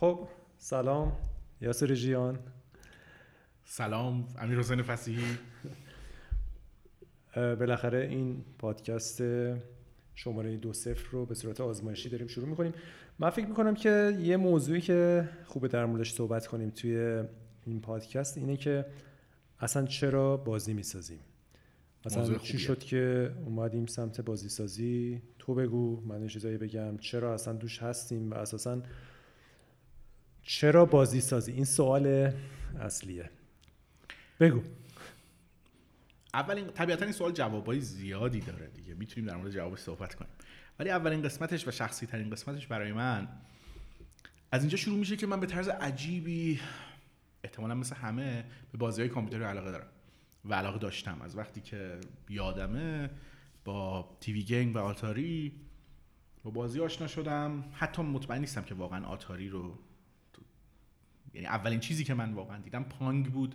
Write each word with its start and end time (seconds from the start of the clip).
خب 0.00 0.28
سلام. 0.58 1.12
یاسر 1.60 1.94
جیان. 1.94 2.38
سلام 3.64 4.28
امیر 4.38 4.58
حسین 4.58 4.82
فسیحی. 4.82 5.24
بالاخره 7.34 8.06
این 8.06 8.44
پادکست 8.58 9.22
شماره 10.14 10.56
دو 10.56 10.72
صفر 10.72 11.10
رو 11.10 11.26
به 11.26 11.34
صورت 11.34 11.60
آزمایشی 11.60 12.08
داریم 12.08 12.26
شروع 12.26 12.48
می‌کنیم. 12.48 12.72
من 13.18 13.30
فکر 13.30 13.46
می‌کنم 13.46 13.74
که 13.74 14.18
یه 14.20 14.36
موضوعی 14.36 14.80
که 14.80 15.28
خوبه 15.46 15.68
در 15.68 15.86
موردش 15.86 16.12
صحبت 16.12 16.46
کنیم 16.46 16.70
توی 16.70 17.22
این 17.66 17.80
پادکست 17.80 18.38
اینه 18.38 18.56
که 18.56 18.86
اصلا 19.60 19.86
چرا 19.86 20.36
بازی 20.36 20.74
می‌سازیم؟ 20.74 21.20
اصلا 22.04 22.38
چی 22.38 22.58
شد 22.58 22.78
که 22.78 23.32
اومدیم 23.44 23.86
سمت 23.86 24.20
بازی 24.20 24.48
سازی 24.48 25.22
تو 25.38 25.54
بگو 25.54 26.00
من 26.00 26.26
چیزایی 26.26 26.56
بگم. 26.56 26.96
چرا 26.98 27.34
اصلا 27.34 27.54
دوش 27.54 27.82
هستیم 27.82 28.30
و 28.30 28.34
اساسا 28.34 28.82
چرا 30.48 30.84
بازی 30.84 31.20
سازی؟ 31.20 31.52
این 31.52 31.64
سوال 31.64 32.32
اصلیه. 32.80 33.30
بگو. 34.40 34.62
اولین 36.34 36.66
طبیعتا 36.66 37.04
این 37.04 37.12
سوال 37.12 37.32
جوابای 37.32 37.80
زیادی 37.80 38.40
داره 38.40 38.66
دیگه. 38.66 38.94
می‌تونیم 38.94 39.30
در 39.30 39.36
مورد 39.36 39.50
جوابش 39.50 39.78
صحبت 39.78 40.14
کنیم. 40.14 40.30
ولی 40.78 40.90
اولین 40.90 41.22
قسمتش 41.22 41.68
و 41.68 41.70
شخصی 41.70 42.06
ترین 42.06 42.30
قسمتش 42.30 42.66
برای 42.66 42.92
من 42.92 43.28
از 44.52 44.62
اینجا 44.62 44.76
شروع 44.76 44.98
میشه 44.98 45.16
که 45.16 45.26
من 45.26 45.40
به 45.40 45.46
طرز 45.46 45.68
عجیبی 45.68 46.60
احتمالا 47.44 47.74
مثل 47.74 47.96
همه 47.96 48.44
به 48.72 48.78
بازی 48.78 49.02
های 49.02 49.08
کامپیوتری 49.08 49.44
علاقه 49.44 49.70
دارم 49.70 49.88
و 50.44 50.54
علاقه 50.54 50.78
داشتم. 50.78 51.22
از 51.22 51.36
وقتی 51.36 51.60
که 51.60 52.00
یادمه 52.28 53.10
با 53.64 54.10
تیوی 54.20 54.42
گیم 54.42 54.74
و 54.74 54.78
آتاری 54.78 55.52
با 56.42 56.50
بازی 56.50 56.80
آشنا 56.80 57.06
شدم. 57.06 57.64
حتی 57.72 58.02
مطمئن 58.02 58.40
نیستم 58.40 58.62
که 58.62 58.74
واقعا 58.74 59.06
آتاری 59.06 59.48
رو 59.48 59.78
یعنی 61.34 61.46
اولین 61.46 61.80
چیزی 61.80 62.04
که 62.04 62.14
من 62.14 62.32
واقعا 62.32 62.58
دیدم 62.58 62.82
Pong 62.82 63.26
بود 63.26 63.54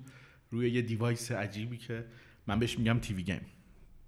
روی 0.52 0.72
یه 0.72 0.82
device 0.82 1.32
عجیبی 1.32 1.78
که 1.78 2.06
من 2.48 2.60
بهش 2.60 2.80
میگم 2.80 3.00
TV 3.00 3.24
game. 3.24 3.42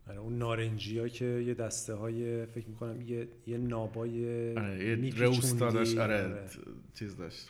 آره 0.08 0.18
اون 0.18 0.38
نارنجی 0.38 1.00
ها 1.00 1.08
که 1.08 1.26
یه 1.26 1.54
دسته 1.54 1.94
های 1.94 2.46
فکر 2.46 2.68
می‌کنم 2.68 3.02
یه, 3.02 3.28
یه 3.48 3.58
نابای 3.58 4.58
آره 4.58 5.00
یه 5.04 5.16
روستا 5.16 5.72
داشت. 5.72 5.98
آره, 5.98 6.24
آره. 6.24 6.50
چیز 6.94 7.18
داشت. 7.18 7.50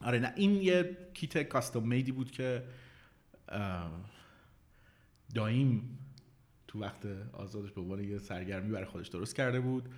آره 0.00 0.18
نه 0.18 0.32
این 0.36 0.62
یه 0.62 0.96
kit 1.14 1.42
custom 1.42 1.88
made 1.88 2.07
ی 2.07 2.12
بود 2.12 2.30
که 2.30 2.62
دایم 5.34 5.98
تو 6.68 6.80
وقت 6.80 7.06
آزادش 7.32 7.72
به 7.72 7.80
عنوان 7.80 8.04
یه 8.04 8.18
سرگرمی 8.18 8.70
برای 8.70 8.86
خودش 8.86 9.08
درست 9.08 9.36
کرده 9.36 9.60
بود. 9.60 9.88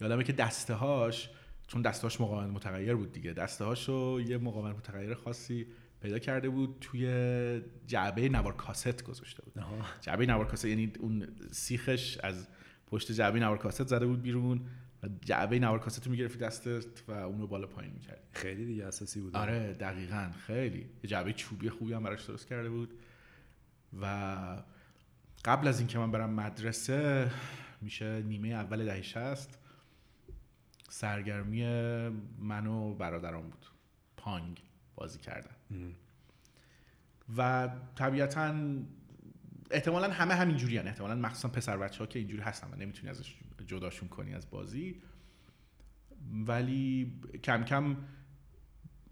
یادمه 0.00 0.24
که 0.24 0.32
دسته 0.32 0.74
هاش 0.74 1.30
چون 1.72 1.82
دسته 1.82 2.02
هاش 2.02 2.20
مقاومت 2.20 2.50
متغیر 2.50 2.94
بود 2.94 3.12
دیگه. 3.12 3.32
دسته 3.32 3.64
هاشو 3.64 4.20
یه 4.26 4.38
مقاومت 4.38 4.76
متغیر 4.76 5.14
خاصی 5.14 5.66
پیدا 6.02 6.18
کرده 6.18 6.48
بود 6.48 6.76
توی 6.80 7.06
جعبه 7.86 8.28
نوار 8.28 8.56
کاست 8.56 9.04
گذاشته 9.04 9.42
بود. 9.42 9.64
جعبه 10.00 10.26
نوار 10.26 10.46
کاست 10.46 10.64
یعنی 10.64 10.92
اون 10.98 11.28
سیخش 11.52 12.18
از 12.18 12.48
پشت 12.86 13.12
جعبه 13.12 13.40
نوار 13.40 13.58
کاست 13.58 13.86
زده 13.86 14.06
بود 14.06 14.22
بیرون 14.22 14.60
و 15.02 15.08
جعبه 15.20 15.58
نوار 15.58 15.78
کاست 15.78 16.06
رو 16.06 16.10
می‌گرفتی 16.10 16.38
دستت 16.38 17.08
و 17.08 17.12
اونو 17.12 17.46
بالا 17.46 17.66
پایین 17.66 17.92
می‌کردی 17.92 18.20
خیلی 18.32 18.66
دیگه 18.66 18.86
اساسی 18.86 19.20
بود. 19.20 19.36
آره 19.36 19.72
دقیقا. 19.72 20.30
خیلی. 20.46 20.78
یه 20.78 21.10
جعبه 21.10 21.32
چوبی 21.32 21.70
خوبی 21.70 21.92
هم 21.92 22.02
براش 22.02 22.24
درست 22.24 22.48
کرده 22.48 22.70
بود. 22.70 22.94
و 24.00 24.06
قبل 25.44 25.68
از 25.68 25.78
اینکه 25.78 25.98
من 25.98 26.10
برم 26.10 26.30
مدرسه 26.30 27.30
میشه 27.80 28.22
نیمه 28.22 28.48
اول 28.48 28.84
دهه 28.84 29.02
سرگرمی 30.90 31.64
من 32.38 32.66
و 32.66 32.94
برادران 32.94 33.42
بود. 33.42 33.66
پانگ 34.16 34.62
بازی 34.94 35.18
کردن. 35.18 35.54
و 37.36 37.70
طبیعتا 37.94 38.54
احتمالا 39.70 40.10
همه 40.10 40.34
همینجوری 40.34 40.78
هن. 40.78 40.86
احتمالا 40.86 41.14
مخصوصا 41.14 41.48
پسر 41.48 41.76
بچه 41.76 41.98
ها 41.98 42.06
که 42.06 42.18
اینجوری 42.18 42.42
هستن 42.42 42.68
و 42.72 42.76
نمی‌تونی 42.76 43.10
ازش 43.10 43.36
جداشون 43.66 44.08
کنی 44.08 44.34
از 44.34 44.50
بازی. 44.50 45.02
ولی 46.46 47.12
کم 47.44 47.64
کم 47.64 47.96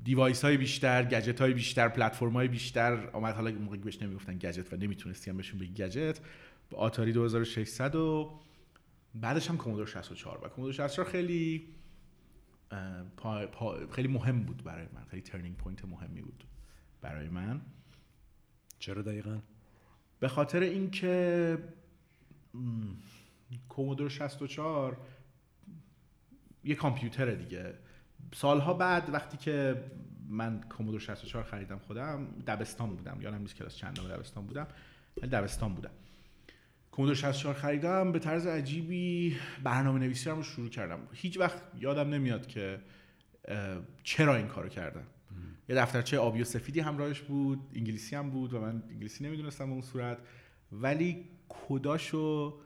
device 0.02 0.44
های 0.44 0.56
بیشتر 0.56 1.04
گجت 1.04 1.41
های 1.41 1.54
بیشتر 1.54 1.88
پلتفرم 1.88 2.32
های 2.32 2.48
بیشتر 2.48 3.10
آمد. 3.10 3.34
حالا 3.34 3.50
موقعی 3.50 3.78
بهش 3.78 4.02
نمی‌گفتن 4.02 4.38
گجت 4.38 4.72
و 4.72 4.76
نمی‌تونستی 4.76 5.31
هم 5.31 5.36
بهشون 5.36 5.60
بگی 5.60 5.72
گجت. 5.72 6.20
با 6.70 6.78
آتاری 6.78 7.12
2600 7.12 7.94
و 7.94 8.41
بعدش 9.20 9.50
هم 9.50 9.56
Commodore 9.56 9.86
64 9.86 10.44
و 10.44 10.48
Commodore 10.48 10.72
64 10.72 11.08
خیلی 11.10 11.68
پا، 13.16 13.46
پا، 13.46 13.86
خیلی 13.86 14.08
مهم 14.08 14.42
بود 14.42 14.64
برای 14.64 14.86
من 14.92 15.04
خیلی 15.04 15.22
turning 15.22 15.56
point 15.56 15.84
مهمی 15.84 16.22
بود 16.22 16.44
برای 17.00 17.28
من. 17.28 17.60
چرا 18.78 19.02
دقیقا؟ 19.02 19.38
به 20.20 20.28
خاطر 20.28 20.60
اینکه 20.60 21.58
Commodore 23.69 24.08
64 24.08 24.96
یه 26.64 26.74
کامپیوتر 26.74 27.34
دیگه. 27.34 27.74
سالها 28.34 28.74
بعد 28.74 29.10
وقتی 29.12 29.36
که 29.36 29.84
من 30.28 30.60
کومودور 30.60 31.00
64 31.00 31.44
خریدم 31.44 31.78
خودم 31.78 32.26
دبستان 32.46 32.96
بودم. 32.96 33.20
یادم 33.20 33.38
نیست 33.38 33.54
کلاس 33.54 33.76
چندم 33.76 34.08
دبستان 34.08 34.46
بودم 34.46 34.66
ولی 35.22 35.30
دبستان 35.30 35.74
بودم. 35.74 35.90
کومودور 36.98 37.14
64 37.14 37.54
خریدم. 37.54 38.12
به 38.12 38.19
طرز 38.19 38.47
عجیبی 38.47 39.36
برنامه 39.64 39.98
نویسی 39.98 40.31
رو 40.31 40.42
شروع 40.42 40.69
کردم. 40.69 40.98
هیچ 41.12 41.38
وقت 41.38 41.62
یادم 41.81 42.10
نمیاد 42.10 42.47
که 42.47 42.81
چرا 44.03 44.36
این 44.36 44.47
کارو 44.47 44.69
کردم. 44.69 45.04
یه 45.69 45.76
دفترچه 45.76 46.19
آبی 46.19 46.41
و 46.41 46.44
سفیدی 46.44 46.81
همراهش 46.81 47.20
بود 47.20 47.60
انگلیسی 47.75 48.16
هم 48.16 48.31
بود 48.31 48.54
و 48.54 48.60
من 48.60 48.82
انگلیسی 48.91 49.25
نمی‌دونستم 49.25 49.72
اون 49.72 49.82
صورت. 49.82 50.19
ولی 50.72 51.25
کداشو 51.48 52.58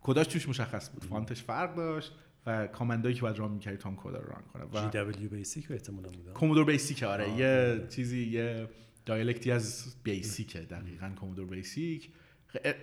کداش 0.00 0.26
توش 0.26 0.48
مشخص 0.48 0.90
بود. 0.90 1.04
font 1.04 1.29
ش 1.29 1.42
فرق 1.42 1.76
داشت 1.76 2.12
و 2.46 2.66
command 2.66 3.03
ایی 3.03 3.14
که 3.14 3.22
باید 3.22 3.38
run 3.38 3.50
می‌کردی 3.50 3.76
تا 3.76 3.88
اون 3.88 3.98
کد 3.98 4.16
رو 4.16 4.30
run 4.30 4.42
کنه. 4.52 4.64
و 4.64 4.80
G 4.80 4.98
W 4.98 5.28
Basic 5.28 5.70
احتمالاً 5.70 6.08
بود 6.08 6.32
Commodore 6.32 6.64
Basic 6.64 7.02
آره. 7.02 7.30
یه 7.30 7.80
چیزی 7.88 8.26
یه 8.26 8.68
dialect 9.06 9.44
ی 9.44 9.50
از 9.50 9.94
Basic 10.02 10.56
دقیقاً 10.56 11.12
Commodore 11.20 11.46
Basic. 11.46 12.10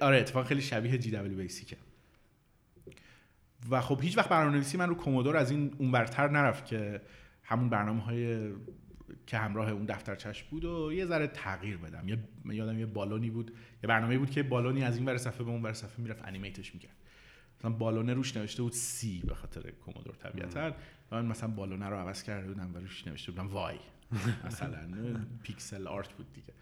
آره 0.01 0.17
اتفاق 0.17 0.45
خیلی 0.45 0.61
شبیه 0.61 0.97
GW 0.97 1.11
Basic 1.11 1.37
ه 1.37 1.77
و 3.69 3.81
خب 3.81 4.01
هیچ 4.01 4.17
وقت 4.17 4.29
برنامه‌نویسی 4.29 4.77
من 4.77 4.89
رو 4.89 4.95
Commodore 4.95 5.37
از 5.37 5.51
این 5.51 5.75
اونورتر 5.77 6.29
نرفت 6.29 6.65
که 6.65 7.01
همون 7.43 7.69
برنامه 7.69 8.01
های 8.01 8.51
که 9.27 9.37
همراه 9.37 9.69
اون 9.69 9.85
دفترچش 9.85 10.43
بود 10.43 10.65
و 10.65 10.93
یه 10.93 11.05
ذره 11.05 11.27
تغییر 11.27 11.77
بدم. 11.77 12.07
یه 12.07 12.17
یادم 12.45 12.79
یه 12.79 12.85
بالونی 12.85 13.29
بود 13.29 13.51
یه 13.83 13.87
برنامه 13.87 14.17
بود 14.17 14.31
که 14.31 14.43
بالونی 14.43 14.83
از 14.83 14.97
این 14.97 15.05
ور 15.05 15.17
صفحه 15.17 15.43
به 15.43 15.51
اون 15.51 15.61
ور 15.63 15.73
صفحه 15.73 16.01
می‌رفت 16.01 16.25
animate 16.25 16.62
ش 16.62 16.73
می‌کرد. 16.73 16.95
مثلا 17.59 17.71
بالونه 17.71 18.13
روش 18.13 18.37
نوشته 18.37 18.63
بود 18.63 18.73
C 18.73 19.23
به 19.27 19.35
خاطر 19.35 19.71
Commodore 19.71 20.15
طبیعتا. 20.15 20.73
من 21.11 21.25
مثلا 21.25 21.49
بالونه 21.49 21.89
رو 21.89 21.95
عوض 21.95 22.23
کرده 22.23 22.47
بودم 22.47 22.75
و 22.75 22.77
روش 22.77 23.07
نوشته 23.07 23.31
بودم 23.31 23.47
Y. 23.47 23.77
مثلا 24.47 24.79
pixel 25.43 25.87
art 25.87 26.13
بود 26.13 26.33
دیگه. 26.33 26.53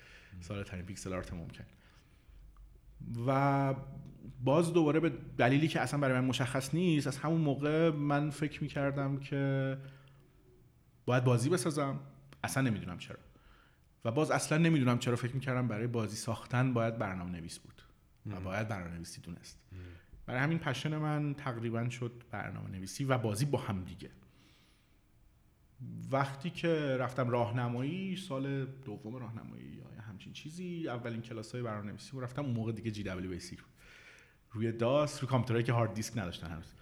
ساده 0.41 0.63
ترین 0.63 0.85
pixel 0.85 1.13
art 1.13 1.33
ممکن. 1.33 1.63
و 3.27 3.73
باز 4.43 4.73
دوباره 4.73 4.99
به 4.99 5.11
دلیلی 5.37 5.67
که 5.67 5.81
اصلا 5.81 5.99
برای 5.99 6.19
من 6.19 6.25
مشخص 6.25 6.73
نیست 6.73 7.07
از 7.07 7.17
همون 7.17 7.41
موقع 7.41 7.89
من 7.89 8.29
فکر 8.29 8.63
می‌کردم 8.63 9.17
که 9.17 9.77
باید 11.05 11.23
بازی 11.23 11.49
بسازم. 11.49 11.99
اصلا 12.43 12.63
نمی‌دونم 12.63 12.97
چرا. 12.97 13.17
و 14.05 14.11
باز 14.11 14.31
اصلا 14.31 14.57
نمی‌دونم 14.57 14.99
چرا 14.99 15.15
فکر 15.15 15.33
می‌کردم 15.33 15.67
برای 15.67 15.87
بازی 15.87 16.15
ساختن 16.15 16.73
باید 16.73 16.97
برنامه 16.97 17.31
نویس 17.31 17.59
بود 17.59 17.81
و 18.31 18.39
باید 18.39 18.67
برنامه 18.67 18.95
نویسی 18.95 19.21
دونست 19.21 19.59
برای 20.25 20.41
همین 20.41 20.59
passion 20.59 20.97
من 20.97 21.33
تقریبا 21.33 21.89
شد 21.89 22.23
برنامه 22.31 22.69
نویسی 22.69 23.03
و 23.03 23.17
بازی 23.17 23.45
با 23.45 23.57
هم 23.57 23.83
دیگه. 23.83 24.09
وقتی 26.11 26.49
که 26.49 26.97
رفتم 26.99 27.29
راهنمایی 27.29 28.15
سال 28.15 28.65
دوم 28.65 29.15
راهنمایی 29.15 29.65
یا 29.65 29.94
همچین 30.15 30.33
چیزی. 30.33 30.89
اولین 30.89 31.21
کلاس 31.21 31.51
های 31.51 31.61
برنامه 31.61 31.87
نویسی 31.87 32.19
رفتم 32.19 32.45
اون 32.45 32.53
موقع 32.53 32.71
دیگه 32.71 32.91
GW 32.91 33.03
Basic 33.03 33.59
روی 34.51 34.71
DOS 34.71 35.19
روی 35.21 35.29
کامپیوترهایی 35.29 35.65
که 35.65 35.73
هارد 35.73 35.93
دیسک 35.93 36.17
نداشتن 36.17 36.47
هنوز. 36.47 36.73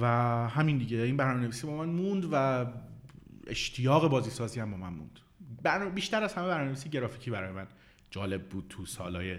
و 0.00 0.06
همین 0.48 0.78
دیگه. 0.78 0.98
این 0.98 1.16
برنامه 1.16 1.40
نویسی 1.40 1.66
با 1.66 1.76
من 1.76 1.88
موند 1.88 2.28
و 2.32 2.66
اشتیاق 3.46 4.08
بازی 4.08 4.30
سازی 4.30 4.60
هم 4.60 4.70
با 4.70 4.76
من 4.76 4.92
موند. 4.92 5.20
بیشتر 5.94 6.22
از 6.22 6.34
همه 6.34 6.46
برنامه 6.46 6.66
نویسی 6.66 6.88
گرافیکی 6.88 7.30
برای 7.30 7.52
من 7.52 7.66
جالب 8.10 8.48
بود 8.48 8.66
تو 8.68 8.86
سالهای 8.86 9.38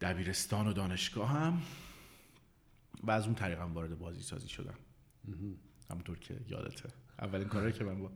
دبیرستان 0.00 0.66
و 0.66 0.72
دانشگاه 0.72 1.28
هم. 1.28 1.62
و 3.02 3.10
از 3.10 3.26
اون 3.26 3.34
طریق 3.34 3.60
وارد 3.60 3.98
بازی 3.98 4.22
سازی 4.22 4.48
شدم 4.48 4.74
همونطور 5.90 6.18
که 6.18 6.36
یادته. 6.48 6.88
اولین 7.18 7.48
کاری 7.48 7.72
که 7.72 7.84
من 7.84 8.02
با 8.02 8.10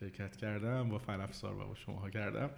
شرکت 0.00 0.36
کردم 0.36 0.88
با 0.88 0.98
فن 0.98 1.20
افزار 1.20 1.54
و 1.54 1.66
با 1.66 1.74
شماها 1.74 2.10
کردم. 2.10 2.50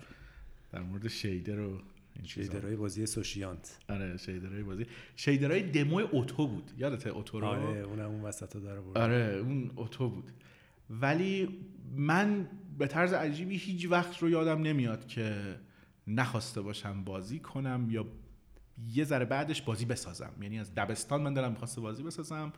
در 0.73 0.81
مورد 0.81 1.09
شیدر 1.09 1.61
و 1.61 1.81
شیدرهای 2.25 2.77
بازی 2.77 3.07
سوشیانت. 3.07 3.79
آره 3.89 4.17
شیدرهای 4.17 4.63
بازی. 4.63 4.87
شیدرهای 5.17 5.63
دمو 5.63 5.99
اوتو 5.99 6.47
بود. 6.47 6.71
یادت 6.79 7.07
اوتو 7.07 7.41
رو؟ 7.41 7.47
آره 7.47 7.81
اون 7.81 8.01
اون 8.01 8.21
وسط 8.21 8.57
داره 8.57 8.83
آره 8.95 9.41
اون 9.45 9.71
اوتو 9.77 10.09
بود. 10.09 10.31
ولی 10.91 11.59
من 11.97 12.49
به 12.79 12.87
طرز 12.87 13.13
عجیبی 13.13 13.57
هیچ 13.57 13.87
وقت 13.91 14.19
رو 14.19 14.31
یادم 14.31 14.63
نمیاد 14.63 15.07
که 15.07 15.57
نخواسته 16.07 16.61
باشم 16.61 17.05
بازی 17.05 17.39
کنم 17.39 17.87
یا 17.91 18.07
یه 18.89 19.05
ذره 19.05 19.25
بعدش 19.25 19.63
بازی 19.63 19.85
بسازم. 19.85 20.33
یعنی 20.41 20.59
از 20.59 20.75
دبستان 20.75 21.23
من 21.23 21.35
دلم 21.35 21.51
می‌خواسته 21.51 21.81
بازی 21.81 22.03
بسازم. 22.03 22.53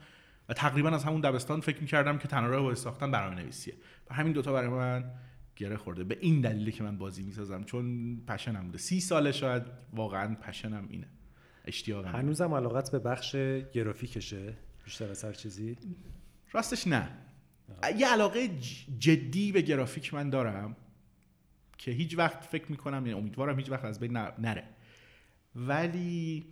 و 0.50 0.52
تقریبا 0.52 0.90
از 0.90 1.04
همون 1.04 1.20
دبستان 1.20 1.60
فکر 1.60 1.80
می‌کردم 1.80 2.18
که 2.18 2.28
تنها 2.28 2.46
راه 2.46 2.74
ساختن 2.74 3.10
برنامه 3.10 3.42
نویسیه 3.42 3.74
و 4.10 4.14
همین 4.14 4.32
دوتا 4.32 4.52
برای 4.52 4.68
من 4.68 5.10
گره 5.56 5.76
خورده. 5.76 6.04
به 6.04 6.18
این 6.20 6.40
دلیلی 6.40 6.72
که 6.72 6.82
من 6.82 6.98
بازی 6.98 7.22
می‌سازم 7.22 7.64
چون 7.64 8.16
پشنم 8.26 8.66
بوده. 8.66 8.78
سی 8.78 9.00
ساله 9.00 9.32
شاید 9.32 9.62
واقعا 9.92 10.34
پشنم 10.34 10.86
اینه. 10.90 11.06
اشتیاقم 11.64 12.12
هنوزم 12.12 12.54
علاقت 12.54 12.92
به 12.92 12.98
بخش 12.98 13.36
گرافیکشه؟ 13.72 14.56
بیشتر 14.84 15.10
از 15.10 15.24
هر 15.24 15.32
چیزی؟ 15.32 15.76
راستش 16.52 16.86
نه. 16.86 17.10
یه 17.96 18.08
علاقه 18.08 18.48
جدی 18.98 19.52
به 19.52 19.62
گرافیک 19.62 20.14
من 20.14 20.30
دارم 20.30 20.76
که 21.78 21.90
هیچ 21.90 22.18
وقت 22.18 22.44
فکر 22.44 22.70
می‌کنم 22.70 23.06
یعنی 23.06 23.18
امیدوارم 23.18 23.58
هیچ 23.58 23.70
وقت 23.70 23.84
از 23.84 24.00
بین 24.00 24.16
نره. 24.16 24.64
ولی 25.54 26.46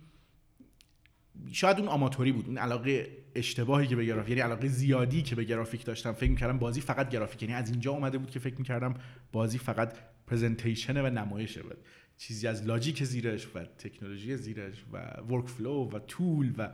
شاید 1.51 1.79
اون 1.79 1.87
آماتوری 1.87 2.31
بود 2.31 2.45
اون 2.47 2.57
علاقه 2.57 3.17
اشتباهی 3.39 3.87
که 3.87 3.95
به 3.95 4.05
گرافیک 4.05 4.29
یعنی 4.29 4.41
علاقه 4.41 4.67
زیادی 4.67 5.21
که 5.21 5.35
به 5.35 5.43
گرافیک 5.43 5.85
داشتم 5.85 6.11
فکر 6.11 6.29
می‌کردم 6.29 6.59
بازی 6.59 6.81
فقط 6.81 7.09
گرافیک. 7.09 7.41
یعنی 7.41 7.53
از 7.53 7.69
اینجا 7.69 7.91
اومده 7.91 8.17
بود 8.17 8.29
که 8.29 8.39
فکر 8.39 8.55
می‌کردم 8.55 8.93
بازی 9.31 9.57
فقط 9.57 9.93
presentation 10.27 11.05
و 11.05 11.09
نمایشه 11.09 11.63
بود. 11.63 11.77
چیزی 12.17 12.47
از 12.47 12.67
logic 12.67 13.03
زیرش 13.03 13.47
و 13.55 13.63
تکنولوژی 13.63 14.37
زیرش 14.37 14.85
و 14.93 14.97
workflow 15.29 15.89
و 15.89 15.99
tool 15.99 16.53
و 16.57 16.69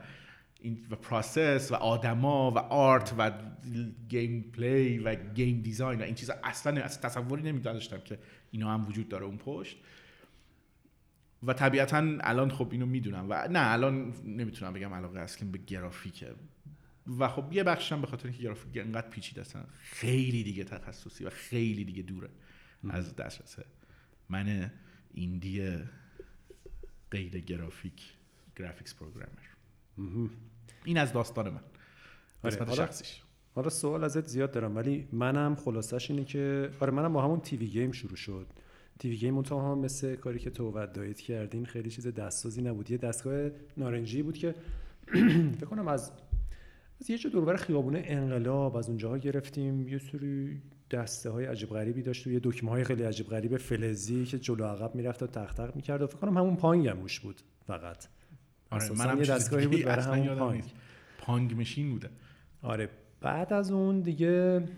این 0.60 0.86
و 0.90 0.96
process 0.96 1.72
و 1.72 1.74
آدما 1.74 2.50
و 2.50 2.58
art 2.58 3.14
و 3.18 3.32
gameplay 4.08 4.98
و 4.98 5.14
game 5.14 5.60
design 5.60 6.00
و 6.00 6.04
این 6.04 6.14
چیزا 6.14 6.34
اصلا 6.44 6.82
از 6.82 7.00
تصوری 7.00 7.42
نمیداشتم 7.42 7.98
که 7.98 8.18
اینا 8.50 8.74
هم 8.74 8.86
وجود 8.88 9.08
داره 9.08 9.24
اون 9.24 9.36
پشت. 9.36 9.76
و 11.42 11.52
طبیعتا 11.52 12.16
الان 12.20 12.50
خب 12.50 12.68
اینو 12.70 12.86
می‌دونم 12.86 13.26
و 13.28 13.48
نه 13.50 13.72
الان 13.72 14.14
نمی‌تونم 14.24 14.72
بگم 14.72 14.94
علاقه 14.94 15.20
اصلا 15.20 15.48
به 15.50 15.58
گرافیکه. 15.58 16.34
و 17.18 17.28
خب 17.28 17.52
یه 17.52 17.64
بخشم 17.64 18.00
به 18.00 18.06
خاطر 18.06 18.28
اینکه 18.28 18.42
گرافیک 18.42 18.76
انقدر 18.76 19.08
پیچیده 19.08 19.40
است 19.40 19.56
خیلی 19.78 20.42
دیگه 20.42 20.64
تخصصی 20.64 21.24
و 21.24 21.30
خیلی 21.30 21.84
دیگه 21.84 22.02
دوره 22.02 22.28
از 22.90 23.16
دسترس 23.16 23.56
من 24.28 24.70
ایندی 25.14 25.78
غیر 27.10 27.40
گرافیک 27.40 28.12
گرافیکس 28.56 28.94
پروگرامر. 28.94 29.46
این 30.84 30.98
از 30.98 31.12
داستان 31.12 31.50
من. 31.50 31.60
آره 32.44 32.58
حالا 32.58 32.74
شخصیش. 32.74 33.22
حالا 33.54 33.68
سوال 33.68 34.04
ازت 34.04 34.26
زیاد 34.26 34.50
دارم 34.50 34.76
ولی 34.76 35.08
منم 35.12 35.54
خلاصش 35.56 36.10
اینه 36.10 36.24
که 36.24 36.70
آره 36.80 36.92
منم 36.92 37.12
با 37.12 37.22
همون 37.22 37.40
تیوی 37.40 37.66
گیم 37.66 37.92
شروع 37.92 38.16
شد. 38.16 38.46
تیوی 38.98 39.16
گیم 39.16 39.38
هم 39.38 39.78
مثل 39.78 40.16
کاری 40.16 40.38
که 40.38 40.50
تو 40.50 40.70
و 40.70 40.86
دایت 40.86 41.20
کردین 41.20 41.64
خیلی 41.64 41.90
چیز 41.90 42.06
دستسازی 42.06 42.62
نبود. 42.62 42.90
یه 42.90 42.98
دستگاه 42.98 43.50
نارنجی 43.76 44.22
بود 44.22 44.36
که 44.36 44.54
فکر 45.58 45.66
کنم 45.66 45.88
از 45.88 46.12
از 47.00 47.10
یه 47.10 47.18
جا 47.18 47.30
دوربر 47.30 47.56
خیابونه 47.56 48.02
انقلاب 48.04 48.76
از 48.76 48.88
اونجاها 48.88 49.18
گرفتیم. 49.18 49.88
یه 49.88 49.98
سری 49.98 50.62
دسته 50.90 51.30
های 51.30 51.44
عجیب 51.46 51.68
غریبی 51.68 52.02
داشت 52.02 52.26
و 52.26 52.30
یه 52.30 52.40
دکمه 52.42 52.70
های 52.70 52.84
خیلی 52.84 53.02
عجیب 53.02 53.26
غریب 53.26 53.56
فلزی 53.56 54.24
که 54.24 54.38
جلو 54.38 54.64
عقب 54.64 54.94
می‌رفت 54.94 55.22
و 55.22 55.26
تق 55.26 55.54
تق 55.54 55.76
می‌کرد 55.76 56.02
و 56.02 56.06
فکر 56.06 56.18
کنم 56.18 56.38
همون 56.38 56.56
پانگ 56.56 56.88
هم 56.88 56.98
بود 57.22 57.40
فقط. 57.66 58.06
آره 58.70 58.92
منم 58.92 59.18
یه 59.18 59.26
دستگاهی 59.26 59.66
بود 59.66 59.84
برای 59.84 60.04
همون 60.04 60.38
پانگ. 60.38 60.64
پانگ 61.18 61.60
مشین 61.60 61.90
بوده. 61.90 62.10
آره 62.62 62.88
بعد 63.20 63.52
از 63.52 63.70
اون 63.70 64.00
دیگه 64.00 64.68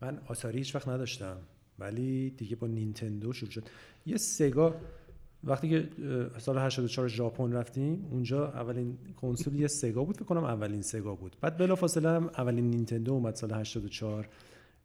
من 0.00 0.20
آثاری 0.26 0.58
هیچ 0.58 0.74
وقت 0.74 0.88
نداشتم 0.88 1.36
ولی 1.78 2.30
دیگه 2.30 2.56
با 2.56 2.66
نینتندو 2.66 3.32
شروع 3.32 3.50
شد. 3.50 3.64
یه 4.06 4.16
سگا 4.16 4.74
وقتی 5.44 5.68
که 5.68 5.88
سال 6.38 6.58
84 6.58 7.08
ژاپن 7.08 7.52
رفتیم 7.52 8.06
اونجا 8.10 8.48
اولین 8.48 8.98
کنسول 9.16 9.54
یه 9.54 9.66
سگا 9.66 10.04
بود 10.04 10.16
فکر 10.16 10.24
کنم 10.24 10.44
اولین 10.44 10.82
سگا 10.82 11.14
بود. 11.14 11.36
بعد 11.40 11.56
بلافاصله 11.56 12.08
هم 12.08 12.30
اولین 12.38 12.70
نینتندو 12.70 13.12
اومد 13.12 13.34
سال 13.34 13.52
84 13.52 14.28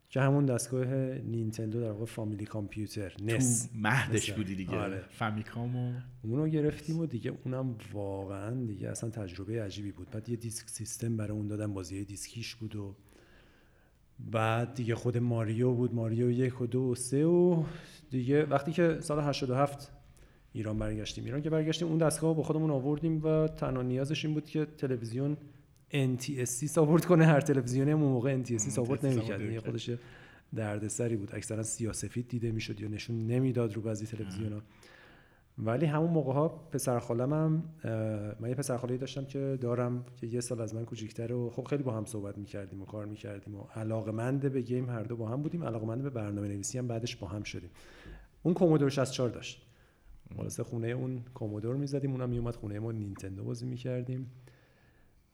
که 0.08 0.20
همون 0.20 0.46
دستگاه 0.46 0.86
نینتندو 1.18 1.80
در 1.80 1.90
واقع 1.90 2.04
فامیلی 2.04 2.44
کامپیوتر 2.44 3.14
نس. 3.22 3.68
مهدش 3.74 4.32
بودی 4.32 4.54
دیگه. 4.54 4.76
آره. 4.76 5.04
فامیکامو؟ 5.10 5.92
اونو 6.22 6.48
گرفتیم 6.48 6.98
و 6.98 7.06
دیگه 7.06 7.32
اونم 7.44 7.76
واقعا 7.92 8.66
دیگه 8.66 8.88
اصلا 8.88 9.10
تجربه 9.10 9.62
عجیبی 9.62 9.92
بود. 9.92 10.10
بعد 10.10 10.28
یه 10.28 10.36
دیسک 10.36 10.68
سیستم 10.68 11.16
برای 11.16 11.30
اون 11.30 11.46
دادن 11.46 11.74
بازی 11.74 12.04
دیسکیش 12.04 12.54
بود 12.54 12.76
و 12.76 12.94
بعد 14.18 14.74
دیگه 14.74 14.94
خود 14.94 15.18
ماریو 15.18 15.72
بود. 15.72 15.94
ماریو 15.94 16.30
یک 16.30 16.60
و 16.60 16.66
دو 16.66 16.80
و 16.80 16.94
سه 16.94 17.24
و 17.24 17.64
دیگه 18.10 18.44
وقتی 18.44 18.72
که 18.72 18.98
سال 19.00 19.20
87 19.20 19.92
ایران 20.52 20.78
برگشتیم. 20.78 21.24
ایران 21.24 21.42
که 21.42 21.50
برگشتیم 21.50 21.88
اون 21.88 21.98
دستگاه 21.98 22.36
با 22.36 22.42
خودمون 22.42 22.70
آوردیم 22.70 23.24
و 23.24 23.48
تنها 23.48 23.82
نیازش 23.82 24.24
این 24.24 24.34
بود 24.34 24.46
که 24.46 24.66
تلویزیون 24.78 25.36
NTSC 25.92 26.44
ساپورت 26.44 27.04
کنه. 27.04 27.26
هر 27.26 27.40
تلویزیونی 27.40 27.92
اون 27.92 28.02
موقع 28.02 28.42
NTSC 28.42 28.58
ساپورت 28.58 29.04
نمی‌کرد. 29.04 29.40
یه 29.40 29.60
خودش 29.60 29.90
دردسری 30.54 31.16
بود. 31.16 31.34
اکثرا 31.34 31.62
سیاسفید 31.62 32.28
دیده 32.28 32.52
می‌شد 32.52 32.80
یا 32.80 32.88
نشون 32.88 33.26
نمی‌داد 33.26 33.74
رو 33.74 33.82
بعضی 33.82 34.06
تلویزیونا. 34.06 34.60
ولی 35.58 35.86
همون 35.86 36.10
موقع 36.10 36.32
ها 36.32 36.48
پسر 36.48 36.98
خالم 36.98 37.32
هم 37.32 37.62
من 38.40 38.48
یه 38.48 38.54
پسر 38.54 38.76
خاله 38.76 38.96
داشتم 38.96 39.24
که 39.24 39.58
دارم 39.60 40.04
که 40.16 40.26
یه 40.26 40.40
سال 40.40 40.60
از 40.60 40.74
من 40.74 40.84
کوچیک‌تر 40.84 41.32
و 41.32 41.50
خب 41.50 41.64
خیلی 41.64 41.82
با 41.82 41.92
هم 41.92 42.04
صحبت 42.04 42.38
می‌کردیم 42.38 42.82
و 42.82 42.84
کار 42.84 43.06
می‌کردیم 43.06 43.54
و 43.54 43.62
علاقمند 43.74 44.52
به 44.52 44.60
گیم 44.60 44.90
هر 44.90 45.02
دو 45.02 45.16
با 45.16 45.28
هم 45.28 45.42
بودیم. 45.42 45.64
علاقمند 45.64 46.02
به 46.02 46.10
برنامه 46.10 46.48
نویسی 46.48 46.78
هم 46.78 46.86
بعدش 46.86 47.16
با 47.16 47.26
هم 47.26 47.42
شدیم. 47.42 47.70
اون 48.42 48.54
کومودور 48.54 48.90
64 48.90 49.28
داشت. 49.28 49.66
خلاصه 50.36 50.62
خونه 50.62 50.88
اون 50.88 51.22
کومودور 51.34 51.76
می‌زدیم 51.76 52.10
اونم 52.10 52.28
میومد 52.28 52.56
خونه 52.56 52.78
ما 52.78 52.92
نینتندو 52.92 53.44
بازی 53.44 53.66
می‌کردیم. 53.66 54.30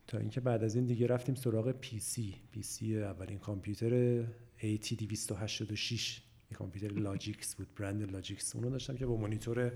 تا 0.07 0.17
اینکه 0.17 0.41
بعد 0.41 0.63
از 0.63 0.75
این 0.75 0.85
دیگه 0.85 1.07
رفتیم 1.07 1.35
سراغ 1.35 1.71
PC 1.71 2.35
PC 2.51 2.97
اولین 2.97 3.37
کامپیوتر 3.37 4.23
AT 4.59 4.93
286 4.93 6.21
یه 6.51 6.57
کامپیوتر 6.57 6.99
لاجیکس 6.99 7.55
بود 7.55 7.67
برند 7.79 8.11
لاجیکس 8.11 8.55
اونو 8.55 8.69
داشتم 8.69 8.95
که 8.95 9.05
با 9.05 9.17
مانیتور 9.17 9.71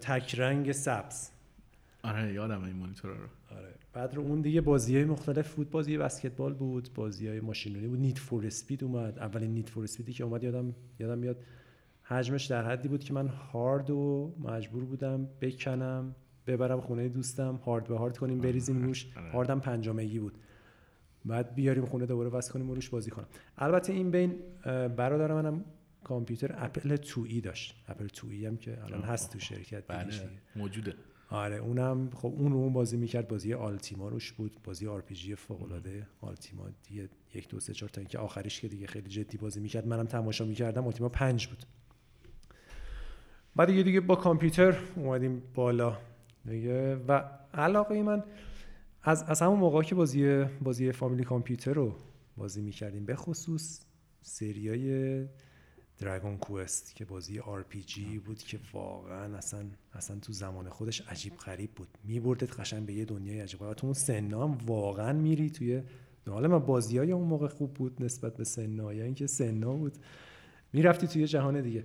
تک 0.00 0.34
رنگ 0.38 0.72
سبز. 0.72 1.30
آره 2.02 2.32
یادم 2.32 2.64
این 2.64 2.76
مانیتور 2.76 3.10
رو. 3.10 3.26
آره. 3.56 3.74
بعد 3.92 4.14
رو 4.14 4.22
اون 4.22 4.40
دیگه 4.40 4.60
بازی 4.60 4.96
های 4.96 5.04
مختلف 5.04 5.54
بود. 5.54 5.70
بازی 5.70 5.98
بسکتبال 5.98 6.54
بود 6.54 6.88
بازی 6.94 7.28
های 7.28 7.40
ماشینونی 7.40 7.88
بود. 7.88 7.98
Need 7.98 8.18
for 8.18 8.46
Speed 8.46 8.84
اومد. 8.84 9.18
اولین 9.18 9.50
Need 9.50 9.68
for 9.68 9.84
Speed 9.84 10.07
ی 10.07 10.12
که 10.12 10.24
اومد 10.24 10.44
یادم 10.44 10.74
یادم 10.98 11.18
میاد 11.18 11.44
حجمش 12.08 12.44
در 12.44 12.64
حدی 12.70 12.88
بود 12.88 13.04
که 13.04 13.14
من 13.14 13.28
هارد 13.28 13.90
و 13.90 14.32
مجبور 14.38 14.84
بودم 14.84 15.28
بکنم 15.40 16.14
ببرم 16.46 16.80
خونه 16.80 17.08
دوستم 17.08 17.54
هارد 17.56 17.84
به 17.84 17.98
هارد 17.98 18.18
کنیم 18.18 18.38
بریزیم 18.38 18.82
روش. 18.82 19.06
آره. 19.16 19.30
هاردم 19.30 19.60
پنجاه 19.60 19.93
مگی 19.93 20.18
بود. 20.18 20.38
بعد 21.24 21.54
بیاریم 21.54 21.84
خونه 21.84 22.06
دوباره 22.06 22.28
وصل 22.28 22.52
کنیم 22.52 22.70
و 22.70 22.74
روش 22.74 22.88
بازی 22.88 23.10
کنم. 23.10 23.26
البته 23.58 23.92
این 23.92 24.10
بین 24.10 24.34
برادر 24.96 25.32
منم 25.32 25.64
کامپیوتر 26.04 26.54
اپل 26.58 26.96
2 26.96 27.24
e 27.28 27.40
داشت. 27.40 27.84
اپل 27.88 28.06
2 28.22 28.28
e 28.28 28.46
هم 28.46 28.56
که 28.56 28.84
الان 28.84 29.02
هست 29.02 29.32
تو 29.32 29.38
شرکت 29.38 29.84
بله 29.88 30.12
موجوده. 30.56 30.94
آره 31.30 31.56
اونم 31.56 32.10
خب 32.10 32.34
اون 32.36 32.52
رو 32.52 32.58
اون 32.58 32.72
بازی 32.72 32.96
می‌کرد 32.96 33.28
بازی 33.28 33.54
Ultima 33.54 34.08
روش 34.08 34.32
بود. 34.32 34.56
بازی 34.64 34.86
RPG 34.86 35.34
فوق 35.34 35.62
العاده 35.62 36.06
Ultima 36.20 36.68
دیگه 36.88 37.08
یک 37.34 37.48
دو 37.48 37.60
سه 37.60 37.74
چهار 37.74 37.90
تا 37.90 38.00
اینکه 38.00 38.18
آخریش 38.18 38.60
که 38.60 38.68
دیگه 38.68 38.86
خیلی 38.86 39.08
جدی 39.08 39.38
بازی 39.38 39.60
می‌کرد 39.60 39.86
منم 39.86 40.06
تماشا 40.06 40.44
می‌کردم. 40.44 40.86
Ultima 40.86 41.08
5 41.08 41.46
بود. 41.46 41.66
بعد 43.58 43.68
دیگه 43.68 43.82
دیگه 43.82 44.00
با 44.00 44.16
کامپیوتر 44.16 44.78
اومدیم 44.96 45.42
بالا 45.54 45.98
دیگه. 46.48 46.96
و 47.08 47.24
علاقه 47.54 48.02
من 48.02 48.22
از 49.02 49.22
از 49.22 49.42
همون 49.42 49.58
موقع 49.58 49.82
که 49.82 49.94
بازی 49.94 50.44
بازی 50.44 50.92
فامیلی 50.92 51.24
کامپیوتر 51.24 51.72
رو 51.72 51.94
بازی 52.36 52.62
می‌کردیم 52.62 53.06
به 53.06 53.16
خصوص 53.16 53.80
سریای 54.22 55.24
دراگون 55.98 56.36
کوست 56.36 56.94
که 56.94 57.04
بازی 57.04 57.38
آر 57.38 57.62
پی 57.62 57.82
جی 57.82 58.18
بود 58.18 58.38
که 58.38 58.58
واقعا 58.72 59.36
اصلا 59.36 59.64
اصلا 59.92 60.18
تو 60.18 60.32
زمان 60.32 60.68
خودش 60.68 61.00
عجیب 61.00 61.36
غریب 61.36 61.70
بود. 61.70 61.88
میبردت 62.04 62.60
قشنگ 62.60 62.86
به 62.86 62.92
یه 62.92 63.04
دنیای 63.04 63.40
عجیب 63.40 63.62
و 63.62 63.74
تو 63.74 63.86
اون 63.86 63.94
سنا 63.94 64.44
هم 64.44 64.58
واقعا 64.66 65.12
میری 65.12 65.50
توی 65.50 65.82
حالا 66.28 66.48
من. 66.48 66.58
بازی 66.58 66.98
های 66.98 67.12
اون 67.12 67.28
موقع 67.28 67.48
خوب 67.48 67.74
بود 67.74 68.02
نسبت 68.02 68.36
به 68.36 68.44
سنا 68.44 68.92
یا 68.92 69.04
اینکه 69.04 69.26
سنا 69.26 69.72
بود. 69.72 69.92
می‌رفتی 70.72 71.06
توی 71.06 71.26
جهان 71.26 71.60
دیگه. 71.60 71.84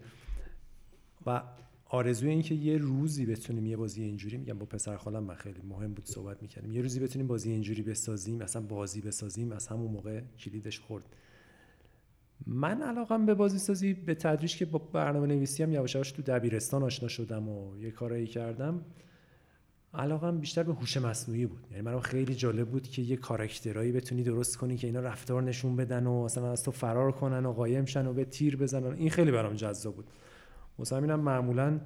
و 1.25 1.42
آرزوی 1.86 2.30
این 2.30 2.42
که 2.42 2.56
یه 2.56 2.77
روزی 2.77 3.25
بتونیم 3.25 3.65
یه 3.65 3.77
بازی 3.77 4.03
اینجوری 4.03 4.38
میگم 4.38 4.58
با 4.58 4.65
پسر 4.65 4.98
خالم 4.98 5.24
من 5.24 5.36
خیلی 5.36 5.62
مهم 5.70 5.94
بود 5.94 6.06
صحبت 6.06 6.42
می‌کردیم. 6.42 6.72
یه 6.72 6.82
روزی 6.82 7.00
بتونیم 7.00 7.27
بازی 7.27 7.51
اینجوری 7.51 7.82
بسازیم 7.82 8.42
اصلا 8.42 8.62
بازی 8.62 9.01
بسازیم 9.01 9.51
از 9.51 9.68
همون 9.68 9.92
موقع 9.92 10.22
کلیدش 10.39 10.80
خورد. 10.80 11.03
من 12.48 12.82
علاقم 12.82 13.25
به 13.25 13.34
بازی 13.34 13.60
سازی 13.60 13.94
به 13.94 14.15
تدریج 14.15 14.56
که 14.56 14.65
با 14.65 14.80
برنامه 14.80 15.27
نویسی 15.27 15.63
هم 15.63 15.72
یواش 15.72 16.12
تو 16.12 16.22
دبیرستان 16.22 16.84
آشنا 16.84 17.10
شدم 17.10 17.50
و 17.50 17.77
یه 17.77 17.92
کارایی 17.92 18.27
کردم 18.27 18.82
علاقم 19.94 20.38
بیشتر 20.38 20.63
به 20.63 20.74
هوش 20.74 20.98
مصنوعی 20.98 21.46
بود. 21.46 21.68
یعنی 21.72 21.84
برام 21.84 22.01
خیلی 22.01 22.36
جالب 22.36 22.70
بود 22.70 22.88
که 22.88 23.01
یه 23.01 23.15
کاراکترایی 23.15 23.92
بتونی 23.92 24.24
درست 24.24 24.58
کنی 24.58 24.77
که 24.77 24.88
اینا 24.88 25.00
رفتار 25.00 25.44
نشون 25.44 25.75
بدن 25.75 26.08
و 26.08 26.24
مثلا 26.24 26.51
از 26.51 26.63
تو 26.63 26.72
فرار 26.72 27.12
کنن 27.12 27.46
و 27.46 27.53
قایم 27.53 27.86
شن 27.86 28.08
و 28.08 28.13
به 28.13 28.25
تیر 28.25 28.58
بزنن. 28.58 28.94
این 28.94 29.10
خیلی 29.10 29.32
برام 29.32 29.53
جذاب 29.53 29.96
بود. 29.96 30.06
واسه 30.80 30.96
همینم 30.96 31.20
معمولا 31.20 31.80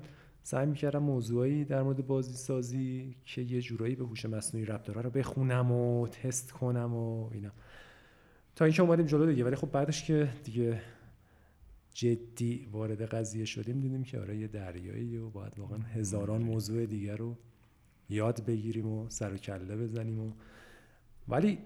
سعی 0.43 0.65
می‌کردم 0.65 1.03
موضوعی 1.03 1.65
در 1.65 1.83
مورد 1.83 2.07
بازی 2.07 2.33
سازی 2.33 3.15
که 3.25 3.41
یه 3.41 3.61
جورایی 3.61 3.95
به 3.95 4.05
هوش 4.05 4.25
مصنوعی 4.25 4.65
ربط 4.65 4.85
داره 4.85 5.01
رو 5.01 5.09
بخونم 5.09 5.71
و 5.71 6.07
تست 6.07 6.51
کنم 6.51 6.93
و 6.93 7.29
اینا. 7.33 7.51
تا 8.55 8.65
اینکه 8.65 8.81
اومدیم 8.81 9.05
جلو 9.05 9.25
دیگه 9.25 9.43
ولی 9.43 9.55
خب 9.55 9.71
بعدش 9.71 10.03
که 10.03 10.29
دیگه 10.43 10.81
جدی 11.93 12.67
وارد 12.71 13.01
قضیه 13.01 13.45
شدیم 13.45 13.79
دیدیم 13.79 14.03
که 14.03 14.19
آره 14.19 14.37
یه 14.37 14.47
دریایی 14.47 15.17
و 15.17 15.29
باید 15.29 15.59
واقعا 15.59 15.77
هزاران 15.77 16.41
موضوع 16.41 16.85
دیگر 16.85 17.15
رو 17.15 17.35
یاد 18.09 18.45
بگیریم 18.45 18.87
و 18.87 19.09
سر 19.09 19.33
و 19.33 19.37
کله 19.37 19.75
بزنیم 19.75 20.19
و 20.19 20.31
ولی 21.27 21.57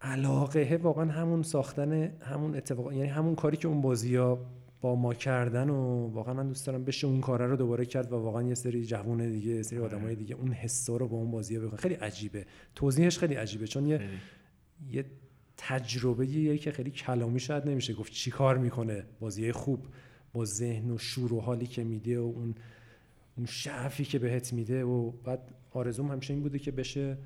علاقه 0.00 0.80
واقعا 0.82 1.10
همون 1.10 1.42
ساختن 1.42 1.92
همون 2.20 2.56
اتفاق 2.56 2.92
یعنی 2.92 3.08
همون 3.08 3.34
کاری 3.34 3.56
که 3.56 3.68
اون 3.68 3.80
بازی 3.80 4.16
ها 4.16 4.38
با 4.80 4.94
ما 4.94 5.14
کردن 5.14 5.70
و 5.70 6.06
واقعا 6.06 6.34
من 6.34 6.48
دوست 6.48 6.66
دارم 6.66 6.84
بشه 6.84 7.06
اون 7.06 7.20
کاره 7.20 7.46
رو 7.46 7.56
دوباره 7.56 7.86
کرد 7.86 8.12
و 8.12 8.16
واقعا 8.16 8.42
یه 8.42 8.54
سری 8.54 8.86
جوون 8.86 9.30
دیگه 9.30 9.50
یه 9.50 9.62
سری 9.62 9.78
آره. 9.78 9.96
آدمای 9.96 10.14
دیگه 10.14 10.34
اون 10.34 10.52
حسا 10.52 10.96
رو 10.96 11.08
با 11.08 11.16
اون 11.16 11.30
بازی 11.30 11.56
ها 11.56 11.76
خیلی 11.76 11.94
عجیبه. 11.94 12.46
توضیحش 12.74 13.18
خیلی 13.18 13.34
عجیبه 13.34 13.66
چون 13.66 13.86
یه 13.86 14.00
یه 14.90 15.04
تجربه 15.56 16.26
یه 16.26 16.58
که 16.58 16.70
خیلی 16.70 16.90
کلامی 16.90 17.40
شاید 17.40 17.68
نمیشه 17.68 17.94
گفت 17.94 18.12
چی 18.12 18.30
کار 18.30 18.58
می‌کنه 18.58 19.04
بازی 19.20 19.52
خوب 19.52 19.86
با 20.32 20.44
ذهن 20.44 20.90
و 20.90 20.98
شور 20.98 21.32
و 21.32 21.40
حالی 21.40 21.66
که 21.66 21.84
میده 21.84 22.18
و 22.18 22.22
اون 22.22 22.54
اون 23.36 23.46
شعفی 23.46 24.04
که 24.04 24.18
بهت 24.18 24.52
میده 24.52 24.84
و 24.84 25.10
بعد 25.10 25.54
آرزوم 25.70 26.12
همیشه 26.12 26.34
این 26.34 26.42
بوده 26.42 26.58
که 26.58 26.70
بشه 26.70 27.18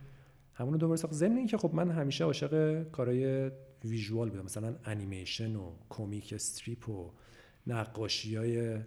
همونو 0.55 0.77
دوباره 0.77 0.97
ساخت. 0.97 1.15
ضمن 1.15 1.37
اینکه 1.37 1.59
خب 1.59 1.75
من 1.75 1.91
همیشه 1.91 2.25
عاشق 2.25 2.83
کارهای 2.83 3.51
visual 3.85 4.31
بودم 4.31 4.45
مثلا 4.45 4.75
انیمیشن 4.85 5.57
و 5.57 5.73
کمیک 5.89 6.33
استریپ 6.33 6.89
و 6.89 7.11
نقاشی 7.67 8.37
های 8.37 8.79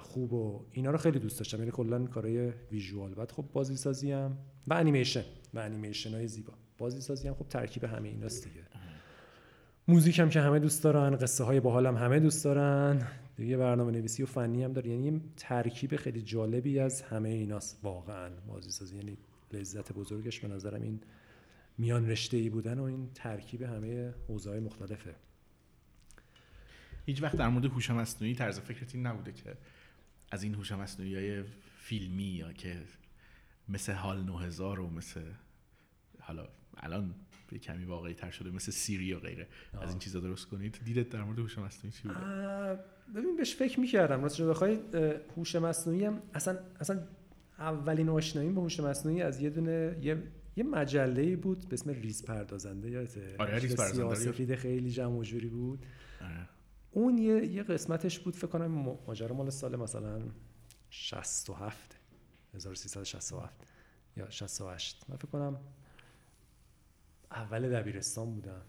خوب 0.00 0.32
و 0.32 0.64
اینا 0.72 0.90
رو 0.90 0.98
خیلی 0.98 1.18
دوست 1.18 1.38
داشتم. 1.38 1.58
یعنی 1.58 1.70
کلا 1.70 2.06
کارهای 2.06 2.52
visual. 2.72 3.14
بعد 3.14 3.32
خب 3.32 3.44
بازی 3.52 3.76
سازی 3.76 4.12
هم 4.12 4.38
و 4.66 4.74
انیمیشن. 4.74 5.24
و 5.54 5.58
انیمیشن 5.58 6.14
های 6.14 6.28
زیبا. 6.28 6.52
بازی 6.78 7.00
سازی 7.00 7.28
هم 7.28 7.34
خب 7.34 7.48
ترکیب 7.48 7.84
همه 7.84 8.08
ایناست 8.08 8.44
دیگه. 8.44 8.60
موزیک 9.88 10.18
هم 10.18 10.28
که 10.28 10.40
همه 10.40 10.58
دوست 10.58 10.84
دارن 10.84 11.16
قصه 11.16 11.44
های 11.44 11.60
باحال 11.60 11.86
هم 11.86 11.96
همه 11.96 12.20
دوست 12.20 12.44
دارن. 12.44 13.06
دیگه 13.36 13.56
برنامه 13.56 13.92
نویسی 13.92 14.22
و 14.22 14.26
فنی 14.26 14.64
هم 14.64 14.72
داره 14.72 14.90
یعنی 14.90 15.20
ترکیب 15.36 15.96
خیلی 15.96 16.22
جالبی 16.22 16.78
از 16.78 17.02
همه 17.02 17.28
ایناست. 17.28 17.80
واقعا 17.82 18.30
بازی 18.48 18.70
سازی 18.70 18.96
یعنی 18.96 19.16
لذت 19.52 19.92
بزرگش 19.92 20.40
به 20.40 20.48
نظرم 20.48 20.82
این 20.82 21.00
میان 21.78 22.10
رشته 22.10 22.36
ای 22.36 22.50
بودن 22.50 22.78
و 22.78 22.82
این 22.82 23.10
ترکیب 23.14 23.62
همه 23.62 24.14
حوزه‌های 24.28 24.60
مختلفه. 24.60 25.14
هیچ 27.06 27.22
وقت 27.22 27.36
در 27.36 27.48
مورد 27.48 27.64
هوش 27.64 27.90
مصنوعی 27.90 28.34
طرز 28.34 28.60
فکرت 28.60 28.94
این 28.94 29.06
نبوده 29.06 29.32
که 29.32 29.56
از 30.30 30.42
این 30.42 30.54
هوش 30.54 30.72
مصنوعی 30.72 31.14
های 31.14 31.42
فیلمی 31.78 32.24
یا 32.24 32.52
که 32.52 32.82
مثل 33.68 33.92
حال 33.92 34.22
9000 34.22 34.80
و 34.80 34.90
مثل 34.90 35.20
حالا 36.20 36.48
الان 36.76 37.14
یه 37.52 37.58
کمی 37.58 37.84
واقعی 37.84 38.14
تر 38.14 38.30
شده 38.30 38.50
مثل 38.50 38.72
سیری 38.72 39.12
و 39.12 39.18
غیره. 39.18 39.48
از 39.80 39.90
این 39.90 39.98
چیزا 39.98 40.20
درست 40.20 40.46
کنید؟ 40.46 40.80
دیدت 40.84 41.08
در 41.08 41.22
مورد 41.22 41.38
هوش 41.38 41.58
مصنوعی 41.58 41.92
چی 41.92 42.08
بوده؟ 42.08 42.20
ببین 43.14 43.36
بهش 43.36 43.54
فکر 43.54 43.80
می‌کردم. 43.80 44.22
راستش 44.22 44.40
بخواید 44.40 44.94
هوش 45.36 45.56
مصنوعی 45.56 46.04
هم 46.04 46.22
اصلا 46.34 46.58
اصلا 46.80 47.02
اولین 47.58 48.08
آشناییم 48.08 48.54
با 48.54 48.62
هوش 48.62 48.80
مصنوعی 48.80 49.22
از 49.22 49.40
یه 49.40 49.50
دونه 49.50 49.96
یه 50.02 50.22
یه 50.56 50.64
مجله 50.64 51.36
بود 51.36 51.68
به 51.68 51.74
اسم 51.74 51.90
ریز 51.90 52.24
پردازنده. 52.24 52.90
یادته؟ 52.90 53.36
آره 53.38 53.58
ریز 53.58 53.76
پردازنده. 53.76 54.56
خیلی 54.56 54.90
جمع 54.90 55.18
و 55.18 55.22
جوری 55.22 55.48
بود. 55.48 55.86
آره. 56.20 56.48
اون 56.94 57.18
یه 57.18 57.46
یه 57.46 57.62
قسمتش 57.62 58.18
بود 58.18 58.36
فکر 58.36 58.46
کنم 58.46 58.96
ماجرا 59.06 59.36
مال 59.36 59.50
سال 59.50 59.76
مثلا 59.76 60.22
67 60.90 61.98
1367 62.54 63.54
یا 64.16 64.30
68 64.30 65.04
من 65.08 65.16
فکر 65.16 65.28
کنم 65.28 65.60
اول 67.30 67.70
دبیرستان 67.70 68.34
بودم. 68.34 68.62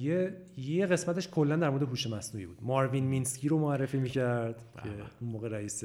یه 0.00 0.36
یه 0.56 0.86
قسمتش 0.86 1.28
کلا 1.28 1.56
در 1.56 1.70
مورد 1.70 1.82
هوش 1.82 2.06
مصنوعی 2.06 2.46
بود. 2.46 2.58
ماروین 2.60 3.04
مینسکی 3.04 3.48
رو 3.48 3.58
معرفی 3.58 3.98
می‌کرد 3.98 4.62
که. 4.82 4.88
اون 5.20 5.30
موقع 5.30 5.48
رئیس 5.48 5.84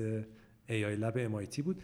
آی 0.70 0.96
لب 0.96 1.46
MIT 1.46 1.60
بود. 1.60 1.82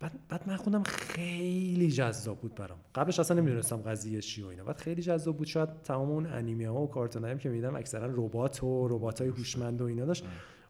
بعد 0.00 0.12
بعد 0.28 0.48
من 0.48 0.56
خوندم 0.56 0.82
خیلی 0.82 1.90
جذاب 1.90 2.40
بود 2.40 2.54
برام. 2.54 2.78
قبلش 2.94 3.20
اصلا 3.20 3.36
نمی‌دونستم 3.40 3.76
قضیه 3.76 4.20
چی 4.20 4.42
و 4.42 4.46
اینا. 4.46 4.64
بعد 4.64 4.76
خیلی 4.76 5.02
جذاب 5.02 5.36
بود. 5.36 5.46
شاید 5.46 5.82
تمام 5.82 6.10
اون 6.10 6.26
انیمه 6.26 6.68
ها 6.68 6.82
و 6.82 6.88
کارتون 6.88 7.38
که 7.38 7.48
میدم 7.48 7.76
اکثرا 7.76 8.06
ربات 8.06 8.64
و 8.64 8.88
ربات 8.88 9.20
های 9.20 9.30
هوشمند 9.30 9.80
و 9.80 9.84
اینا 9.84 10.04
داشت. 10.04 10.24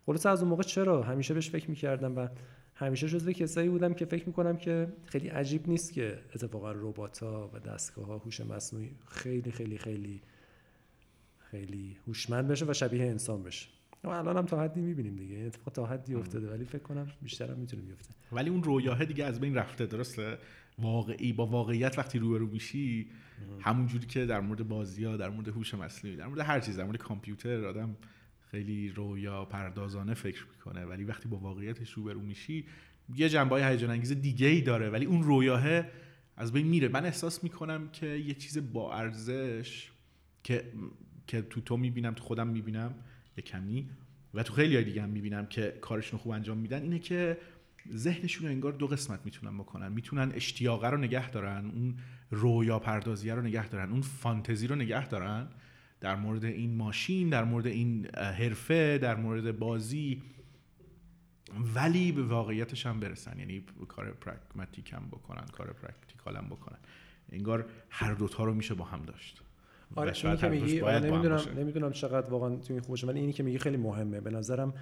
خلاص 0.06 0.26
از 0.26 0.40
اون 0.40 0.50
موقع 0.50 0.62
چرا؟ 0.62 1.02
همیشه 1.02 1.34
بهش 1.34 1.50
فکر 1.50 1.70
می‌کردم 1.70 2.16
و 2.16 2.28
همیشه 2.74 3.08
جزو 3.08 3.32
کسایی 3.32 3.68
بودم 3.68 3.94
که 3.94 4.04
فکر 4.04 4.26
می‌کنم 4.26 4.56
که 4.56 4.92
خیلی 5.04 5.28
عجیب 5.28 5.68
نیست 5.68 5.92
که 5.92 6.18
اتفاقا 6.34 6.72
ربات 6.72 7.18
ها 7.18 7.50
و 7.54 7.58
دستگاه 7.58 8.06
ها 8.06 8.18
هوش 8.18 8.40
مصنوعی 8.40 8.90
خیلی 9.08 9.50
خیلی 9.50 9.78
خیلی 9.78 10.22
خیلی 11.38 11.96
هوشمند 12.06 12.48
بشه 12.48 12.64
و 12.68 12.72
شبیه 12.72 13.06
انسان 13.06 13.42
بشه. 13.42 13.68
و 14.04 14.08
الان 14.08 14.36
هم 14.36 14.46
تا 14.46 14.62
حدی 14.62 14.80
می‌بینیم 14.80 15.16
دیگه. 15.16 15.36
این 15.36 15.46
اتفاق 15.46 15.74
تا 15.74 15.86
حدی 15.86 16.14
افتاده. 16.14 16.50
ولی 16.50 16.64
فکر 16.64 16.82
کنم 16.82 17.06
بیشتر 17.22 17.50
هم 17.50 17.58
می‌تونه 17.58 17.82
بیفته. 17.82 18.14
ولی 18.32 18.50
اون 18.50 18.62
رویاه 18.62 19.04
دیگه 19.04 19.24
از 19.24 19.40
بین 19.40 19.54
رفته 19.54 19.86
درسته؟ 19.86 20.38
واقعی 20.78 21.32
با 21.32 21.46
واقعیت 21.46 21.98
وقتی 21.98 22.18
روبرو 22.18 22.46
میشی 22.46 23.10
همونجوری 23.60 24.06
که 24.06 24.26
در 24.26 24.40
مورد 24.40 24.68
بازی 24.68 25.04
ها 25.04 25.16
در 25.16 25.30
مورد 25.30 25.48
هوش 25.48 25.74
مصنوعی 25.74 26.16
در 26.16 26.26
مورد 26.26 26.40
هر 26.40 26.60
چیز 26.60 26.76
در 26.76 26.84
مورد 26.84 26.98
کامپیوتر 26.98 27.64
آدم 27.64 27.96
خیلی 28.50 28.88
رویا 28.88 29.44
پردازانه 29.44 30.14
فکر 30.14 30.46
می‌کنه. 30.54 30.84
ولی 30.84 31.04
وقتی 31.04 31.28
با 31.28 31.36
واقعیتش 31.36 31.90
روبرو 31.92 32.20
میشی 32.20 32.66
یه 33.14 33.28
جنبه 33.28 33.54
های 33.54 33.72
هیجان 33.72 33.90
انگیز 33.90 34.12
دیگه 34.12 34.46
ای 34.46 34.60
داره. 34.60 34.90
ولی 34.90 35.04
اون 35.04 35.22
رویاه 35.22 35.84
از 36.36 36.52
بین 36.52 36.66
میره. 36.66 36.88
من 36.88 37.04
احساس 37.04 37.44
می‌کنم 37.44 37.88
که 37.88 38.06
یه 38.06 38.34
چیز 38.34 38.72
با 38.72 38.94
ارزش 38.94 39.90
که 40.42 40.72
که 41.26 41.42
تو 41.42 41.60
تو 41.60 41.76
می‌بینم 41.76 42.14
تو 42.14 42.24
خودم 42.24 42.48
می‌بینم 42.48 42.94
یه 43.40 43.46
کمی. 43.46 43.90
و 44.34 44.42
تو 44.42 44.54
خیلی 44.54 44.74
های 44.74 44.84
دیگه 44.84 45.02
هم 45.02 45.08
می‌بینم 45.08 45.46
که 45.46 45.78
کارشون 45.80 46.20
خوب 46.20 46.32
انجام 46.32 46.58
میدن 46.58 46.82
اینه 46.82 46.98
که 46.98 47.38
ذهنشون 47.92 48.46
رو 48.46 48.52
انگار 48.52 48.72
دو 48.72 48.86
قسمت 48.86 49.20
می‌تونن 49.24 49.58
بکنن. 49.58 49.92
می‌تونن 49.92 50.32
اشتیاقه 50.34 50.88
رو 50.90 50.96
نگه 50.96 51.30
دارن 51.30 51.70
اون 51.70 51.96
رویا 52.30 52.78
پردازی 52.78 53.30
رو 53.30 53.42
نگه 53.42 53.68
دارن 53.68 53.90
اون 53.90 54.00
فانتزی 54.00 54.66
رو 54.66 54.74
نگه 54.76 55.08
دارن. 55.08 55.48
در 56.00 56.16
مورد 56.16 56.44
این 56.44 56.74
ماشین 56.74 57.28
در 57.28 57.44
مورد 57.44 57.66
این 57.66 58.06
حرفه 58.16 58.98
در 58.98 59.16
مورد 59.16 59.58
بازی. 59.58 60.22
ولی 61.74 62.12
به 62.12 62.22
واقعیتش 62.22 62.86
هم 62.86 63.00
برسن. 63.00 63.38
یعنی 63.38 63.64
کار 63.88 64.10
pragmatic 64.10 64.92
هم 64.92 65.06
بکنن 65.06 65.46
کار 65.52 65.72
practical 65.72 66.36
هم 66.36 66.46
بکنن. 66.46 66.78
انگار 67.32 67.66
هر 67.90 68.14
دوتا 68.14 68.44
رو 68.44 68.54
میشه 68.54 68.74
با 68.74 68.84
هم 68.84 69.02
داشت. 69.02 69.42
آره 69.96 70.12
این 70.24 70.36
که 70.36 70.48
میگی 70.48 70.80
آره 70.80 71.00
نمی‌دونم 71.00 71.40
نمی‌دونم 71.56 71.92
چقدر 71.92 72.30
واقعا 72.30 72.56
تو 72.56 72.72
این 72.72 72.82
خوبه 72.82 73.06
ولی 73.06 73.20
اینی 73.20 73.32
که 73.32 73.42
میگی 73.42 73.58
خیلی 73.58 73.76
مهمه. 73.76 74.20
به 74.20 74.30
نظرم 74.30 74.74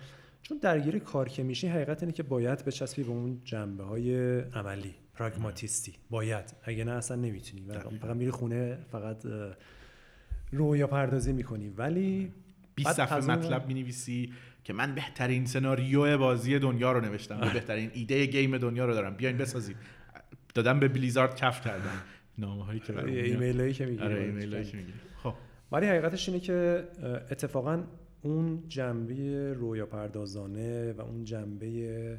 چون 0.42 0.58
درگیر 0.58 0.98
کار 0.98 1.28
که 1.28 1.42
میشی 1.42 1.66
حقیقت 1.68 2.02
اینه 2.02 2.12
که 2.12 2.22
باید 2.22 2.64
بچسبی 2.64 3.02
به 3.02 3.10
اون 3.10 3.40
جنبه 3.44 3.84
های 3.84 4.40
عملی 4.40 4.94
پراگماتیستی. 5.14 5.94
باید. 6.10 6.54
اگه 6.62 6.84
نه 6.84 6.92
اصلا 6.92 7.16
نمی‌تونی. 7.16 7.62
فقط 8.00 8.16
میری 8.16 8.30
خونه 8.30 8.78
فقط 8.92 9.26
رویا 10.52 10.86
پردازی 10.86 11.32
می‌کنی. 11.32 11.68
ولی 11.68 12.32
20 12.74 12.92
صفحه 12.92 13.18
مطلب 13.18 13.66
می‌نویسی 13.66 14.32
که 14.64 14.72
من 14.72 14.94
بهترین 14.94 15.46
سناریو 15.46 16.18
بازی 16.18 16.58
دنیا 16.58 16.92
رو 16.92 17.00
نوشتم 17.00 17.40
بهترین 17.54 17.90
ایده 17.94 18.26
گیم 18.26 18.58
دنیا 18.58 18.86
رو 18.86 18.94
دارم. 18.94 19.14
بیاین 19.14 19.38
بسازید 19.38 19.76
دادم 20.54 20.80
به 20.80 20.88
بلیزارد 20.88 21.36
کف 21.36 21.64
کردم. 21.64 22.02
نامه 22.38 22.64
هایی 22.64 22.80
که 22.80 22.92
برای 22.92 23.20
ایمیل 23.20 23.60
هایی 23.60 23.72
که 23.72 23.86
می‌گیری 23.86 24.04
آره 24.04 24.20
ایمیل 24.20 24.54
هایی 24.54 24.64
که 24.64 24.78
خب. 25.22 25.34
ولی 25.72 25.86
حقیقتش 25.86 26.28
اینه 26.28 26.40
که 26.40 26.84
اتفاقا 27.30 27.84
اون 28.22 28.62
جنبه 28.68 29.52
رویا 29.52 29.86
پردازانه 29.86 30.92
و 30.92 31.00
اون 31.00 31.24
جنبه 31.24 32.18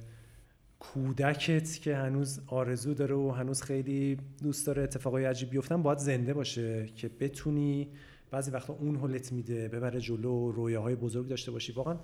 کودکت 0.79 1.81
که 1.81 1.95
هنوز 1.95 2.41
آرزو 2.47 2.93
داره 2.93 3.15
و 3.15 3.31
هنوز 3.31 3.61
خیلی 3.61 4.17
دوست 4.43 4.67
داره 4.67 4.83
اتفاقای 4.83 5.25
عجیب 5.25 5.49
بیفتن 5.49 5.81
باید 5.83 5.97
زنده 5.97 6.33
باشه 6.33 6.85
که 6.95 7.09
بتونی 7.19 7.87
بعضی 8.31 8.51
وقتا 8.51 8.73
اون 8.73 8.95
حلت 8.95 9.31
میده 9.31 9.67
ببره 9.67 9.99
جلو 9.99 10.51
رویاهای 10.51 10.95
بزرگ 10.95 11.27
داشته 11.27 11.51
باشی. 11.51 11.71
واقعا 11.71 11.97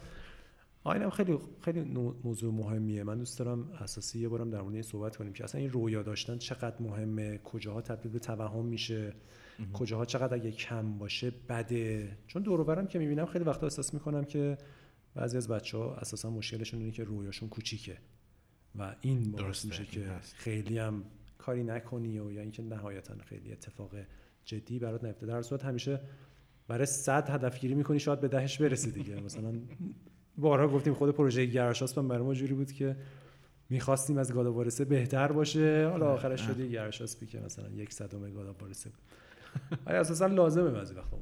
آینم 0.85 1.09
خیلی 1.09 1.37
خیلی 1.61 1.81
موضوع 2.23 2.53
مهمیه. 2.53 3.03
من 3.03 3.17
دوست 3.17 3.39
دارم 3.39 3.71
اساسی 3.71 4.19
یه 4.19 4.29
بارم 4.29 4.49
در 4.49 4.61
مورد 4.61 4.81
صحبت 4.81 5.15
کنیم 5.15 5.33
که 5.33 5.43
اصلا 5.43 5.61
این 5.61 5.69
رویا 5.69 6.03
داشتن 6.03 6.37
چقدر 6.37 6.75
مهمه 6.81 7.37
کجاها 7.37 7.81
تبدیل 7.81 8.11
به 8.11 8.19
توهم 8.19 8.65
میشه 8.65 9.13
کجاها 9.73 10.05
چقدر 10.05 10.33
اگه 10.33 10.51
کم 10.51 10.97
باشه 10.97 11.31
بده. 11.49 12.17
چون 12.27 12.41
دور 12.41 12.63
برم 12.63 12.87
که 12.87 12.99
می‌بینم 12.99 13.25
خیلی 13.25 13.45
وقتا 13.45 13.65
احساس 13.65 13.93
می‌کنم 13.93 14.23
که 14.23 14.57
بعضی 15.15 15.37
از 15.37 15.47
بچه 15.47 15.77
ها 15.77 15.95
اساسا 15.95 16.29
مشکلشون 16.29 16.79
اینه 16.79 16.91
که 16.91 17.03
رویاشون 17.03 17.49
کوچیکه. 17.49 17.97
و 18.75 18.95
این 19.01 19.31
باعث 19.31 19.43
درسته، 19.45 19.67
میشه 19.67 19.81
این 19.81 19.91
که 19.91 20.07
هست. 20.11 20.33
خیلی 20.33 20.77
هم 20.77 21.03
کاری 21.37 21.63
نکنی 21.63 22.19
و 22.19 22.31
یا 22.31 22.41
اینکه 22.41 22.63
نهایتا 22.63 23.13
خیلی 23.25 23.51
اتفاق 23.51 23.91
جدی 24.45 24.79
برات 24.79 25.03
نیفته. 25.03 25.25
در 25.25 25.41
صورت 25.41 25.65
همیشه 25.65 26.01
برای 26.67 26.85
100 26.85 27.29
هدفگیری 27.29 27.73
می‌کنی 27.73 27.99
شاید 27.99 28.19
به 28.19 28.27
دهش 28.27 28.61
برسی 28.61 28.91
دیگه. 28.91 29.15
مثلا 29.21 29.53
بارها 30.37 30.67
گفتیم 30.67 30.93
خود 30.93 31.15
پروژه 31.15 31.45
گرشاسپ 31.45 31.99
هم 31.99 32.07
برای 32.07 32.23
ما 32.23 32.33
جوری 32.33 32.53
بود 32.53 32.71
که 32.71 32.95
می‌خواستیم 33.69 34.17
از 34.17 34.33
گاداوارسه 34.33 34.85
بهتر 34.85 35.31
باشه. 35.31 35.87
حالا 35.91 36.13
آخرش 36.13 36.41
شد 36.41 36.59
یه 36.59 36.67
گرشاسپی 36.67 37.25
که 37.25 37.39
مثلا 37.39 37.69
یک 37.69 37.93
صدم 37.93 38.31
گاداوارسه 38.31 38.89
بود 38.89 38.99
ولی 39.85 39.97
اساسا 39.97 40.25
لازمه 40.25 40.71
بعضی 40.71 40.93
وقتا 40.93 41.17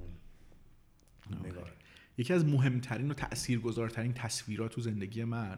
نگاه؟ 1.45 1.69
یکی 2.17 2.33
از 2.33 2.45
مهمترین 2.45 3.11
و 3.11 3.13
تاثیرگذارترین 3.13 4.13
تصویرات 4.13 4.71
تو 4.71 4.81
زندگی 4.81 5.23
من 5.23 5.57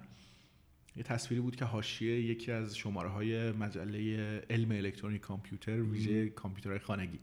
یه 0.95 1.03
تصویری 1.03 1.41
بود 1.41 1.55
که 1.55 1.65
حاشیه 1.65 2.21
یکی 2.21 2.51
از 2.51 2.77
شماره 2.77 3.09
های 3.09 3.51
مجله 3.51 4.39
علم 4.50 4.71
الکترونیک 4.71 5.21
کامپیوتر 5.21 5.81
ویژه 5.81 6.29
کامپیوترهای 6.29 6.79
خانگی 6.79 7.19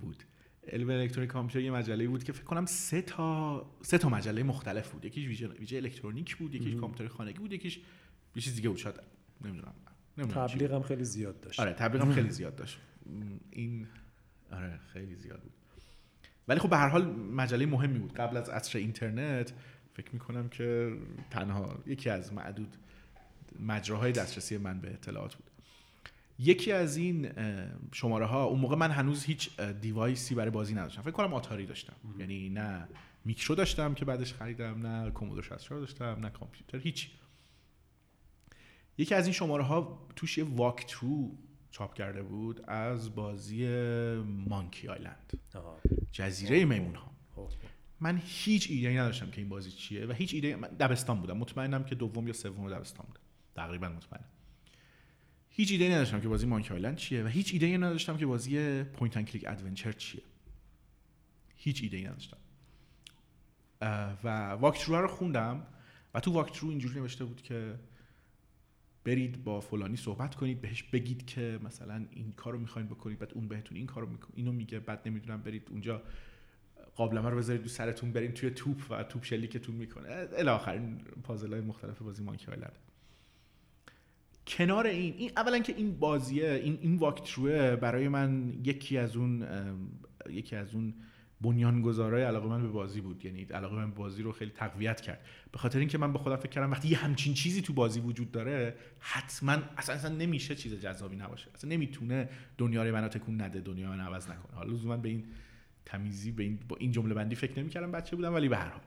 بود. 0.00 0.24
علم 0.68 0.90
الکترونیک 0.90 1.30
کامپیوتر 1.30 1.60
یه 1.60 1.70
مجله 1.70 2.08
بود 2.08 2.24
که 2.24 2.32
فکر 2.32 2.44
کنم 2.44 2.66
سه 2.66 3.02
تا 3.02 3.66
سه 3.82 3.98
تا 3.98 4.08
مجله 4.08 4.42
مختلف 4.42 4.90
بود. 4.90 5.04
یکیش 5.04 5.26
ویژه, 5.26 5.48
ویژه 5.48 5.76
الکترونیک 5.76 6.36
بود 6.36 6.54
یکیش 6.54 6.74
کامپیوتر 6.74 7.14
خانگی 7.14 7.38
بود 7.38 7.52
یکیش 7.52 7.80
یه 8.36 8.42
چیز 8.42 8.54
دیگه 8.54 8.68
بود. 8.68 8.78
شاید 8.78 9.00
نمی‌دونم. 9.44 9.74
نمی‌دونم 10.18 10.46
تبلیغ 10.46 10.72
هم 10.72 10.82
خیلی 10.82 11.04
زیاد 11.04 11.40
داشت. 11.40 11.60
آره 11.60 11.72
تبلیغم 11.72 12.12
خیلی 12.12 12.30
زیاد 12.30 12.56
داشت. 12.56 12.78
این 13.50 13.86
آره 14.52 14.78
خیلی 14.92 15.14
زیاد 15.14 15.40
بود. 15.40 15.52
ولی 16.48 16.60
خب 16.60 16.70
به 16.70 16.76
هر 16.76 16.88
حال 16.88 17.06
مجله 17.16 17.66
مهمی 17.66 17.98
بود. 17.98 18.14
قبل 18.14 18.36
از 18.36 18.48
عصر 18.50 18.78
اینترنت 18.78 19.52
فکر 19.92 20.08
می‌کنم 20.12 20.48
که 20.48 20.96
تنها 21.30 21.78
یکی 21.86 22.10
از 22.10 22.32
معدود 22.32 22.76
مجراهای 23.60 24.12
دسترسی 24.12 24.58
من 24.58 24.80
به 24.80 24.90
اطلاعات 24.90 25.34
بود. 25.34 25.50
یکی 26.38 26.72
از 26.72 26.96
این 26.96 27.32
شماره 27.92 28.26
ها 28.26 28.44
اون 28.44 28.60
موقع 28.60 28.76
من 28.76 28.90
هنوز 28.90 29.24
هیچ 29.24 29.60
دیوایسی 29.60 30.34
برای 30.34 30.50
بازی 30.50 30.74
نداشتم. 30.74 31.02
فکر 31.02 31.10
کنم 31.10 31.34
آتاری 31.34 31.66
داشتم. 31.66 31.96
یعنی 32.18 32.48
نه 32.48 32.88
میکرو 33.24 33.54
داشتم 33.54 33.94
که 33.94 34.04
بعدش 34.04 34.34
خریدم 34.34 34.86
نه 34.86 35.10
کومودور 35.10 35.42
64 35.42 35.80
داشتم 35.80 36.04
نه 36.04 36.30
کامپیوتر 36.30 36.78
هیچ 36.78 37.10
یکی 38.98 39.14
از 39.14 39.26
این 39.26 39.32
شماره 39.32 39.64
ها 39.64 40.06
توش 40.16 40.38
یه 40.38 40.44
واک 40.44 40.86
ترو 40.86 41.38
چاپ 41.70 41.94
کرده 41.94 42.22
بود 42.22 42.60
از 42.70 43.14
بازی 43.14 43.66
مانکی 44.48 44.88
آیلند. 44.88 45.32
جزیره 46.12 46.64
میمون 46.64 46.94
ها. 46.94 47.12
من 48.00 48.22
هیچ 48.24 48.70
ایده 48.70 48.88
ای 48.88 48.96
نداشتم 48.96 49.30
که 49.30 49.40
این 49.40 49.48
بازی 49.48 49.70
چیه 49.70 50.06
و 50.06 50.12
هیچ 50.12 50.34
ایده 50.34 50.56
من 50.56 50.68
دبستان 50.68 51.20
بودم. 51.20 51.36
مطمئنم 51.36 51.84
که 51.84 51.94
دوم 51.94 52.26
یا 52.26 52.32
سوم 52.32 52.70
دبستان 52.70 53.06
بودم. 53.06 53.20
تقریبا 53.54 53.88
مطمئنم. 53.88 54.24
هیچ 55.54 55.72
ایده 55.72 55.84
ای 55.84 55.90
نداشتم 55.94 56.20
که 56.20 56.28
بازی 56.28 56.46
Monkey 56.46 56.74
Island 56.74 56.96
چیه 56.96 57.24
و 57.24 57.26
هیچ 57.26 57.52
ایده 57.52 57.66
ای 57.66 57.78
نداشتم 57.78 58.16
که 58.16 58.26
بازی 58.26 58.82
point 58.82 59.16
and 59.16 59.26
click 59.26 59.44
adventure 59.48 59.92
چیه. 59.92 60.22
هیچ 61.56 61.82
ایده 61.82 61.96
ای 61.96 62.04
نداشتم 62.04 62.36
و 64.24 64.50
walkthrough 64.50 64.96
رو 64.96 65.08
خوندم 65.08 65.66
و 66.14 66.20
تو 66.20 66.32
walkthrough 66.32 66.68
اینجوری 66.68 67.00
نوشته 67.00 67.24
بود 67.24 67.42
که 67.42 67.74
برید 69.04 69.44
با 69.44 69.60
فلانی 69.60 69.96
صحبت 69.96 70.34
کنید 70.34 70.60
بهش 70.60 70.82
بگید 70.82 71.26
که 71.26 71.58
مثلا 71.64 72.06
این 72.10 72.32
کارو 72.32 72.58
می‌خواین 72.58 72.88
بکنید 72.88 73.18
بعد 73.18 73.32
اون 73.34 73.48
بهتون 73.48 73.76
این 73.76 73.86
کارو 73.86 74.06
می‌کنه 74.06 74.30
اینو 74.34 74.52
میگه 74.52 74.80
بعد 74.80 75.08
نمی‌دونم 75.08 75.42
برید 75.42 75.68
اونجا 75.70 76.02
قابلمه 76.94 77.30
رو 77.30 77.36
بذارید 77.36 77.62
رو 77.62 77.68
سرتون 77.68 78.12
برین 78.12 78.32
توی 78.32 78.50
توپ 78.50 78.86
و 78.90 79.02
توپ 79.02 79.24
شلیکتون 79.24 79.74
می‌کنه. 79.74 80.08
الی 80.36 80.48
آخر 80.48 80.72
این 80.72 80.98
پازل 80.98 81.52
های 81.52 81.60
مختلف 81.60 82.02
بازی 82.02 82.22
مانکی 82.22 82.46
آیلند 82.46 82.78
کنار 84.46 84.86
این 84.86 85.14
این 85.18 85.30
اولا 85.36 85.58
که 85.58 85.74
این 85.76 85.98
بازیه 85.98 86.60
این 86.64 86.78
این 86.80 86.96
واکتروه 86.96 87.76
برای 87.76 88.08
من 88.08 88.52
یکی 88.64 88.98
از 88.98 89.16
اون 89.16 89.46
یکی 90.30 90.56
از 90.56 90.74
اون 90.74 90.94
بنیانگذارای 91.40 92.22
علاقه 92.22 92.48
من 92.48 92.62
به 92.62 92.68
بازی 92.68 93.00
بود. 93.00 93.24
یعنی 93.24 93.42
علاقه 93.42 93.76
من 93.76 93.90
به 93.90 93.96
بازی 93.96 94.22
رو 94.22 94.32
خیلی 94.32 94.50
تقویت 94.50 95.00
کرد. 95.00 95.20
به 95.52 95.58
خاطر 95.58 95.78
اینکه 95.78 95.98
من 95.98 96.12
به 96.12 96.18
خودم 96.18 96.36
فکر 96.36 96.48
کردم 96.48 96.70
وقتی 96.70 96.94
همچین 96.94 97.34
چیزی 97.34 97.62
تو 97.62 97.72
بازی 97.72 98.00
وجود 98.00 98.30
داره 98.32 98.76
حتما 98.98 99.56
اصلا 99.76 99.94
اصلا 99.94 100.14
نمیشه 100.14 100.54
چیز 100.54 100.74
جذابی 100.74 101.16
نباشه. 101.16 101.50
اصلا 101.54 101.70
نمی‌تونه 101.70 102.28
دنیا 102.58 102.84
رو 102.84 102.92
منو 102.94 103.08
تکون 103.08 103.42
نده 103.42 103.60
دنیا 103.60 103.88
من 103.88 104.00
عوض 104.00 104.30
نکنه. 104.30 104.56
حالا 104.56 104.72
لزوما 104.72 104.96
به 104.96 105.08
این 105.08 105.24
تمیزی 105.84 106.30
به 106.32 106.42
این 106.42 106.58
با 106.68 106.76
این 106.76 106.92
جمله 106.92 107.14
بندی 107.14 107.34
فکر 107.34 107.58
نمی‌کردم 107.58 107.92
بچه 107.92 108.16
بودم 108.16 108.34
ولی 108.34 108.48
به 108.48 108.56
هر 108.56 108.68
حال. 108.68 108.80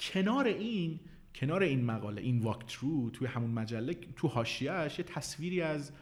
کنار 0.00 0.46
این 0.46 1.00
کنار 1.34 1.62
این 1.62 1.84
مقاله 1.84 2.22
این 2.22 2.38
واک 2.38 2.66
ترو 2.66 3.10
توی 3.10 3.26
همون 3.26 3.50
مجله 3.50 3.94
تو 4.16 4.28
حاشیه‌اش 4.28 4.98
یه 4.98 5.04
تصویری 5.04 5.60
از 5.60 5.92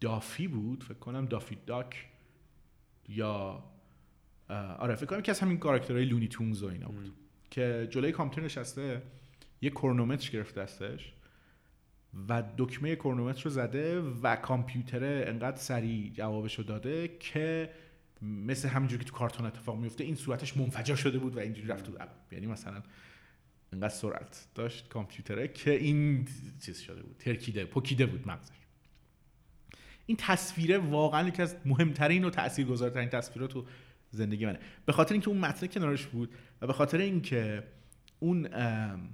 دافی 0.00 0.48
بود 0.48 0.84
فکر 0.84 0.98
کنم 0.98 1.26
دافی 1.26 1.58
داک 1.66 2.06
یا 3.08 3.64
آره 4.78 4.94
فکر 4.94 5.06
کنم 5.06 5.20
که 5.20 5.30
از 5.30 5.40
همین 5.40 5.58
کاراکترهای 5.58 6.04
لونی 6.04 6.28
تونز 6.28 6.62
و 6.62 6.66
اینا 6.66 6.88
بود. 6.88 7.12
که 7.50 7.88
جلوی 7.90 8.12
کامپیوتر 8.12 8.44
نشسته 8.44 9.02
یه 9.60 9.70
کرونومتر 9.70 10.30
گرفته 10.30 10.60
دستش 10.62 11.12
و 12.28 12.42
دکمه 12.58 12.96
کرونومتر 12.96 13.42
رو 13.42 13.50
زده 13.50 14.00
و 14.00 14.36
کامپیوتر 14.36 15.28
انقدر 15.28 15.56
سریع 15.56 16.12
جوابشو 16.12 16.62
داده 16.62 17.08
که 17.20 17.70
مثل 18.22 18.68
همینجوری 18.68 19.04
که 19.04 19.10
تو 19.10 19.16
کارتون 19.16 19.46
اتفاق 19.46 19.76
میفته 19.78 20.04
این 20.04 20.14
صورتش 20.14 20.56
منفجر 20.56 20.94
شده 20.94 21.18
بود 21.18 21.36
و 21.36 21.38
اینجوری 21.38 21.68
رفت 21.68 21.84
تو 21.84 21.92
یعنی 22.32 22.46
مثلا 22.46 22.82
انقدر 23.72 23.94
سرعت 23.94 24.46
داشت 24.54 24.88
کامپیوتره 24.88 25.48
که 25.48 25.70
این 25.70 26.28
چیز 26.60 26.80
شده 26.80 27.02
بود 27.02 27.16
ترکیده 27.18 27.64
پکیده 27.64 28.06
بود 28.06 28.28
مغزش. 28.28 28.54
این 30.06 30.16
تصویره 30.16 30.78
واقعا 30.78 31.28
یکی 31.28 31.42
از 31.42 31.56
مهمترین 31.64 32.24
و 32.24 32.30
تاثیرگذارترین 32.30 33.08
تصویرات 33.08 33.50
تو 33.50 33.64
زندگی 34.10 34.46
منه. 34.46 34.58
به 34.86 34.92
خاطر 34.92 35.12
اینکه 35.12 35.28
اون 35.28 35.38
متن 35.38 35.66
کنارش 35.66 36.06
بود 36.06 36.34
و 36.62 36.66
به 36.66 36.72
خاطر 36.72 36.98
اینکه 36.98 37.64
اون 38.20 38.48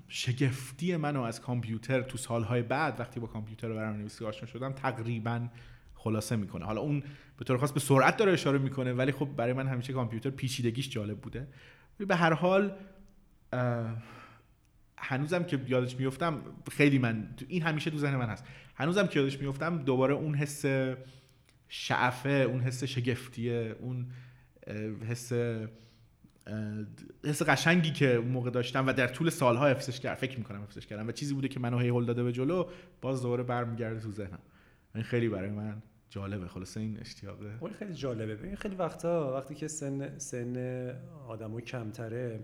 شگفتی 0.08 0.96
منو 0.96 1.22
از 1.22 1.40
کامپیوتر 1.40 2.02
تو 2.02 2.18
سالهای 2.18 2.62
بعد 2.62 3.00
وقتی 3.00 3.20
با 3.20 3.26
کامپیوتر 3.26 3.70
و 3.70 3.74
برنامه‌نویسی 3.74 4.24
آشنا 4.24 4.46
شدم 4.46 4.72
تقریبا 4.72 5.48
خلاصه 5.94 6.36
می‌کنه. 6.36 6.64
حالا 6.64 6.80
اون 6.80 7.02
به 7.38 7.44
طور 7.44 7.58
خاص 7.58 7.72
به 7.72 7.80
سرعت 7.80 8.16
داره 8.16 8.32
اشاره 8.32 8.58
می‌کنه 8.58 8.92
ولی 8.92 9.12
خب 9.12 9.28
برای 9.36 9.52
من 9.52 9.66
همیشه 9.66 9.92
کامپیوتر 9.92 10.30
پیچیدگیش 10.30 10.90
جالب 10.90 11.20
بوده. 11.20 11.48
به 11.98 12.16
هر 12.16 12.32
حال 12.32 12.76
هنوزم 14.98 15.42
که 15.44 15.60
یادش 15.66 15.96
میفتم 15.96 16.42
خیلی 16.70 16.98
من 16.98 17.28
این 17.48 17.62
همیشه 17.62 17.90
تو 17.90 17.98
ذهن 17.98 18.16
من 18.16 18.28
هست. 18.28 18.44
هنوزم 18.74 19.06
که 19.06 19.20
یادش 19.20 19.38
میفتم 19.40 19.78
دوباره 19.78 20.14
اون 20.14 20.34
حس 20.34 20.64
شعفه 21.68 22.28
اون 22.28 22.60
حس 22.60 22.84
شگفتیه 22.84 23.76
اون 23.80 24.06
حس 25.08 25.32
حس 27.24 27.42
قشنگی 27.42 27.90
که 27.90 28.14
اون 28.14 28.28
موقع 28.28 28.50
داشتم 28.50 28.86
و 28.86 28.92
در 28.92 29.06
طول 29.06 29.30
سالها 29.30 29.68
حفظش 29.68 30.00
کردم. 30.00 30.20
فکر 30.20 30.38
می‌کنم 30.38 30.62
حفظش 30.62 30.86
کردم 30.86 31.08
و 31.08 31.12
چیزی 31.12 31.34
بوده 31.34 31.48
که 31.48 31.60
منو 31.60 31.78
هی 31.78 31.88
هل 31.88 32.04
داده 32.04 32.22
به 32.22 32.32
جلو 32.32 32.68
باز 33.00 33.22
دوباره 33.22 33.42
برمیگرده 33.42 34.00
تو 34.00 34.10
ذهنم. 34.10 34.38
این 34.94 35.04
خیلی 35.04 35.28
برای 35.28 35.50
من 35.50 35.82
جالبه. 36.10 36.48
خلاصه 36.48 36.80
این 36.80 37.00
اشتیاقه 37.00 37.50
خیلی 37.78 37.94
جالبه. 37.94 38.56
خیلی 38.56 38.74
وقتا 38.74 39.34
وقتی 39.36 39.54
که 39.54 39.68
سن 39.68 40.18
سن 40.18 40.56
آدمو 41.28 41.60
کمتره 41.60 42.40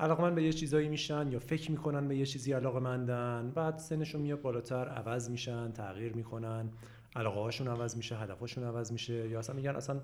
علاقمند 0.00 0.34
به 0.34 0.42
یه 0.42 0.52
چیزایی 0.52 0.88
میشن 0.88 1.32
یا 1.32 1.38
فکر 1.38 1.70
می‌کنن 1.70 2.08
به 2.08 2.16
یه 2.16 2.26
چیزی 2.26 2.52
علاقمندن 2.52 3.52
بعد 3.54 3.78
سنشون 3.78 4.20
میاد 4.20 4.40
بالاتر 4.40 4.88
عوض 4.88 5.30
میشن 5.30 5.72
تغییر 5.72 6.12
می‌کنن 6.12 6.70
علاقه 7.16 7.40
هاشون 7.40 7.68
عوض 7.68 7.96
میشه 7.96 8.16
هدفاشون 8.16 8.64
عوض 8.64 8.92
میشه 8.92 9.28
یا 9.28 9.38
اصلا 9.38 9.56
میگن 9.56 9.76
اصلا 9.76 10.00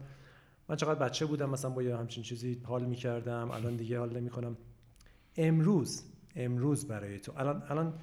من 0.68 0.76
چقدر 0.76 1.08
بچه 1.08 1.26
بودم 1.26 1.50
مثلا 1.50 1.70
با 1.70 1.82
یه 1.82 1.96
همچین 1.96 2.22
چیزی 2.22 2.60
حال 2.64 2.84
می‌کردم 2.84 3.50
الان 3.50 3.76
دیگه 3.76 3.98
حال 3.98 4.16
نمی‌کنم. 4.16 4.56
امروز 5.36 6.02
امروز 6.36 6.88
برای 6.88 7.18
تو 7.18 7.32
الان 7.36 7.62
الان 7.68 7.98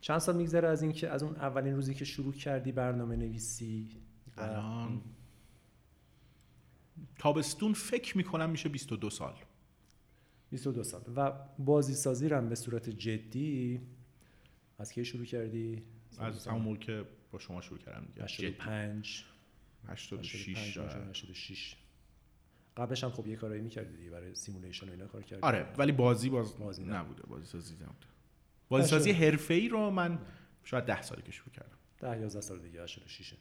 چند 0.00 0.18
سال 0.18 0.36
میگذره 0.36 0.68
از 0.68 0.82
اینکه 0.82 1.08
از 1.08 1.22
اون 1.22 1.36
اولین 1.36 1.74
روزی 1.74 1.94
که 1.94 2.04
شروع 2.04 2.32
کردی 2.32 2.72
برنامه 2.72 3.16
نویسی؟ 3.16 3.88
الان 4.36 5.00
تابستون 7.18 7.72
فکر 7.72 8.16
می‌کنم 8.16 8.50
میشه 8.50 8.68
22 8.68 9.10
سال. 9.10 9.34
22 10.50 10.84
سال 10.84 11.02
و 11.16 11.32
بازی 11.58 11.94
سازی 11.94 12.28
رو 12.28 12.36
هم 12.36 12.48
به 12.48 12.54
صورت 12.54 12.90
جدی 12.90 13.80
از 14.78 14.92
کی 14.92 15.04
شروع 15.04 15.24
کردی؟ 15.24 15.82
از 16.18 16.46
همون 16.46 16.62
موقع 16.62 16.76
که 16.76 17.04
با 17.30 17.38
شما 17.38 17.60
شروع 17.60 17.78
کردم 17.78 18.06
دیگه 18.06 18.26
جدی. 18.26 18.46
85 18.46 19.24
86 19.88 20.48
85 20.48 20.90
شاید. 20.90 21.08
86 21.10 21.76
قبلش 22.76 23.04
هم 23.04 23.10
خب 23.10 23.26
یه 23.26 23.36
کارایی 23.36 23.62
می‌کردی 23.62 23.96
دیگه 23.96 24.10
برای 24.10 24.34
simulation 24.34 24.88
و 24.88 24.90
اینا 24.92 25.06
کار 25.06 25.22
کردی 25.22 25.42
آره 25.42 25.66
ولی 25.78 25.92
بازی 25.92 26.28
باز 26.30 26.58
بازی. 26.58 26.84
نبوده 26.84 27.22
بازی 27.22 27.46
سازی 27.46 27.74
نبوده 27.74 28.06
بازی 28.68 28.88
سازی. 28.88 29.12
حرفه‌ای 29.12 29.68
رو 29.68 29.90
من 29.90 30.18
شاید 30.64 30.84
10 30.84 31.02
سالی 31.02 31.22
که 31.22 31.32
شروع 31.32 31.50
کردم 31.52 31.78
10 31.98 32.20
11 32.20 32.40
سال 32.40 32.58
دیگه 32.58 32.82
86 32.82 33.34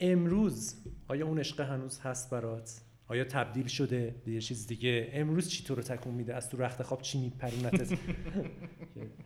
امروز 0.00 0.74
آیا 1.08 1.26
اون 1.26 1.38
عشق 1.38 1.60
هنوز 1.60 2.00
هست 2.00 2.30
برات؟ 2.30 2.80
آیا 3.10 3.24
تبدیل 3.24 3.66
شده؟ 3.66 4.14
به 4.24 4.32
یه 4.32 4.40
چیز 4.40 4.66
دیگه. 4.66 5.10
امروز 5.12 5.48
چی 5.48 5.64
تو 5.64 5.74
رو 5.74 5.82
تکون 5.82 6.14
میده؟ 6.14 6.34
از 6.34 6.50
تو 6.50 6.56
رخت 6.56 6.82
خواب 6.82 7.02
چی 7.02 7.18
میپرونتت 7.18 7.98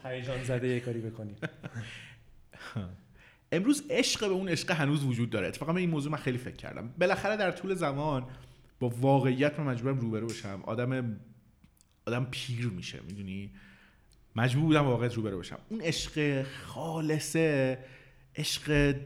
هیجان 0.05 0.44
زده 0.44 0.68
یه 0.68 0.81
کاری 0.81 1.01
بکنی 1.01 1.35
امروز 3.53 3.85
عشق 3.90 4.20
به 4.20 4.35
اون 4.35 4.49
عشق 4.49 4.70
هنوز 4.70 5.05
وجود 5.05 5.31
داره. 5.31 5.49
اتفاقا 5.49 5.73
به 5.73 5.81
این 5.81 5.90
موضوع 5.90 6.12
من 6.12 6.18
خیلی 6.18 6.38
فکر 6.38 6.57
کردم. 6.57 6.94
بالاخره 6.99 7.37
در 7.37 7.51
طول 7.51 7.75
زمان 7.75 8.27
با 8.81 8.88
واقعیت 8.88 9.61
من 9.61 9.66
مجبورم 9.66 9.99
روبرو 9.99 10.27
بشم. 10.27 10.62
آدم 10.66 11.20
آدم 12.07 12.29
پیر 12.31 12.66
میشه 12.66 13.01
می‌دونی؟ 13.09 13.51
مجبور 14.37 14.64
بودم 14.64 14.85
واقعیت 14.85 15.14
روبرو 15.14 15.38
بشم. 15.38 15.59
اون 15.68 15.81
عشق 15.81 16.42
خالصه 16.42 17.79
عشق 18.37 18.97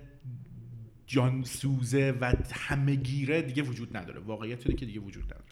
جانسوزه 1.08 2.14
و 2.20 2.32
همهگیره 2.52 3.42
دیگه 3.42 3.62
وجود 3.62 3.96
نداره. 3.96 4.20
واقعیت 4.20 4.76
که 4.76 4.86
دیگه 4.86 5.00
وجود 5.00 5.24
نداره. 5.24 5.42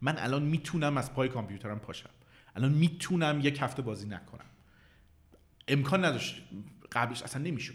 من 0.00 0.18
الان 0.18 0.42
می‌تونم 0.42 0.96
از 0.96 1.14
پای 1.14 1.28
کامپیوترم 1.28 1.78
پاشم. 1.78 2.10
الان 2.56 2.72
می‌تونم 2.72 3.40
یک 3.42 3.58
هفته 3.60 3.82
بازی 3.82 4.06
نکنم. 4.06 4.44
امکان 5.68 6.04
نداشت. 6.04 6.42
قبلش 6.92 7.22
اصلا 7.22 7.42
نمی‌شد. 7.42 7.74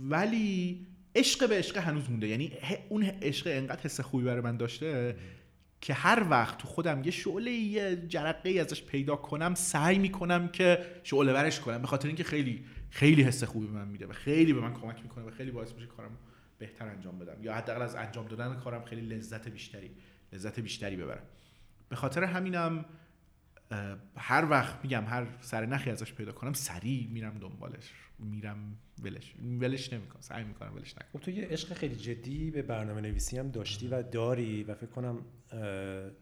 ولی 0.00 0.86
عشق 1.14 1.48
به 1.48 1.58
عشق 1.58 1.76
هنوز 1.76 2.10
مونده. 2.10 2.28
یعنی 2.28 2.52
اون 2.88 3.04
عشق 3.04 3.46
انقدر 3.50 3.82
حس 3.82 4.00
خوبی 4.00 4.24
برای 4.24 4.40
من 4.40 4.56
داشته 4.56 5.16
که 5.80 5.94
هر 5.94 6.26
وقت 6.30 6.58
تو 6.58 6.68
خودم 6.68 7.04
یه 7.04 7.10
شعله 7.10 7.50
یه 7.50 8.06
جرقه 8.08 8.50
ازش 8.50 8.82
پیدا 8.82 9.16
کنم 9.16 9.54
سعی 9.54 9.98
می‌کنم 9.98 10.48
که 10.48 10.86
شعله 11.02 11.32
برش 11.32 11.60
کنم. 11.60 11.78
به 11.78 11.86
خاطر 11.86 12.06
اینکه 12.06 12.24
خیلی 12.24 12.64
خیلی 12.92 13.22
حس 13.22 13.44
خوبی 13.44 13.66
به 13.66 13.72
من 13.72 13.88
میده 13.88 14.06
و 14.06 14.12
خیلی 14.12 14.52
به 14.52 14.60
من 14.60 14.74
کمک 14.74 15.02
می‌کنه 15.02 15.24
و 15.24 15.30
خیلی 15.30 15.50
باعث 15.50 15.72
میشه 15.72 15.86
کارم 15.86 16.18
بهتر 16.58 16.88
انجام 16.88 17.18
بدم. 17.18 17.44
یا 17.44 17.54
حداقل 17.54 17.82
از 17.82 17.94
انجام 17.94 18.26
دادن 18.26 18.54
کارم 18.54 18.84
خیلی 18.84 19.00
لذت 19.00 19.48
بیشتری 19.48 19.90
لذت 20.32 20.60
بیشتری 20.60 20.96
ببرم. 20.96 21.22
به 21.88 21.96
خاطر 21.96 22.24
همینم 22.24 22.84
هر 24.16 24.50
وقت 24.50 24.84
میگم 24.84 25.04
هر 25.04 25.26
سر 25.40 25.66
نخی 25.66 25.90
ازش 25.90 26.12
پیدا 26.12 26.32
کنم 26.32 26.52
سریع 26.52 27.08
میرم 27.08 27.38
دنبالش. 27.38 27.92
میرم 28.18 28.78
ولش 29.02 29.34
ولش 29.60 29.92
نمی‌کنم 29.92 30.20
سعی 30.20 30.44
می‌کنم 30.44 30.74
ولش 30.74 30.92
نکنم. 30.92 31.08
خب 31.12 31.18
تو 31.20 31.30
یه 31.30 31.46
عشق 31.46 31.74
خیلی 31.74 31.96
جدی 31.96 32.50
به 32.50 32.62
برنامه 32.62 33.00
نویسی 33.00 33.38
هم 33.38 33.50
داشتی 33.50 33.88
و 33.88 34.02
داری 34.02 34.64
و 34.64 34.74
فکر 34.74 34.90
کنم 34.90 35.18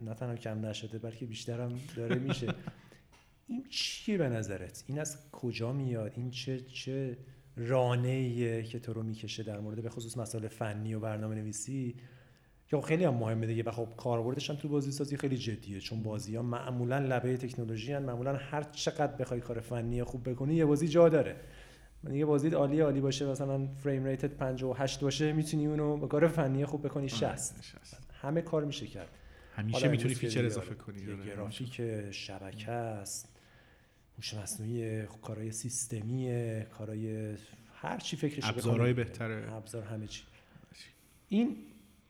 نه 0.01 0.15
تنها 0.15 0.37
کم 0.37 0.67
نشده 0.67 0.99
بلکه 0.99 1.27
بیشترم 1.27 1.81
داره 1.97 2.19
میشه. 2.19 2.55
این 3.51 3.65
چیه 3.69 4.19
به 4.19 4.29
نظرت؟ 4.29 4.85
این 4.87 4.99
از 4.99 5.31
کجا 5.33 5.73
میاد؟ 5.73 6.13
این 6.17 6.31
چه 6.31 6.61
چه 6.61 7.19
رانه 7.57 8.63
که 8.63 8.79
تو 8.79 8.93
رو 8.93 9.03
می‌کشه 9.03 9.43
در 9.43 9.61
مورد 9.61 9.83
به 9.83 9.91
خصوص 9.91 10.19
مسائل 10.19 10.49
فنی 10.49 10.95
و 10.95 11.01
برنامه 11.01 11.35
نویسی 11.35 11.95
که 12.69 12.77
خب 12.77 12.83
خیلی 12.83 13.05
هم 13.05 13.15
مهمه 13.15 13.47
دیگه. 13.47 13.63
و 13.63 13.71
خب 13.71 13.89
کاربردش 13.97 14.51
هم 14.51 14.57
تو 14.57 14.69
بازی 14.69 14.93
سازی 14.93 15.17
خیلی 15.17 15.37
جدیه. 15.37 15.81
چون 15.81 16.03
بازی 16.03 16.37
ها 16.37 16.43
معمولا 16.43 16.99
لبه 16.99 17.37
تکنولوژی 17.37 17.93
هن. 17.93 18.03
معمولا 18.03 18.37
هر 18.37 18.63
چقدر 18.63 19.17
بخوای 19.17 19.41
کار 19.41 19.61
فنی 19.61 20.05
خوب 20.05 20.31
بکنی 20.31 20.55
یه 20.55 20.65
بازی 20.65 20.89
جا 20.89 21.09
داره. 21.09 21.37
من 22.03 22.15
یه 22.15 22.25
بازی 22.25 22.49
عالی 22.49 22.81
عالی 22.81 23.01
باشه 23.01 23.27
مثلا 23.27 23.67
frame 23.67 24.05
rate 24.05 24.29
ت 24.29 24.35
58 24.35 25.01
باشه 25.01 25.33
می‌تونی 25.33 25.67
اونو 25.67 25.97
با 25.97 26.07
کار 26.07 26.29
فنی 26.29 26.65
خوب 26.65 26.87
بکنی. 26.87 27.09
60 27.09 27.55
همه 28.13 28.43
کار 28.43 28.65
میشه 28.65 28.87
کرد. 28.87 29.09
همیشه 29.57 29.89
می‌تونی 29.89 30.15
feature 30.15 30.47
اضافه 30.47 30.75
کنی. 30.75 31.13
آره. 31.13 31.27
گرافیک 31.27 32.11
شبکه 32.11 32.71
است. 32.71 33.30
هوش 34.17 34.35
مصنوعی 34.35 35.03
کارهای 35.03 35.53
سیستمی 35.53 36.63
کارهای 36.79 37.37
هر 37.75 37.99
چی 37.99 38.17
فکرش 38.17 38.45
ابزارهای 38.45 38.93
بهتره. 38.93 39.53
ابزار 39.53 39.83
همه 39.83 40.07
چی. 40.07 40.23
این 41.29 41.57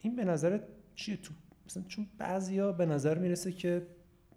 این 0.00 0.16
به 0.16 0.24
نظر 0.24 0.60
چیه 0.94 1.16
تو؟ 1.16 1.34
مثلا 1.66 1.82
چون 1.88 2.06
بعضیا 2.18 2.72
به 2.72 2.86
نظر 2.86 3.18
می‌رسه 3.18 3.52
که 3.52 3.86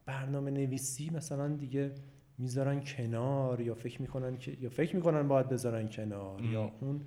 برنامه 0.06 0.52
نویسی 0.52 1.10
مثلا 1.10 1.48
دیگه 1.48 1.92
می‌ذارن 2.38 2.84
کنار 2.84 3.62
یا 3.62 3.76
فکر 3.76 4.02
می‌کنن 4.02 4.38
که 4.38 4.58
یا 4.62 4.70
فکر 4.70 4.96
می‌کنن 4.96 5.28
باید 5.28 5.50
بذارن 5.50 5.88
کنار 5.88 6.42
یا 6.42 6.72
اون 6.82 7.02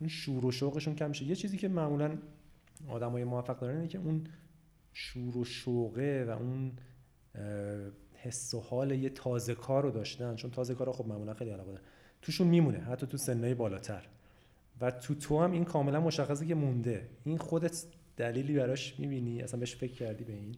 اون 0.00 0.08
شور 0.08 0.46
و 0.46 0.50
شوقشون 0.50 0.94
کم 0.94 1.12
شه 1.12 1.24
یه 1.24 1.36
چیزی 1.36 1.56
که 1.56 1.68
معمولا 1.68 2.18
آدمای 2.88 3.24
موفق 3.24 3.58
دارن 3.58 3.76
اینه 3.76 3.88
که 3.88 3.98
اون 3.98 4.26
شور 4.92 5.38
و 5.38 5.44
شوقه 5.44 6.24
و 6.28 6.30
اون 6.30 6.72
حس 8.22 8.54
و 8.54 8.60
حال 8.60 8.90
یه 8.90 9.10
تازه 9.10 9.54
کار 9.54 9.82
رو 9.82 9.90
داشتن. 9.90 10.36
چون 10.36 10.50
تازه 10.50 10.74
کارا 10.74 10.92
خب 10.92 11.06
معمولا 11.06 11.34
خیلی 11.34 11.50
علاقه 11.50 11.72
دارن. 11.72 11.84
توشون 12.22 12.46
میمونه 12.46 12.78
حتی 12.78 13.06
تو 13.06 13.16
سنهای 13.16 13.54
بالاتر. 13.54 14.06
و 14.80 14.90
تو 14.90 15.14
تو 15.14 15.42
هم 15.42 15.52
این 15.52 15.64
کاملا 15.64 16.00
مشخصه 16.00 16.46
که 16.46 16.54
مونده. 16.54 17.08
این 17.24 17.38
خودت 17.38 17.84
دلیلی 18.16 18.54
براش 18.54 18.98
می‌بینی؟ 18.98 19.42
اصلا 19.42 19.60
بهش 19.60 19.76
فکر 19.76 19.92
کردی 19.92 20.24
به 20.24 20.32
این؟ 20.32 20.56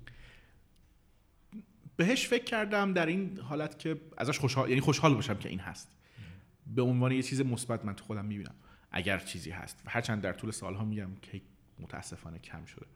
بهش 1.97 2.29
فکر 2.29 2.45
کردم 2.45 2.93
در 2.93 3.07
این 3.07 3.39
حالت 3.39 3.79
که 3.79 4.01
ازش 4.17 4.39
خوشحال 4.39 4.69
یعنی 4.69 4.81
خوشحال 4.81 5.15
باشم 5.15 5.35
که 5.35 5.49
این 5.49 5.59
هست. 5.59 5.89
به 6.67 6.83
عنوان 6.83 7.13
یه 7.13 7.23
چیز 7.23 7.41
مثبت 7.41 7.85
من 7.85 7.95
تو 7.95 8.05
خودم 8.05 8.25
می‌بینم. 8.25 8.55
اگر 8.91 9.19
چیزی 9.19 9.51
هست. 9.51 9.83
هرچند 9.87 10.23
در 10.23 10.33
طول 10.33 10.51
سالها 10.51 10.85
میگم 10.85 11.11
که 11.23 11.41
متاسفانه 11.79 12.39
کم 12.39 12.65
شده. 12.65 12.87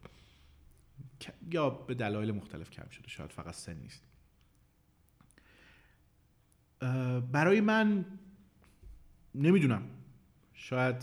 یا 1.50 1.70
به 1.70 1.94
دلایل 1.94 2.32
مختلف 2.32 2.70
کم 2.70 2.88
شده. 2.88 3.08
شاید 3.08 3.32
فقط 3.32 3.54
سن 3.54 3.76
نیست. 3.76 4.05
برای 7.32 7.60
من 7.60 8.04
نمی‌دونم. 9.34 9.82
شاید 10.54 10.96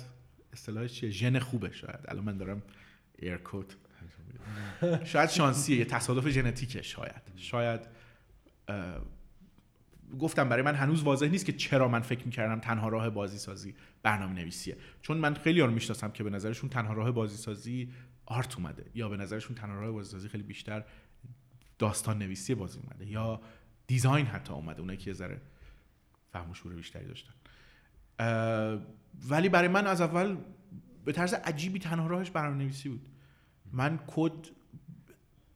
اصطلاحش 0.53 0.93
چیه؟ 0.93 1.09
ژن 1.09 1.39
خوبه 1.39 1.71
شاید. 1.71 1.99
الان 2.07 2.23
من 2.23 2.37
دارم 2.37 2.61
ایرکوت 3.19 3.75
شاید 5.03 5.29
شانسیه 5.29 5.77
یه 5.77 5.85
تصادف 5.85 6.29
ژنتیکه 6.29 6.81
شاید. 6.81 7.21
شاید 7.35 7.81
گفتم 10.19 10.49
برای 10.49 10.63
من 10.63 10.75
هنوز 10.75 11.03
واضح 11.03 11.27
نیست 11.27 11.45
که 11.45 11.53
چرا 11.53 11.87
من 11.87 11.99
فکر 11.99 12.25
می‌کردم 12.25 12.59
تنها 12.59 12.89
راه 12.89 13.09
بازی 13.09 13.37
سازی 13.37 13.75
برنامه 14.03 14.33
نویسیه 14.33 14.77
چون 15.01 15.17
من 15.17 15.33
خیلی 15.33 15.61
رو 15.61 15.71
می‌شناسم 15.71 16.11
که 16.11 16.23
به 16.23 16.29
نظرشون 16.29 16.69
تنها 16.69 16.93
راه 16.93 17.11
بازی 17.11 17.37
سازی 17.37 17.91
آرت 18.25 18.57
اومده 18.57 18.85
یا 18.93 19.09
به 19.09 19.17
نظرشون 19.17 19.55
تنها 19.55 19.75
راه 19.75 19.91
بازی 19.91 20.11
سازی 20.11 20.29
خیلی 20.29 20.43
بیشتر 20.43 20.83
داستان 21.79 22.17
نویسی 22.17 22.55
بازی 22.55 22.79
اومده 22.79 23.07
یا 23.07 23.41
دیزاین 23.87 24.25
حتی 24.25 24.53
اومده. 24.53 24.79
اونایی 24.79 24.99
که 24.99 25.13
ذره 25.13 25.41
فهم 26.33 26.51
و 26.51 26.53
شعور 26.53 26.75
بیشتری 26.75 27.05
داشتن. 27.05 27.33
ولی 29.29 29.49
برای 29.49 29.67
من 29.67 29.87
از 29.87 30.01
اول 30.01 30.37
به 31.05 31.11
طرز 31.11 31.33
عجیبی 31.33 31.79
تنها 31.79 32.07
راهش 32.07 32.31
برنامه 32.31 32.63
نویسی 32.63 32.89
بود. 32.89 33.01
من 33.71 33.99
کد 34.07 34.47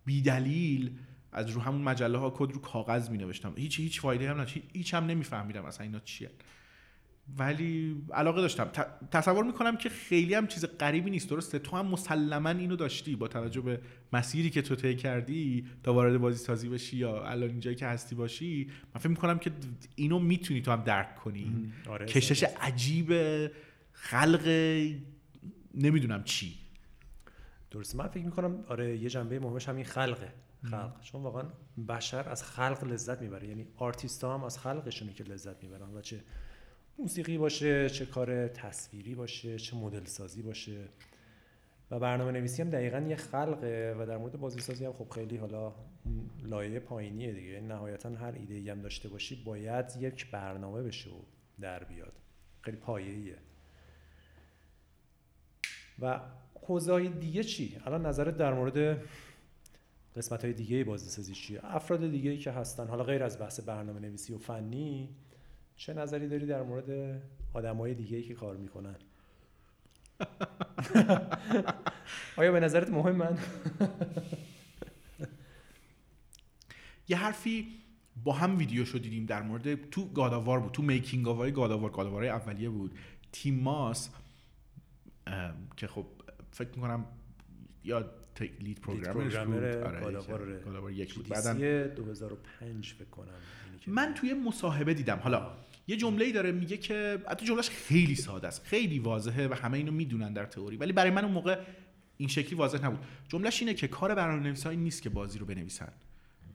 بیدلیل 0.05 0.97
از 1.31 1.49
رو 1.49 1.61
همون 1.61 1.81
مجله 1.81 2.17
ها 2.17 2.29
کد 2.29 2.51
رو 2.51 2.61
کاغذ 2.61 3.09
می 3.09 3.17
نوشتم 3.17 3.53
هیچ 3.57 3.79
هیچ 3.79 4.01
فایده 4.01 4.29
هم 4.29 4.35
نداشت. 4.35 4.57
هیچ 4.73 4.93
هم 4.93 5.05
نمیفهمیدم 5.05 5.65
اصلا 5.65 5.85
اینا 5.85 5.99
چیه 5.99 6.31
ولی 7.37 8.03
علاقه 8.13 8.41
داشتم. 8.41 8.71
تصور 9.11 9.43
می‌کنم 9.43 9.77
که 9.77 9.89
خیلی 9.89 10.33
هم 10.33 10.47
چیز 10.47 10.65
غریبی 10.65 11.09
نیست. 11.09 11.29
درسته؟ 11.29 11.59
تو 11.59 11.77
هم 11.77 11.85
مسلما 11.87 12.49
اینو 12.49 12.75
داشتی 12.75 13.15
با 13.15 13.27
توجه 13.27 13.61
به 13.61 13.81
مسیری 14.13 14.49
که 14.49 14.61
تو 14.61 14.75
طی 14.75 14.95
کردی 14.95 15.65
تا 15.83 15.93
وارد 15.93 16.17
بازی 16.17 16.37
سازی 16.37 16.69
بشی 16.69 16.97
یا 16.97 17.25
الان 17.25 17.49
اینجایی 17.49 17.75
که 17.75 17.85
هستی 17.87 18.15
باشی. 18.15 18.71
من 18.95 19.01
فکر 19.01 19.09
می‌کنم 19.09 19.39
که 19.39 19.51
اینو 19.95 20.19
می‌تونی 20.19 20.61
تو 20.61 20.71
هم 20.71 20.83
درک 20.83 21.15
کنی. 21.15 21.73
آره 21.89 22.05
کشش 22.05 22.43
عجیب 22.43 23.13
خلق 23.91 24.47
نمی‌دونم 25.73 26.23
چی. 26.23 26.53
درست 27.71 27.95
من 27.95 28.07
فکر 28.07 28.25
می‌کنم 28.25 28.63
آره 28.67 28.97
یه 28.97 29.09
جنبه 29.09 29.39
مهمش 29.39 29.69
همین 29.69 29.85
خلقه. 29.85 30.33
خلق. 30.63 31.01
چون 31.01 31.23
واقعا 31.23 31.43
بشر 31.89 32.29
از 32.29 32.43
خلق 32.43 32.83
لذت 32.83 33.21
می‌بره. 33.21 33.47
یعنی 33.47 33.67
آرتیست 33.77 34.23
هم 34.23 34.43
از 34.43 34.59
خلقشونه 34.59 35.13
که 35.13 35.23
لذت 35.23 35.63
می‌برن. 35.63 35.93
و 35.93 36.01
چه 36.01 36.23
موسیقی 36.99 37.37
باشه 37.37 37.89
چه 37.89 38.05
کار 38.05 38.47
تصویری 38.47 39.15
باشه 39.15 39.59
چه 39.59 39.77
مدل 39.77 40.05
سازی 40.05 40.41
باشه. 40.41 40.85
و 41.91 41.99
برنامه 41.99 42.31
نویسی 42.31 42.61
هم 42.61 42.69
دقیقا 42.69 42.99
یه 42.99 43.15
خلقه 43.15 43.95
و 43.99 44.05
در 44.05 44.17
مورد 44.17 44.39
بازی 44.39 44.61
سازی 44.61 44.85
هم 44.85 44.93
خب 44.93 45.09
خیلی 45.09 45.37
حالا 45.37 45.73
لایه 46.43 46.79
پایینیه 46.79 47.33
دیگه. 47.33 47.49
یعنی 47.49 47.67
نهایتا 47.67 48.09
هر 48.09 48.31
ایده 48.31 48.71
هم 48.71 48.81
داشته 48.81 49.09
باشی 49.09 49.43
باید 49.43 49.85
یک 49.99 50.31
برنامه 50.31 50.83
بشه 50.83 51.09
و 51.09 51.19
در 51.61 51.83
بیاد. 51.83 52.13
خیلی 52.61 52.77
پایه‌ایه. 52.77 53.37
و 55.99 56.19
حوزه 56.61 56.91
های 56.91 57.09
دیگه 57.09 57.43
چی؟ 57.43 57.77
الان 57.85 58.05
نظرت 58.05 58.37
در 58.37 58.53
مورد 58.53 59.01
قسمت 60.15 60.43
های 60.43 60.53
دیگه 60.53 60.83
بازی 60.83 61.09
سازی 61.09 61.33
چیه؟ 61.33 61.59
افراد 61.63 62.11
دیگه 62.11 62.29
ای 62.29 62.37
که 62.37 62.51
هستن 62.51 62.87
حالا 62.87 63.03
غیر 63.03 63.23
از 63.23 63.39
بحث 63.39 63.59
برنامه 63.59 63.99
نویسی 63.99 64.33
و 64.33 64.37
فنی 64.37 65.09
چه 65.77 65.93
نظری 65.93 66.27
داری 66.27 66.45
در 66.45 66.63
مورد 66.63 67.21
آدم 67.53 67.77
های 67.77 67.93
دیگه 67.93 68.17
ای 68.17 68.23
که 68.23 68.33
کار 68.33 68.57
می‌کنن؟ 68.57 68.95
آیا 72.37 72.51
به 72.51 72.59
نظرت 72.59 72.89
مهم 72.89 73.37
یه 77.07 77.17
حرفی 77.17 77.67
با 78.23 78.33
هم 78.33 78.57
ویدیو 78.57 78.85
شو 78.85 78.97
دیدیم 78.97 79.25
در 79.25 79.41
مورد 79.41 79.89
تو 79.89 80.09
گاداوار 80.09 80.59
بود 80.59 80.71
تو 80.71 80.81
میکینگ 80.83 81.27
آوای 81.27 81.51
گاداوار 81.51 81.91
گاداوار 81.91 82.25
اولیه 82.25 82.69
بود. 82.69 82.97
تیم 83.31 83.59
ماس 83.59 84.09
که 85.77 85.87
خب 85.87 86.05
فکر 86.51 86.69
می‌کنم 86.69 87.05
یا 87.83 88.11
لید 88.41 88.79
پروگرامر 88.79 89.83
آره 89.83 90.93
یک 90.93 91.13
بود. 91.13 91.29
بعدن 91.29 91.87
2005 91.87 92.93
فکر 92.93 93.09
کنم 93.09 93.27
من 93.87 94.13
توی 94.13 94.33
مصاحبه 94.33 94.93
دیدم. 94.93 95.19
حالا 95.23 95.51
یه 95.87 95.97
جمله 95.97 96.25
ای 96.25 96.31
داره 96.31 96.51
میگه 96.51 96.77
که 96.77 97.23
حتی 97.29 97.45
جملهش 97.45 97.69
خیلی 97.69 98.15
ساده 98.15 98.47
است. 98.47 98.65
خیلی 98.65 98.99
واضحه 98.99 99.47
و 99.47 99.53
همه 99.53 99.77
اینو 99.77 99.91
می‌دونن 99.91 100.33
در 100.33 100.45
تئوری. 100.45 100.77
ولی 100.77 100.93
برای 100.93 101.11
من 101.11 101.23
اون 101.23 101.33
موقع 101.33 101.59
این 102.17 102.29
شکلی 102.29 102.55
واضح 102.55 102.85
نبود. 102.85 102.99
جملهش 103.27 103.61
اینه 103.61 103.73
که 103.73 103.87
کار 103.87 104.15
برنامه‌نویسا 104.15 104.71
نیست 104.71 105.01
که 105.01 105.09
بازی 105.09 105.39
رو 105.39 105.45
بنویسن. 105.45 105.91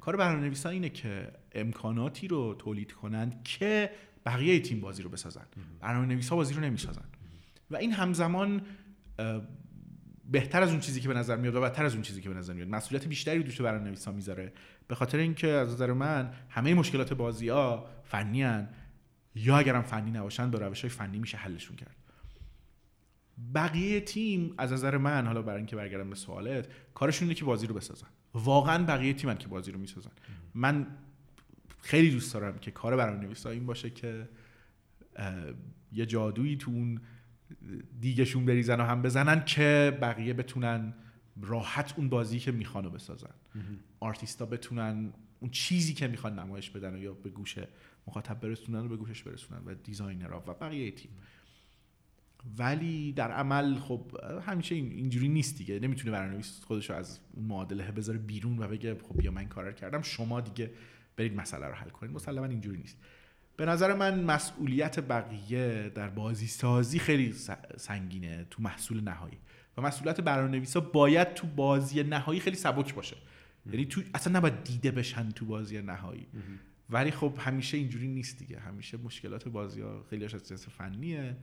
کار 0.00 0.16
برنامه‌نویسا 0.16 0.68
اینه 0.68 0.88
که 0.88 1.32
امکاناتی 1.52 2.28
رو 2.28 2.54
تولید 2.54 2.92
کنند 2.92 3.44
که 3.44 3.90
بقیه 4.26 4.60
تیم 4.60 4.80
بازی 4.80 5.02
رو 5.02 5.10
بسازن. 5.10 5.46
برنامه‌نویسا 5.80 6.36
بازی 6.36 6.54
رو 6.54 6.60
نمی‌سازن. 6.60 7.04
و 7.70 7.76
این 7.76 7.92
همزمان 7.92 8.62
بهتر 10.30 10.62
از 10.62 10.70
اون 10.70 10.80
چیزی 10.80 11.00
که 11.00 11.08
به 11.08 11.14
نظر 11.14 11.36
میاد 11.36 11.54
و 11.54 11.60
بدتر 11.60 11.84
از 11.84 11.92
اون 11.94 12.02
چیزی 12.02 12.20
که 12.20 12.28
به 12.28 12.34
نظر 12.34 12.52
میاد. 12.52 12.68
مسئولیت 12.68 13.06
بیشتری 13.06 13.42
دوش 13.42 13.60
برنامه‌نویسا 13.60 14.12
می‌ذاره. 14.12 14.52
به 14.88 14.94
خاطر 14.94 15.18
اینکه 15.18 15.48
از 15.48 15.72
نظر 15.72 15.92
من 15.92 16.32
همه 16.48 16.74
مشکلات 16.74 17.12
بازی 17.12 17.48
ها 17.48 17.86
فنی 18.04 18.42
هن 18.42 18.68
یا 19.34 19.58
اگرم 19.58 19.82
فنی 19.82 20.10
نباشن 20.10 20.50
با 20.50 20.58
روش 20.58 20.80
های 20.80 20.90
فنی 20.90 21.18
میشه 21.18 21.36
حلشون 21.36 21.76
کرد. 21.76 21.96
بقیه 23.54 24.00
تیم 24.00 24.54
از 24.58 24.72
نظر 24.72 24.96
من 24.96 25.26
حالا 25.26 25.42
برای 25.42 25.56
اینکه 25.56 25.76
برگردم 25.76 26.10
به 26.10 26.16
سوالت 26.16 26.68
کارشون 26.94 27.28
اینه 27.28 27.38
که 27.38 27.44
بازی 27.44 27.66
رو 27.66 27.74
بسازن. 27.74 28.06
واقعا 28.34 28.84
بقیه 28.84 29.14
تیمن 29.14 29.38
که 29.38 29.48
بازی 29.48 29.72
رو 29.72 29.78
می‌سازن. 29.78 30.10
من 30.54 30.86
خیلی 31.80 32.10
دوست 32.10 32.34
دارم 32.34 32.58
که 32.58 32.70
کار 32.70 32.96
برنامه‌نویسا 32.96 33.50
این 33.50 33.66
باشه 33.66 33.90
که 33.90 34.28
یه 35.92 36.06
جادویی 36.06 36.56
تو 36.56 36.70
اون 36.70 37.00
دیگهشون 38.00 38.44
بریزن 38.44 38.80
و 38.80 38.84
هم 38.84 39.02
بزنن 39.02 39.44
که 39.44 39.98
بقیه 40.02 40.34
بتونن 40.34 40.94
راحت 41.40 41.94
اون 41.96 42.08
بازی 42.08 42.38
که 42.38 42.52
می‌خوان 42.52 42.88
بسازن. 42.88 43.34
آرتیستا 44.00 44.46
بتونن 44.46 45.12
اون 45.40 45.50
چیزی 45.50 45.94
که 45.94 46.08
می‌خوان 46.08 46.38
نمایش 46.38 46.70
بدن 46.70 46.94
و 46.94 46.98
یا 46.98 47.12
به 47.12 47.30
گوش 47.30 47.58
مخاطب 48.06 48.40
برسونن 48.40 48.78
و 48.78 48.88
به 48.88 48.96
گوشش 48.96 49.22
برسونن 49.22 49.62
و 49.66 49.74
دیزاینرها 49.74 50.44
و 50.46 50.52
بقیه 50.52 50.90
تیم. 50.90 51.10
ولی 52.58 53.12
در 53.12 53.32
عمل 53.32 53.74
خب 53.74 54.12
همیشه 54.46 54.74
اینجوری 54.74 55.28
نیست 55.28 55.58
دیگه. 55.58 55.78
نمی‌تونه 55.78 56.12
برنامه‌نویس 56.12 56.60
خودش 56.64 56.90
رو 56.90 56.96
از 56.96 57.20
اون 57.32 57.44
معادله 57.46 57.92
بذاره 57.92 58.18
بیرون 58.18 58.58
و 58.58 58.68
بگه 58.68 58.94
خب 58.94 59.18
بیا 59.18 59.30
من 59.30 59.48
کار 59.48 59.72
کردم. 59.72 60.02
شما 60.02 60.40
دیگه 60.40 60.70
برید 61.16 61.34
مسئله 61.34 61.66
رو 61.66 61.74
حل 61.74 61.88
کنید. 61.88 62.12
مسلما 62.12 62.46
اینجوری 62.46 62.78
نیست. 62.78 62.98
به 63.62 63.68
نظر 63.68 63.94
من 63.94 64.24
مسئولیت 64.24 65.00
بقیه 65.00 65.92
در 65.94 66.08
بازی 66.08 66.46
سازی 66.46 66.98
خیلی 66.98 67.34
سنگینه 67.76 68.46
تو 68.50 68.62
محصول 68.62 69.00
نهایی. 69.00 69.38
و 69.76 69.82
مسئولیت 69.82 70.20
برنامه‌نویسا 70.20 70.80
باید 70.80 71.34
تو 71.34 71.46
بازی 71.46 72.02
نهایی 72.02 72.40
خیلی 72.40 72.56
سبک 72.56 72.94
باشه. 72.94 73.16
یعنی 73.66 73.84
تو 73.84 74.02
اصلا 74.14 74.38
نباید 74.38 74.64
دیده 74.64 74.90
بشن 74.90 75.30
تو 75.30 75.46
بازی 75.46 75.82
نهایی. 75.82 76.26
ولی 76.90 77.10
خب 77.10 77.34
همیشه 77.38 77.76
اینجوری 77.76 78.08
نیست 78.08 78.38
دیگه. 78.38 78.58
همیشه 78.58 78.96
مشکلات 78.96 79.48
بازی 79.48 79.80
ها 79.80 80.04
خیلی 80.10 80.24
از 80.24 80.48
جنس 80.48 80.68
فنیه 80.68 81.36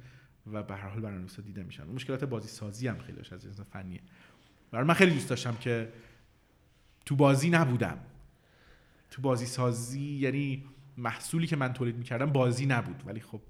و 0.51 0.63
به 0.63 0.75
هر 0.75 0.89
حال 0.89 1.01
برنامه‌نویسا 1.01 1.41
دیده 1.41 1.63
میشن. 1.63 1.83
مشکلات 1.83 2.23
بازی 2.23 2.47
سازی 2.47 2.87
هم 2.87 2.97
خیلی 2.97 3.19
از 3.19 3.41
جنس 3.43 3.59
فنیه. 3.61 3.99
برای 4.71 4.85
من 4.85 4.93
خیلی 4.93 5.11
دوست 5.11 5.29
داشتم 5.29 5.55
که 5.55 5.93
تو 7.05 7.15
بازی 7.15 7.49
نبودم. 7.49 7.97
تو 9.11 9.21
بازی 9.21 9.45
سازی 9.45 10.01
یعنی 10.01 10.63
محصولی 10.99 11.47
که 11.47 11.55
من 11.55 11.73
تولید 11.73 11.97
می‌کردم 11.97 12.25
بازی 12.25 12.65
نبود. 12.65 13.03
ولی 13.05 13.19
خب 13.19 13.41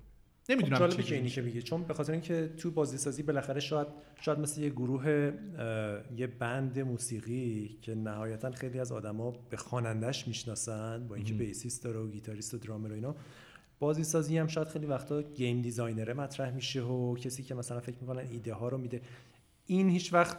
نمی‌دونم 0.50 0.88
خب 0.90 1.14
اینی 1.14 1.30
که 1.30 1.42
میگه 1.42 1.62
چون 1.62 1.84
به 1.84 1.94
خاطر 1.94 2.12
اینکه 2.12 2.54
تو 2.58 2.72
بازی 2.72 2.98
سازی 2.98 3.24
بالاخره 3.24 3.60
شاید 3.60 3.88
شاید 4.22 4.40
مثل 4.40 4.62
یه 4.62 4.70
گروه 4.70 5.34
یه 6.18 6.28
بند 6.28 6.80
موسیقی 6.80 7.78
که 7.82 7.96
نهایتا 7.96 8.52
خیلی 8.52 8.80
از 8.80 8.92
آدما 8.92 9.32
به 9.32 9.58
خوانندش 9.58 10.28
می‌شناسن 10.28 11.08
با 11.08 11.16
اینکه 11.16 11.34
بیسیست 11.34 11.84
داره 11.84 12.00
و 12.00 12.08
گیتاریست 12.08 12.54
و 12.54 12.58
درامر 12.58 12.92
و 12.92 12.94
اینا 12.94 13.16
بازی 13.80 14.04
سازی 14.04 14.38
هم 14.38 14.48
شاید 14.48 14.68
خیلی 14.68 14.86
وقتا 14.86 15.22
game 15.22 15.62
designer 15.62 16.08
ه 16.08 16.14
مطرح 16.14 16.52
میشه 16.52 16.82
و 16.82 17.16
کسی 17.16 17.44
که 17.44 17.56
مثلا 17.56 17.80
فکر 17.80 17.96
می‌کنن 18.02 18.28
ایده 18.32 18.54
ها 18.54 18.70
رو 18.70 18.78
میده. 18.78 19.02
این 19.66 19.90
هیچ 19.90 20.14
وقت 20.14 20.38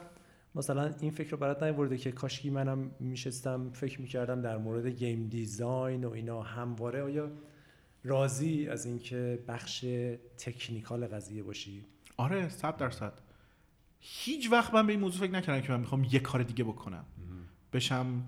مثلا 0.55 0.95
این 1.01 1.11
فکر 1.11 1.31
رو 1.31 1.37
برات 1.37 1.63
نیورده 1.63 1.99
که 1.99 2.13
کاشکی 2.13 2.51
منم 2.51 2.91
میشستم 3.01 3.71
فکر 3.71 4.01
می‌کردم 4.01 4.43
در 4.43 4.57
مورد 4.57 4.87
game 4.87 5.29
design 5.29 6.05
و 6.05 6.11
اینا 6.11 6.43
همواره. 6.43 7.03
آیا 7.03 7.31
راضی 8.05 8.69
از 8.69 8.87
اینکه 8.87 9.45
بخش 9.49 9.85
technical 10.39 11.07
قضیه 11.07 11.43
باشی؟ 11.43 11.85
آره 12.17 12.49
صد 12.49 12.77
درصد. 12.77 13.13
هیچ 14.01 14.53
وقت 14.53 14.75
من 14.75 14.87
به 14.87 14.93
این 14.93 15.01
موضوع 15.01 15.27
فکر 15.27 15.37
نکردم 15.37 15.61
که 15.61 15.73
من 15.73 15.81
می‌خوام 15.81 16.05
یه 16.05 16.19
کار 16.19 16.43
دیگه 16.43 16.65
بکنم. 16.65 17.05
بشم 17.73 18.25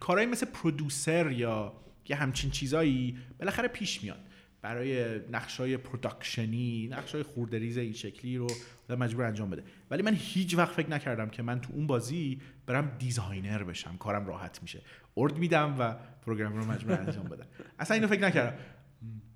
کارهایی 0.00 0.30
مثل 0.30 0.46
producer 0.46 1.30
یا 1.30 1.72
یه 2.08 2.16
همچین 2.16 2.50
چیزایی 2.50 3.18
بالاخره 3.38 3.68
پیش 3.68 4.02
میاد. 4.02 4.20
برای 4.62 5.18
نقشای 5.30 5.76
production 5.76 6.78
ی 6.78 6.88
نقشای 6.92 7.22
خرده 7.22 7.57
ریز 7.57 7.78
این 7.78 7.92
شکلی 7.92 8.36
رو 8.36 8.46
مجبوره 8.90 9.24
انجام 9.24 9.50
بده. 9.50 9.64
ولی 9.90 10.02
من 10.02 10.14
هیچ 10.18 10.54
وقت 10.54 10.72
فکر 10.72 10.90
نکردم 10.90 11.28
که 11.28 11.42
من 11.42 11.60
تو 11.60 11.72
اون 11.72 11.86
بازی 11.86 12.40
برم 12.66 12.96
designer 12.98 13.64
بشم. 13.64 13.96
کارم 13.96 14.26
راحت 14.26 14.62
میشه. 14.62 14.82
order 15.16 15.38
میدم 15.38 15.76
و 15.78 15.96
programmer 16.26 16.56
رو 16.56 16.64
مجبوره 16.64 17.00
انجام 17.00 17.24
بده. 17.24 17.46
اصلا 17.78 17.94
اینو 17.94 18.08
فکر 18.08 18.22
نکردم. 18.22 18.58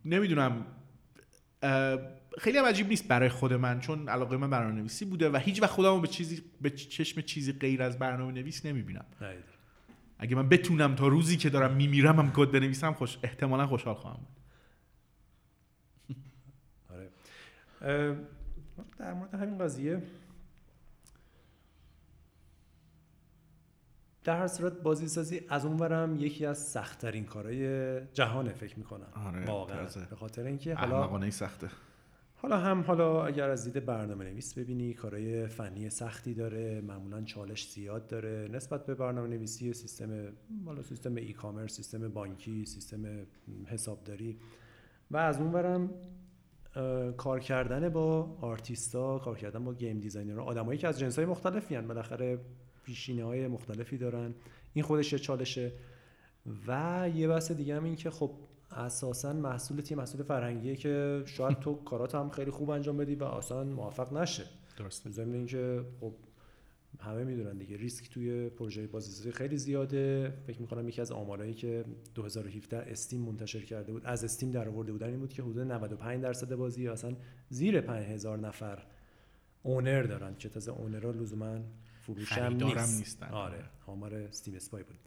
نمی‌دونم. 0.04 0.66
خیلی 2.38 2.58
هم 2.58 2.64
عجیب 2.64 2.88
نیست 2.88 3.08
برای 3.08 3.28
خود 3.28 3.52
من 3.52 3.80
چون 3.80 4.08
علاقه 4.08 4.36
من 4.36 4.50
برنامه 4.50 4.74
نویسی 4.74 5.04
بوده 5.04 5.30
و 5.30 5.36
هیچ 5.36 5.62
وقت 5.62 5.70
خودم 5.70 5.94
رو 5.94 6.00
به 6.00 6.08
چیزی 6.08 6.42
به 6.60 6.70
چشم 6.70 7.20
چیزی 7.20 7.52
غیر 7.52 7.82
از 7.82 7.98
برنامه 7.98 8.32
نویس 8.32 8.66
نمی‌بینم 8.66 9.04
اگه 10.18 10.36
من 10.36 10.48
بتونم 10.48 10.94
تا 10.94 11.08
روزی 11.08 11.36
که 11.36 11.50
دارم 11.50 11.76
میمیرم 11.76 12.18
هم 12.18 12.32
کد 12.32 12.50
بنویسم 12.50 12.92
خوش 12.92 13.18
احتمالا 13.22 13.66
خوشحال 13.66 13.94
خواهم 13.94 14.16
بود. 14.16 14.39
در 17.80 19.14
مورد 19.14 19.34
همین 19.34 19.58
قضیه 19.58 20.02
در 24.24 24.38
هر 24.38 24.46
صورت 24.46 24.72
بازی 24.72 25.08
سازی 25.08 25.40
از 25.48 25.64
اونورم 25.64 26.16
یکی 26.16 26.46
از 26.46 26.58
سختترین 26.58 27.24
کارهای 27.24 28.00
جهانه 28.06 28.52
فکر 28.52 28.78
می‌کنم. 28.78 29.12
آره 29.26 29.46
واقعا. 29.46 29.86
به 30.10 30.16
خاطر 30.16 30.44
اینکه 30.44 30.74
حالا 30.74 31.30
سخته. 31.30 31.68
حالا 32.36 32.58
هم 32.58 32.80
حالا 32.80 33.26
اگر 33.26 33.50
از 33.50 33.64
دید 33.64 33.86
برنامه 33.86 34.24
نویس 34.24 34.58
ببینی 34.58 34.94
کارهای 34.94 35.46
فنی 35.46 35.90
سختی 35.90 36.34
داره 36.34 36.80
معمولا 36.80 37.22
چالش 37.22 37.70
زیاد 37.70 38.06
داره. 38.06 38.48
نسبت 38.52 38.86
به 38.86 38.94
برنامه 38.94 39.28
نویسی 39.28 39.72
سیستم 39.72 40.32
حالا 40.66 40.82
سیستم 40.82 41.14
e-commerce 41.14 41.72
سیستم 41.76 42.08
بانکی 42.08 42.66
سیستم 42.66 43.26
حسابداری 43.66 44.38
و 45.10 45.16
از 45.16 45.38
اونورم 45.38 45.90
کار 47.16 47.40
کردن 47.40 47.88
با 47.88 48.36
آرتیستا 48.40 49.18
کار 49.18 49.38
کردن 49.38 49.64
با 49.64 49.74
game 49.74 50.00
designer 50.00 50.40
آدمایی 50.40 50.78
که 50.78 50.88
از 50.88 50.98
جنس 50.98 51.18
های 51.18 51.26
مختلفی 51.26 51.74
هن 51.74 51.86
بالاخره 51.86 52.38
پیشینه 52.84 53.24
های 53.24 53.48
مختلفی 53.48 53.98
دارن. 53.98 54.34
این 54.74 54.84
خودش 54.84 55.14
چالشه. 55.14 55.72
و 56.66 57.10
یه 57.14 57.28
بحث 57.28 57.52
دیگه 57.52 57.76
هم 57.76 57.84
این 57.84 57.96
که 57.96 58.10
خب 58.10 58.30
اساسا 58.70 59.32
محصول 59.32 59.80
game 59.80 59.98
محصول 59.98 60.22
فرهنگیه 60.22 60.76
که 60.76 61.22
شاید 61.26 61.60
تو 61.60 61.74
کارات 61.74 62.14
هم 62.14 62.30
خیلی 62.30 62.50
خوب 62.50 62.70
انجام 62.70 62.96
بدی 62.96 63.14
و 63.14 63.24
اصلا 63.24 63.64
موفق 63.64 64.12
نشه. 64.12 64.44
درست 64.76 65.08
ضمن 65.08 65.34
اینکه 65.34 65.84
خب 66.00 66.12
همه 66.98 67.24
می‌دونن 67.24 67.58
دیگه. 67.58 67.76
ریسک 67.76 68.10
توی 68.10 68.48
پروژه 68.48 68.86
بازیسازی 68.86 69.32
خیلی 69.32 69.56
زیاده. 69.56 70.32
فکر 70.46 70.60
می‌کنم 70.60 70.88
یکی 70.88 71.00
از 71.00 71.12
آمارهایی 71.12 71.54
که 71.54 71.84
2017 72.14 72.76
استیم 72.76 73.20
منتشر 73.20 73.60
کرده 73.60 73.92
بود 73.92 74.06
از 74.06 74.24
استیم 74.24 74.50
در 74.50 74.68
آورده 74.68 74.92
بودن 74.92 75.08
این 75.08 75.18
بود 75.18 75.32
که 75.32 75.42
حدود 75.42 75.58
95 75.58 76.22
درصد 76.22 76.54
بازی 76.54 76.88
اصلا 76.88 77.16
زیر 77.48 77.80
5000 77.80 78.38
نفر 78.38 78.82
اونر 79.62 80.02
دارن 80.02 80.34
که 80.34 80.48
تازه 80.48 80.72
اونرها 80.72 81.10
لزوما 81.10 81.58
فروش 82.00 82.32
هم 82.32 82.52
نیست. 82.54 82.98
نیستن. 82.98 83.26
آره 83.26 83.64
آمار 83.86 84.14
استیم 84.14 84.54
اسپای 84.54 84.82
بود. 84.82 84.98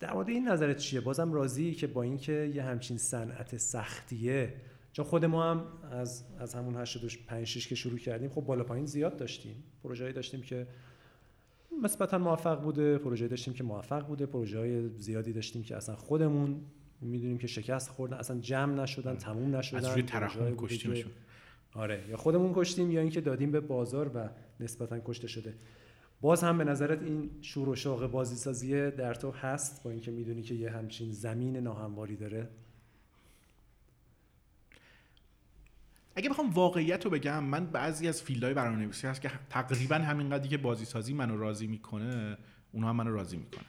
در 0.00 0.12
مورد 0.12 0.28
این 0.28 0.48
نظرت 0.48 0.76
چیه؟ 0.76 1.00
بازم 1.00 1.32
راضی 1.32 1.74
که 1.74 1.86
با 1.86 2.02
اینکه 2.02 2.52
یه 2.54 2.62
همچین 2.62 2.98
صنعت 2.98 3.56
سختیه 3.56 4.54
چون 4.94 5.04
خود 5.04 5.24
ما 5.24 5.50
هم 5.50 5.64
از 5.90 6.24
از 6.38 6.54
همون 6.54 6.76
85 6.76 7.46
6 7.46 7.68
که 7.68 7.74
شروع 7.74 7.98
کردیم 7.98 8.30
خب 8.30 8.40
بالا 8.40 8.64
پایین 8.64 8.86
زیاد 8.86 9.16
داشتیم. 9.16 9.64
پروژه‌ای 9.82 10.12
داشتیم 10.12 10.42
که 10.42 10.66
مثبتا 11.82 12.18
موفق 12.18 12.62
بوده 12.62 12.98
پروژه 12.98 13.28
داشتیم 13.28 13.54
که 13.54 13.64
موفق 13.64 14.06
بوده 14.06 14.26
پروژه 14.26 14.58
های 14.58 14.88
زیادی 14.88 15.32
داشتیم 15.32 15.62
که 15.62 15.76
اصلا 15.76 15.96
خودمون 15.96 16.60
می‌دونیم 17.00 17.38
که 17.38 17.46
شکست 17.46 17.90
خوردن 17.90 18.16
اصلا 18.16 18.38
جمع 18.38 18.82
نشدن 18.82 19.16
تموم 19.16 19.56
نشدن. 19.56 19.78
از 19.78 19.88
روی 19.88 20.02
ترحم 20.02 20.56
کشتیمشون 20.56 21.12
آره 21.74 22.04
یا 22.08 22.16
خودمون 22.16 22.52
کشتیم 22.54 22.90
یا 22.90 23.00
اینکه 23.00 23.20
دادیم 23.20 23.50
به 23.50 23.60
بازار 23.60 24.10
و 24.14 24.28
نسبتا 24.60 25.00
کشته 25.04 25.28
شده. 25.28 25.54
باز 26.20 26.42
هم 26.44 26.58
به 26.58 26.64
نظرت 26.64 27.02
این 27.02 27.30
شور 27.40 27.68
و 27.68 27.76
شوق 27.76 28.06
بازی 28.06 28.36
سازی 28.36 28.90
در 28.90 29.14
تو 29.14 29.30
هست 29.30 29.82
با 29.82 29.90
اینکه 29.90 30.10
می‌دونی 30.10 30.42
که 30.42 30.54
یه 30.54 30.70
همچین 30.70 31.12
زمین 31.12 31.56
ناهمواری 31.56 32.16
داره؟ 32.16 32.48
اگه 36.16 36.28
بخوام 36.30 36.50
واقعیت 36.50 37.04
رو 37.04 37.10
بگم 37.10 37.44
من 37.44 37.66
بعضی 37.66 38.08
از 38.08 38.22
فیلدهای 38.22 38.54
برنامه‌نویسی 38.54 39.06
هست 39.06 39.20
که 39.20 39.30
تقریبا 39.50 39.96
همین 39.96 40.30
قدری 40.30 40.48
که 40.48 40.58
بازی 40.58 40.84
سازی 40.84 41.14
منو 41.14 41.36
راضی 41.36 41.66
می‌کنه 41.66 42.38
اونها 42.72 42.92
منو 42.92 43.12
راضی 43.12 43.36
می‌کنه 43.36 43.64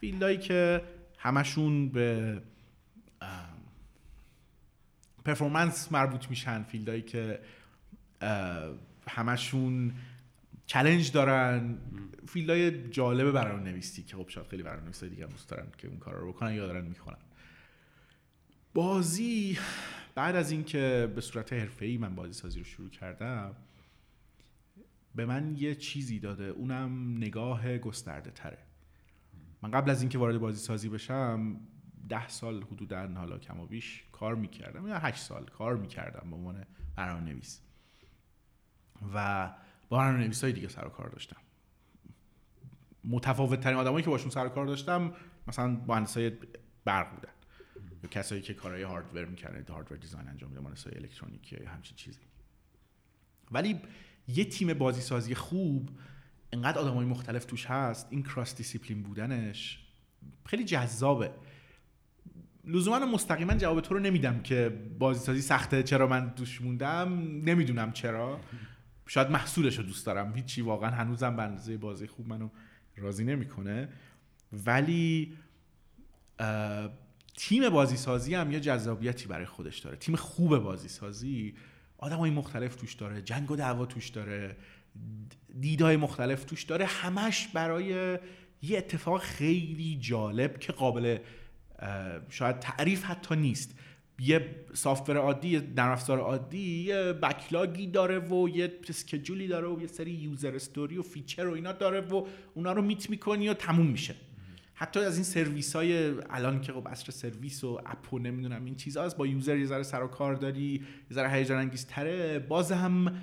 field 0.00 0.24
هایی 0.24 0.38
که 0.38 0.82
همشون 1.18 1.88
به 1.88 2.42
performance 5.24 5.92
مربوط 5.92 6.30
میشن 6.30 6.62
field 6.62 6.87
هایی 6.87 7.02
که 7.02 7.40
همشون 9.08 9.92
challenge 10.66 11.12
دارن 11.12 11.78
field 12.28 12.71
های 12.71 12.88
جالب 12.90 13.30
برنامه 13.30 13.62
نویسی 13.62 14.02
که 14.02 14.16
خب 14.16 14.28
شاید 14.28 14.46
خیلی 14.46 14.62
برنامه 14.62 14.84
نویسی 14.84 15.08
دیگه 15.08 15.26
دوست 15.26 15.48
دارن 15.48 15.66
که 15.78 15.88
اون 15.88 15.98
کارا 15.98 16.18
رو 16.18 16.32
بکنن 16.32 16.54
یا 16.54 16.66
دارن 16.66 16.84
می‌کنن 16.84 17.16
بازی 18.74 19.58
بعد 20.16 20.36
از 20.36 20.50
اینکه 20.50 21.12
به 21.14 21.20
صورت 21.20 21.52
حرفه‌ای 21.52 21.98
من 21.98 22.14
بازی 22.14 22.32
سازی 22.32 22.58
رو 22.58 22.64
شروع 22.64 22.90
کردم 22.90 23.56
به 25.14 25.26
من 25.26 25.56
یه 25.56 25.74
چیزی 25.74 26.18
داده. 26.20 26.44
اونم 26.44 27.16
نگاه 27.16 27.78
گسترده 27.78 28.30
تره 28.30 28.58
من 29.62 29.70
قبل 29.70 29.90
از 29.90 30.02
اینکه 30.02 30.18
وارد 30.18 30.38
بازی 30.38 30.58
سازی 30.58 30.88
بشم 30.88 31.60
ده 32.08 32.28
سال 32.28 32.62
حدودا 32.62 33.08
حالا 33.08 33.38
کم 33.38 33.60
و 33.60 33.66
بیش 33.66 34.04
کار 34.12 34.34
می‌کردم. 34.34 34.88
یا 34.88 34.98
هشت 34.98 35.22
سال 35.22 35.44
کار 35.44 35.76
می‌کردم 35.76 36.30
به 36.30 36.36
عنوان 36.36 36.64
برنامه 36.96 37.20
نویس 37.20 37.60
و 39.14 39.50
با 39.88 39.98
برنامه 39.98 40.24
نویس 40.24 40.44
های 40.44 40.52
دیگه 40.52 40.68
سر 40.68 40.86
و 40.86 40.90
کار 40.90 41.08
داشتم. 41.08 41.40
متفاوت 43.04 43.60
ترین 43.60 43.76
آدمایی 43.76 44.04
که 44.04 44.10
باشون 44.10 44.30
سر 44.30 44.46
و 44.46 44.48
کار 44.48 44.66
داشتم 44.66 45.12
مثلا 45.48 45.76
های 46.16 46.32
برق 46.84 47.14
بودن. 47.14 47.32
کسایی 48.06 48.42
که 48.42 48.54
کارهای 48.54 48.82
هاردور 48.82 49.24
می‌کردن 49.24 49.72
هاردور 49.74 49.98
دیزاین 49.98 50.28
انجام 50.28 50.50
میدن 50.50 50.62
مهندسای 50.62 50.92
الکترونیکی 50.96 51.56
یا 51.62 51.70
همچین 51.70 51.96
چیزی. 51.96 52.20
ولی 53.50 53.80
یه 54.28 54.44
تیم 54.44 54.74
بازی 54.74 55.00
سازی 55.00 55.34
خوب 55.34 55.90
انقدر 56.52 56.78
آدمای 56.78 57.06
مختلف 57.06 57.44
توش 57.44 57.66
هست 57.66 58.06
این 58.10 58.22
کراس 58.22 58.56
دیسیپلین 58.56 59.02
بودنش 59.02 59.86
خیلی 60.46 60.64
جذابه. 60.64 61.30
لزوما 62.64 62.98
مستقیما 62.98 63.54
جواب 63.54 63.80
تو 63.80 63.94
رو 63.94 64.00
نمیدم 64.00 64.42
که 64.42 64.68
بازی 64.98 65.20
سازی 65.24 65.40
سخته 65.40 65.82
چرا 65.82 66.06
من 66.06 66.28
دوش 66.28 66.62
موندم؟ 66.62 67.08
نمی‌دونم 67.44 67.92
چرا. 67.92 68.40
شاید 69.06 69.30
محصولش 69.30 69.78
رو 69.78 69.84
دوست 69.84 70.06
دارم. 70.06 70.34
هیچی 70.34 70.62
واقعا 70.62 70.90
هنوزم 70.90 71.36
به 71.36 71.42
اندازه 71.42 71.76
بازی 71.76 72.06
خوب 72.06 72.28
منو 72.28 72.48
راضی 72.96 73.24
نمی‌کنه. 73.24 73.88
ولی 74.52 75.36
تیم 77.36 77.68
بازی 77.68 77.96
سازی 77.96 78.34
هم 78.34 78.52
یه 78.52 78.60
جذابیتی 78.60 79.26
برای 79.26 79.46
خودش 79.46 79.78
داره. 79.78 79.96
تیم 79.96 80.16
خوب 80.16 80.58
بازی 80.58 80.88
سازی 80.88 81.54
آدم 81.98 82.16
های 82.16 82.30
مختلف 82.30 82.74
توش 82.74 82.94
داره 82.94 83.22
جنگ 83.22 83.50
و 83.50 83.56
دعوا 83.56 83.86
توش 83.86 84.08
داره 84.08 84.56
دیدای 85.60 85.96
مختلف 85.96 86.44
توش 86.44 86.62
داره. 86.62 86.84
همش 86.84 87.48
برای 87.48 88.18
یه 88.62 88.78
اتفاق 88.78 89.20
خیلی 89.20 89.98
جالب 90.00 90.58
که 90.58 90.72
قابل 90.72 91.18
شاید 92.28 92.58
تعریف 92.58 93.04
حتی 93.04 93.36
نیست. 93.36 93.78
یه 94.18 94.54
software 94.74 95.16
عادی 95.16 95.56
نرم 95.76 95.92
افزار 95.92 96.18
عادی 96.18 96.84
یه 96.84 97.12
backlog 97.12 97.77
ی 97.77 97.86
داره 97.86 98.18
و 98.18 98.48
یه 98.48 98.78
schedule 98.88 99.41
ی 99.41 99.48
داره 99.48 99.68
و 99.68 99.80
یه 99.80 99.86
سری 99.86 100.10
user 100.10 100.54
story 100.54 100.98
و 100.98 101.02
feature 101.02 101.46
و 101.46 101.52
اینا 101.52 101.72
داره 101.72 102.00
و 102.00 102.26
اونا 102.54 102.72
رو 102.72 102.82
meet 102.82 103.10
می‌کنی 103.10 103.48
و 103.48 103.54
تموم 103.54 103.86
میشه. 103.86 104.14
حتی 104.78 105.00
از 105.00 105.14
این 105.14 105.24
سرویس 105.24 105.76
های 105.76 106.14
الان 106.30 106.60
که 106.60 106.72
خب 106.72 106.88
عصر 106.88 107.12
سرویس 107.12 107.64
و 107.64 107.80
app 107.86 108.12
و 108.12 108.18
نمی‌دونم 108.18 108.64
این 108.64 108.74
چیزا 108.74 109.08
با 109.08 109.26
user 109.26 109.56
یه 109.56 109.66
ذره 109.66 109.82
سر 109.82 110.02
و 110.02 110.06
کار 110.06 110.34
داری 110.34 110.84
یه 111.10 111.14
ذره 111.14 111.30
هیجان 111.30 111.58
انگیز 111.58 111.86
تره 111.86 112.38
باز 112.38 112.72
هم 112.72 113.16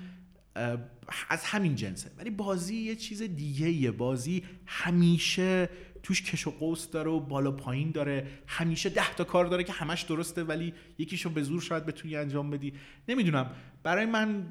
از 1.28 1.44
همین 1.44 1.74
جنسه. 1.74 2.10
ولی 2.18 2.30
بازی 2.30 2.76
یه 2.76 2.96
چیز 2.96 3.22
دیگه 3.22 3.70
یه 3.70 3.90
بازی 3.90 4.42
همیشه 4.66 5.68
توش 6.02 6.22
کش 6.22 6.46
و 6.46 6.50
قوس 6.50 6.90
داره 6.90 7.10
و 7.10 7.20
بالا 7.20 7.50
پایین 7.50 7.90
داره. 7.90 8.26
همیشه 8.46 8.88
ده 8.88 9.14
تا 9.14 9.24
کار 9.24 9.46
داره 9.46 9.64
که 9.64 9.72
همش 9.72 10.02
درسته 10.02 10.44
ولی 10.44 10.74
یکیشو 10.98 11.30
به 11.30 11.42
زور 11.42 11.60
شاید 11.60 11.86
بتونی 11.86 12.16
انجام 12.16 12.50
بدی. 12.50 12.72
نمی‌دونم. 13.08 13.50
برای 13.82 14.06
من 14.06 14.46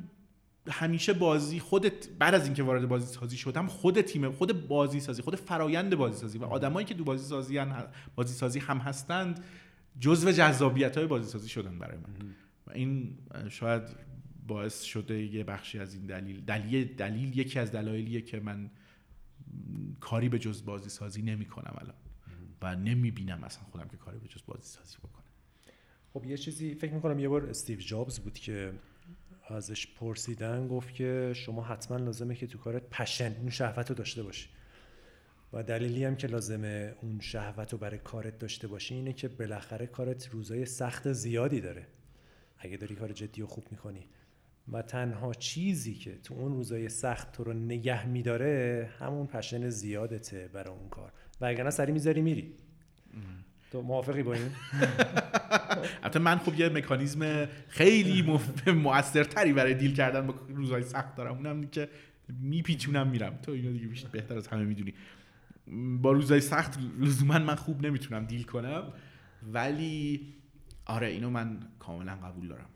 همیشه 0.72 1.14
بازی 1.14 1.60
خودت 1.60 2.10
بعد 2.10 2.34
از 2.34 2.46
اینکه 2.46 2.64
وارد 2.64 2.88
بازی 2.88 3.14
سازی 3.14 3.38
شدم 3.38 3.68
خود 3.68 4.02
تیم 4.02 4.32
خود 4.32 4.68
بازی 4.68 5.00
سازی 5.00 5.22
خود 5.22 5.36
فرایند 5.36 5.96
بازی 5.96 6.20
سازی 6.20 6.38
و 6.38 6.46
آدمایی 6.46 6.86
که 6.88 6.94
دو 6.94 7.04
بازی 7.04 7.26
سازی 7.26 7.60
بازی 8.16 8.34
سازی 8.34 8.60
هم 8.60 8.78
هستند 8.78 9.44
جزو 10.00 10.32
جذابیت 10.32 10.98
های 10.98 11.08
بازی 11.08 11.32
سازی 11.32 11.50
شدن 11.50 11.80
برای 11.80 11.98
من. 11.98 12.14
و 12.68 12.72
این 12.72 13.18
شاید 13.50 13.84
باعث 14.48 14.82
شده 14.82 15.24
یه 15.24 15.44
بخشی 15.44 15.80
از 15.80 15.94
این 15.94 16.06
دلیل 16.06 16.42
دلیل 16.42 16.96
دلیل 16.96 17.38
یکی 17.40 17.60
از 17.60 17.72
دلایلیه 17.72 18.22
که 18.22 18.40
من 18.40 18.72
کاری 20.00 20.30
به 20.30 20.40
جز 20.40 20.66
بازی 20.66 20.90
سازی 20.90 21.22
نمی 21.22 21.46
کنم 21.46 21.76
الان 21.78 21.96
و 22.62 22.76
نمی 22.76 23.12
بینم 23.12 23.44
اصلا 23.44 23.64
خودم 23.64 23.88
که 23.88 23.98
کاری 23.98 24.20
به 24.20 24.28
جز 24.28 24.42
بازی 24.46 24.68
سازی 24.68 24.98
بکنم. 24.98 25.24
خب 26.14 26.26
یه 26.26 26.38
چیزی 26.38 26.76
فکر 26.76 26.94
می‌کنم 26.94 27.20
یه 27.20 27.30
بار 27.30 27.46
استیو 27.46 27.80
جابز 27.80 28.20
بود 28.20 28.34
که 28.34 28.74
ازش 29.48 29.88
پرسیدن 29.88 30.68
گفت 30.68 30.94
که 30.94 31.34
شما 31.36 31.64
حتما 31.64 31.98
لازمه 31.98 32.36
که 32.36 32.48
تو 32.48 32.58
کارت 32.58 32.90
پشن 32.90 33.36
اون 33.40 33.50
شهوت 33.50 33.90
رو 33.90 33.96
داشته 33.96 34.24
باشی. 34.24 34.50
و 35.54 35.64
دلیلی 35.64 36.06
هم 36.06 36.16
که 36.16 36.28
لازمه 36.28 36.96
اون 37.02 37.20
شهوت 37.20 37.74
رو 37.74 37.78
برای 37.78 37.98
کارت 37.98 38.40
داشته 38.40 38.68
باشی 38.68 38.96
اینه 38.96 39.14
که 39.14 39.28
بالاخره 39.28 39.88
کارت 39.88 40.30
روزای 40.30 40.66
سخت 40.66 41.12
زیادی 41.12 41.62
داره. 41.62 41.88
اگه 42.58 42.78
داری 42.78 42.96
کار 42.96 43.12
جدی 43.12 43.42
و 43.42 43.48
خوب 43.48 43.64
می‌کنی. 43.72 44.08
و 44.72 44.82
تنها 44.82 45.34
چیزی 45.34 45.94
که 45.94 46.18
تو 46.18 46.34
اون 46.34 46.52
روزای 46.52 46.90
سخت 46.90 47.32
تو 47.32 47.44
رو 47.44 47.54
نگه 47.54 48.06
میداره 48.06 48.90
همون 49.00 49.28
پشن 49.28 49.70
زیادته 49.70 50.50
برای 50.54 50.78
اون 50.78 50.90
کار. 50.90 51.12
و 51.42 51.46
اگر 51.46 51.64
نه 51.64 51.70
سری 51.70 51.92
می‌ذاری 51.92 52.22
میری. 52.22 52.54
تو 53.74 53.82
موافقی 53.82 54.24
با 54.24 54.34
این؟ 54.34 54.44
البته 56.04 56.20
من 56.20 56.38
خب 56.38 56.60
یه 56.60 56.70
مکانیزم 56.70 57.48
خیلی 57.68 58.40
موثرتری 58.68 59.54
برای 59.54 59.74
دیل 59.74 59.96
کردن 59.96 60.28
با 60.28 60.36
روزهای 60.48 60.84
سخت 60.84 61.16
دارم. 61.16 61.36
اونم 61.36 61.68
که 61.68 61.90
میپیچونم 62.30 63.08
میرم. 63.08 63.40
تو 63.42 63.52
اینو 63.52 63.72
دیگه 63.72 64.08
بهتر 64.12 64.38
از 64.38 64.48
همه 64.48 64.64
می‌دونی. 64.64 64.94
با 66.02 66.12
روزهای 66.12 66.42
سخت 66.42 66.80
لزوما 67.00 67.40
من 67.40 67.56
خوب 67.56 67.86
نمی‌تونم 67.86 68.26
دیل 68.26 68.44
کنم. 68.44 68.84
ولی 69.54 70.28
آره 70.86 71.08
اینو 71.08 71.30
من 71.30 71.60
کاملا 71.80 72.16
قبول 72.16 72.48
دارم. 72.48 72.70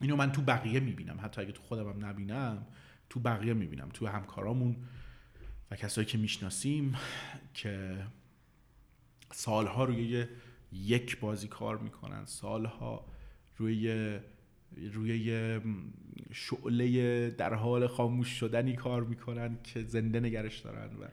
اینو 0.00 0.16
من 0.16 0.32
تو 0.32 0.42
بقیه 0.42 0.80
می‌بینم. 0.80 1.18
حتی 1.22 1.40
اگه 1.40 1.52
تو 1.52 1.62
خودم 1.62 1.88
هم 1.88 2.06
نبینم 2.06 2.66
تو 3.10 3.20
بقیه 3.20 3.54
می‌بینم. 3.54 3.88
تو 3.88 4.06
همکارامون 4.06 4.76
و 5.70 5.76
کسایی 5.76 6.06
که 6.06 6.18
می‌شناسیم 6.18 6.94
که 7.54 7.96
سالها 9.32 9.84
روی 9.84 10.26
یک 10.72 11.20
بازی 11.20 11.48
کار 11.48 11.78
می‌کنن. 11.78 12.24
سالها 12.24 13.06
روی 13.56 14.18
روی 14.92 15.60
شعله 16.32 17.30
در 17.30 17.54
حال 17.54 17.86
خاموش 17.86 18.28
شدنی 18.28 18.72
کار 18.76 19.04
می‌کنن 19.04 19.58
که 19.64 19.82
زنده 19.82 20.20
نگرش 20.20 20.58
دارن 20.58 20.96
و 20.96 21.06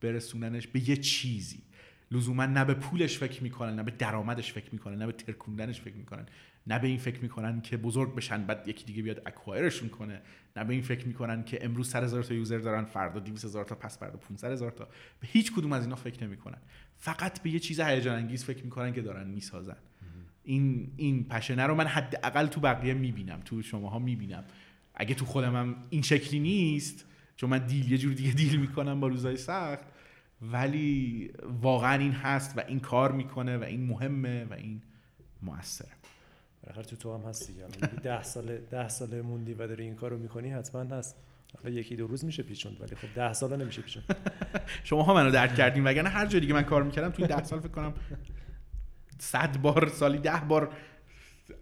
برسوننش 0.00 0.66
به 0.66 0.88
یه 0.88 0.96
چیزی. 0.96 1.62
لزوما 2.10 2.46
نه 2.46 2.64
به 2.64 2.74
پولش 2.74 3.18
فکر 3.18 3.42
می‌کنن 3.42 3.74
نه 3.74 3.82
به 3.82 3.90
درآمدش 3.90 4.52
فکر 4.52 4.68
می‌کنن 4.72 4.96
نه 4.98 5.06
به 5.06 5.12
ترکوندنش 5.12 5.80
فکر 5.80 5.94
می‌کنن. 5.94 6.26
نه 6.66 6.78
به 6.78 6.88
این 6.88 6.98
فکر 6.98 7.20
می‌کنن 7.20 7.60
که 7.60 7.76
بزرگ 7.76 8.14
بشن 8.14 8.46
بعد 8.46 8.68
یکی 8.68 8.84
دیگه 8.84 9.02
بیاد 9.02 9.22
اکوایرشون 9.26 9.88
کنه. 9.88 10.22
نه 10.56 10.64
به 10.64 10.72
این 10.72 10.82
فکر 10.82 11.06
می‌کنن 11.06 11.44
که 11.44 11.64
امروز 11.64 11.88
سر 11.88 12.04
هزار 12.04 12.22
تا 12.22 12.34
یوزر 12.34 12.58
دارن 12.58 12.84
فردا 12.84 13.20
200 13.20 13.44
هزار 13.44 13.64
تا 13.64 13.74
پس 13.74 13.98
فردا 13.98 14.16
500 14.16 14.52
هزار 14.52 14.70
تا. 14.70 14.84
به 15.20 15.26
هیچ 15.26 15.52
کدوم 15.52 15.72
از 15.72 15.84
اینا 15.84 15.96
فکر 15.96 16.24
نمی‌کنن. 16.24 16.58
فقط 16.96 17.42
به 17.42 17.50
یه 17.50 17.58
چیز 17.58 17.80
هیجان 17.80 18.16
انگیز 18.16 18.44
فکر 18.44 18.64
می‌کنن 18.64 18.92
که 18.92 19.02
دارن 19.02 19.28
می‌سازن. 19.28 19.76
این 20.44 20.92
این 20.96 21.24
پشنه 21.24 21.62
رو 21.62 21.74
من 21.74 21.86
حداقل 21.86 22.46
تو 22.46 22.60
بقیه 22.60 22.94
می‌بینم 22.94 23.40
تو 23.44 23.62
شماها 23.62 23.98
می‌بینم. 23.98 24.44
اگه 24.94 25.14
تو 25.14 25.24
خودم 25.24 25.56
هم 25.56 25.76
این 25.90 26.02
شکلی 26.02 26.40
نیست 26.40 27.04
چون 27.36 27.50
من 27.50 27.66
دیل 27.66 27.92
یه 27.92 27.98
جور 27.98 28.12
دیگه 28.12 28.32
دیل 28.32 28.60
می‌کنم 28.60 29.00
با 29.00 29.06
روزای 29.06 29.36
سخت 29.36 29.84
ولی 30.42 31.30
واقعا 31.62 31.98
این 31.98 32.12
هست 32.12 32.58
و 32.58 32.62
این 32.68 32.80
کار 32.80 33.12
می‌کنه 33.12 33.58
و 33.58 33.62
این 33.62 33.86
مهمه 33.86 34.44
و 34.44 34.52
این 34.52 34.82
موثره 35.42 36.01
بالاخره 36.62 36.84
تو 36.84 36.96
تو 36.96 37.14
هم 37.14 37.20
هستی 37.28 37.52
یعنی 37.52 37.72
ده 38.02 38.22
سال 38.22 38.58
ده 38.58 38.88
سال 38.88 39.20
موندی 39.20 39.54
و 39.54 39.66
داری 39.66 39.84
این 39.84 39.94
کارو 39.94 40.18
می‌کنی 40.18 40.50
حتما 40.50 40.96
هست. 40.96 41.16
حالا 41.62 41.74
یکی 41.74 41.96
دو 41.96 42.06
روز 42.06 42.24
میشه 42.24 42.42
پیچوند 42.42 42.80
ولی 42.80 42.96
خب 42.96 43.08
ده 43.14 43.32
سال 43.32 43.56
نمیشه 43.56 43.82
پیچوند 43.82 44.16
شما 44.84 45.02
ها 45.02 45.14
منو 45.14 45.30
درک 45.30 45.54
کردین 45.54 45.84
وگرنه 45.84 46.08
هر 46.08 46.26
جای 46.26 46.40
دیگه 46.40 46.54
من 46.54 46.62
کار 46.62 46.82
می‌کردم 46.82 47.10
توی 47.10 47.26
ده 47.26 47.44
سال 47.44 47.60
فکر 47.60 47.68
کنم 47.68 47.94
صد 49.18 49.56
بار 49.56 49.88
سالی 49.88 50.18
ده 50.18 50.42
بار 50.48 50.72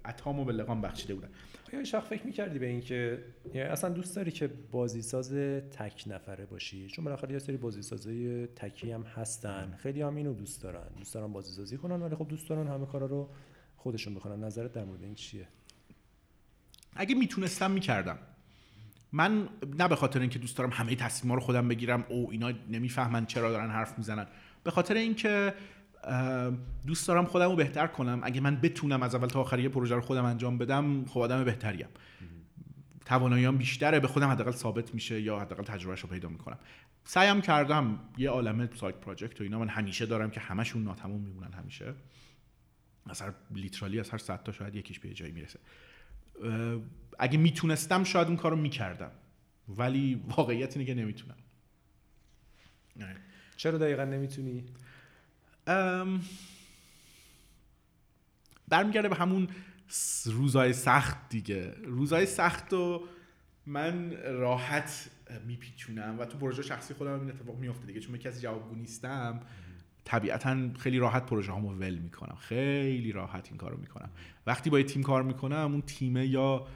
اتامو 0.07 0.45
به 0.45 0.53
لقام 0.53 0.81
بخشیده 0.81 1.15
بودن 1.15 1.29
یا 1.73 1.85
شخص 1.85 2.09
فکر 2.09 2.27
می‌کردی 2.27 2.59
به 2.59 2.67
این 2.67 2.81
که 2.81 3.25
یعنی 3.55 3.69
اصلا 3.69 3.91
دوست 3.91 4.17
داری 4.17 4.31
که 4.31 4.47
بازی 4.71 5.03
ساز 5.03 5.33
تک 5.71 6.05
نفره 6.07 6.47
باشی؟ 6.47 6.89
چون 6.89 7.05
بالاخره 7.05 7.33
یه 7.33 7.39
سری 7.39 7.57
بازی 7.57 7.83
سازای 7.83 8.47
تکی 8.47 8.93
هم 8.93 9.03
هستن. 9.03 9.75
خیلی 9.79 10.03
هم 10.03 10.17
اینو 10.17 10.35
دوست 10.35 10.63
دارن. 10.63 10.89
دوست 10.99 11.15
دارن 11.15 11.33
بازی 11.33 11.53
سازی 11.53 11.77
کنن 11.77 12.03
ولی 12.03 12.17
خب 12.17 12.29
دوست 12.29 12.49
دارن 12.49 12.69
همه 12.69 12.87
کارا 12.87 13.07
رو 13.07 13.29
خودشون 13.83 14.15
بکنن 14.15 14.45
نظرت 14.45 14.73
در 14.73 14.85
مورد 14.85 15.03
این 15.03 15.15
چیه؟ 15.15 15.49
اگه 16.97 17.15
می‌تونستم 17.15 17.71
می‌کردم. 17.71 18.19
من 19.13 19.49
نه 19.79 19.89
به 19.89 19.97
خاطر 19.97 20.21
اینکه 20.21 20.39
دوست 20.39 20.57
دارم 20.57 20.71
همه 20.71 20.95
تصمیم‌ها 20.95 21.35
رو 21.35 21.41
خودم 21.41 21.69
بگیرم 21.69 22.05
او 22.09 22.31
اینا 22.31 22.53
نمی‌فهمن 22.71 23.27
چرا 23.27 23.51
دارن 23.51 23.71
حرف 23.71 23.99
می‌زنن. 23.99 24.27
به 24.65 24.71
خاطر 24.71 24.95
اینکه 24.95 25.55
دوست 26.87 27.09
دارم 27.09 27.25
خودم 27.25 27.51
رو 27.51 27.57
بهتر 27.57 27.87
کنم. 27.87 28.21
اگه 28.23 28.41
من 28.41 28.57
بتونم 28.57 29.03
از 29.03 29.15
اول 29.15 29.29
تا 29.29 29.41
آخر 29.41 29.59
یه 29.59 29.69
پروژه 29.69 29.95
رو 29.95 30.01
خودم 30.01 30.25
انجام 30.25 30.59
بدم 30.59 31.05
خب 31.05 31.21
آدم 31.21 31.45
بهتریم. 31.45 31.89
تواناییام 33.05 33.57
بیشتره 33.57 34.01
به 34.01 34.09
خودم 34.09 34.29
حداقل 34.29 34.51
ثابت 34.51 34.95
میشه 34.95 35.21
یا 35.21 35.39
حداقل 35.39 35.63
تجربهش 35.63 36.01
رو 36.01 36.09
پیدا 36.09 36.29
می‌کنم. 36.29 36.59
سعیم 37.05 37.41
کردم 37.41 37.99
یه 38.19 38.31
عالمه 38.31 38.69
سایت 38.75 38.95
پراجکت 38.95 39.41
و 39.41 39.45
اینا. 39.45 39.59
من 39.59 39.69
همیشه 39.69 40.07
دارم 40.07 40.31
که 40.31 40.41
همشون 40.41 40.83
ناتمام 40.83 41.21
میمونن 41.21 41.53
همیشه. 41.53 41.95
از 43.07 43.23
هر 43.23 43.33
لیترالی 43.51 44.01
از 44.01 44.11
هر 44.11 44.19
صد 44.19 44.43
تا 44.43 44.53
شاید 44.53 44.75
یکیش 44.75 44.99
به 44.99 45.15
جایی 45.15 45.33
می‌رسه. 45.33 45.59
اگه 47.19 47.39
می‌تونستم 47.39 48.05
شاید 48.05 48.29
اون 48.29 48.37
کارو 48.37 48.57
می‌کردم. 48.57 49.11
ولی 49.69 50.25
واقعیت 50.29 50.77
اینه 50.77 50.87
که 50.87 50.95
نمی‌تونم. 50.95 51.37
چرا 53.57 53.79
دقیقا 53.79 54.05
نمی‌تونی؟ 54.05 54.65
برمیگرده 58.69 59.09
به 59.09 59.17
همون 59.17 59.49
روزای 60.25 60.73
سخت 60.73 61.29
دیگه. 61.29 61.75
روزای 61.85 62.27
سخت 62.27 62.73
و 62.73 63.09
من 63.67 64.17
راحت 64.23 65.11
میپیچونم 65.47 66.19
و 66.19 66.25
تو 66.25 66.39
پروژه 66.39 66.63
شخصی 66.63 66.95
خودم 66.95 67.21
این 67.21 67.31
اتفاق 67.31 67.59
میفته 67.59 67.87
دیگه. 67.87 68.01
چون 68.01 68.17
کسی 68.17 68.41
جوابگو 68.41 68.75
نیستم. 68.75 69.41
طبیعتا 70.11 70.57
خیلی 70.79 70.99
راحت 70.99 71.27
پروژه 71.27 71.53
هامو 71.53 71.73
ول 71.73 71.95
می‌کنم. 71.95 72.35
خیلی 72.35 73.13
راحت 73.13 73.49
این 73.49 73.57
کارو 73.57 73.77
می‌کنم. 73.77 74.11
وقتی 74.47 74.71
با 74.71 74.79
یه 74.79 74.85
تیم 74.85 75.03
کار 75.03 75.23
می‌کنم 75.23 75.73
اون 75.73 75.83
تیمه 75.83 76.27
یا 76.27 76.67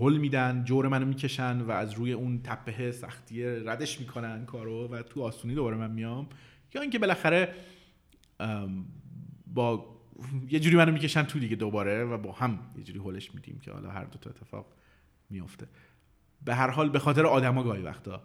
هل 0.00 0.16
میدن 0.16 0.64
جور 0.64 0.88
منو 0.88 1.06
می‌کشن 1.06 1.60
و 1.60 1.70
از 1.70 1.92
روی 1.92 2.12
اون 2.12 2.42
تپه 2.42 2.92
سختی 2.92 3.44
ردش 3.44 4.00
می‌کنن 4.00 4.44
کارو 4.44 4.88
و 4.88 5.02
تو 5.02 5.22
آسونی 5.22 5.54
دوباره 5.54 5.76
من 5.76 5.90
میام. 5.90 6.28
یا 6.74 6.80
اینکه 6.80 6.98
بالاخره 6.98 7.54
با 9.46 9.96
یه 10.50 10.60
جوری 10.60 10.76
منو 10.76 10.92
می‌کشن 10.92 11.22
تو 11.22 11.38
دیگه 11.38 11.56
دوباره 11.56 12.04
و 12.04 12.18
با 12.18 12.32
هم 12.32 12.58
یه 12.76 12.84
جوری 12.84 12.98
هلش 12.98 13.34
میدیم 13.34 13.58
که 13.58 13.72
حالا 13.72 13.90
هر 13.90 14.04
دو 14.04 14.18
تا 14.18 14.30
اتفاق 14.30 14.66
میفته 15.30 15.66
به 16.44 16.54
هر 16.54 16.70
حال 16.70 16.88
به 16.88 16.98
خاطر 16.98 17.26
آدما 17.26 17.62
گاهی 17.62 17.82
وقتا 17.82 18.22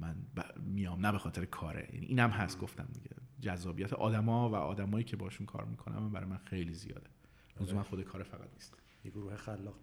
من 0.00 0.16
میام 0.56 1.06
نه 1.06 1.12
به 1.12 1.18
خاطر 1.18 1.44
کاره. 1.44 1.88
یعنی 1.92 2.06
اینم 2.06 2.30
هست 2.30 2.58
گفتم 2.60 2.88
دیگه. 2.92 3.10
جذابیت 3.40 3.92
آدما 3.92 4.50
و 4.50 4.54
آدمایی 4.54 5.04
که 5.04 5.16
باشون 5.16 5.46
کار 5.46 5.64
می‌کنم 5.64 6.12
برای 6.12 6.26
من 6.26 6.36
خیلی 6.36 6.74
زیاده. 6.74 7.10
لزوما 7.60 7.82
خود 7.82 8.02
کار 8.02 8.22
فقط 8.22 8.48
نیست. 8.54 8.74
یه 9.04 9.10
گروه 9.10 9.36
خلاق. 9.36 9.74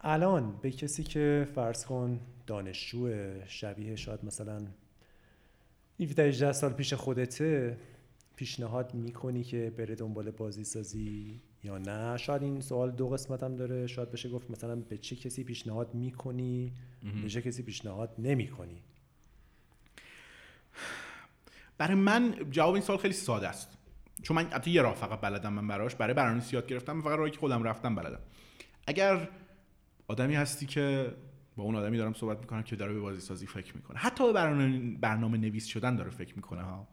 الان 0.00 0.56
به 0.62 0.70
کسی 0.70 1.02
که 1.02 1.48
فرض 1.54 1.84
کن 1.86 2.20
دانشجو 2.46 3.10
شبیه 3.46 3.96
شاید 3.96 4.24
مثلا 4.24 4.66
17 6.00 6.52
سال 6.52 6.72
پیش 6.72 6.94
خودته 6.94 7.78
پیشنهاد 8.36 8.94
می‌کنی 8.94 9.44
که 9.44 9.74
بره 9.78 9.94
دنبال 9.94 10.30
بازی 10.30 10.64
سازی 10.64 11.40
یا 11.66 11.78
نه. 11.78 12.16
شاید 12.16 12.42
این 12.42 12.60
سوال 12.60 12.90
دو 12.90 13.08
قسمت 13.08 13.42
هم 13.42 13.56
داره. 13.56 13.86
شاید 13.86 14.10
بشه 14.10 14.28
گفت 14.28 14.50
مثلا 14.50 14.76
به 14.76 14.98
چه 14.98 15.16
کسی 15.16 15.44
پیشنهاد 15.44 15.94
می‌کنی؟ 15.94 16.72
به 17.22 17.28
چه 17.28 17.42
کسی 17.42 17.62
پیشنهاد 17.62 18.14
نمی‌کنی؟ 18.18 18.82
برای 21.78 21.94
من 21.94 22.34
جواب 22.50 22.74
این 22.74 22.82
سوال 22.82 22.98
خیلی 22.98 23.14
ساده 23.14 23.48
است. 23.48 23.78
چون 24.22 24.36
من 24.36 24.62
یه 24.66 24.82
راه 24.82 24.94
فقط 24.94 25.20
بلدم 25.20 25.52
من 25.52 25.68
براش. 25.68 25.94
برای 25.94 26.14
برنامه‌نویسی 26.14 26.56
یاد 26.56 26.66
گرفتم. 26.66 27.02
فقط 27.02 27.18
راهی 27.18 27.30
که 27.30 27.38
خودم 27.38 27.62
رفتم 27.62 27.94
بلدم. 27.94 28.20
اگر 28.86 29.28
آدمی 30.08 30.34
هستی 30.34 30.66
که 30.66 31.14
با 31.56 31.64
اون 31.64 31.76
آدمی 31.76 31.96
دارم 31.96 32.12
صحبت 32.12 32.38
می‌کنم 32.38 32.62
که 32.62 32.76
داره 32.76 32.92
به 32.92 33.00
بازی 33.00 33.20
سازی 33.20 33.46
فکر 33.46 33.76
می‌کنه. 33.76 33.98
حتی 33.98 34.26
به 34.26 34.32
برنامه, 34.32 34.96
برنامه 34.96 35.38
نویس 35.38 35.66
شدن 35.66 35.96
داره 35.96 36.10
فکر 36.10 36.36
می‌کنه 36.36 36.62
ها. 36.62 36.88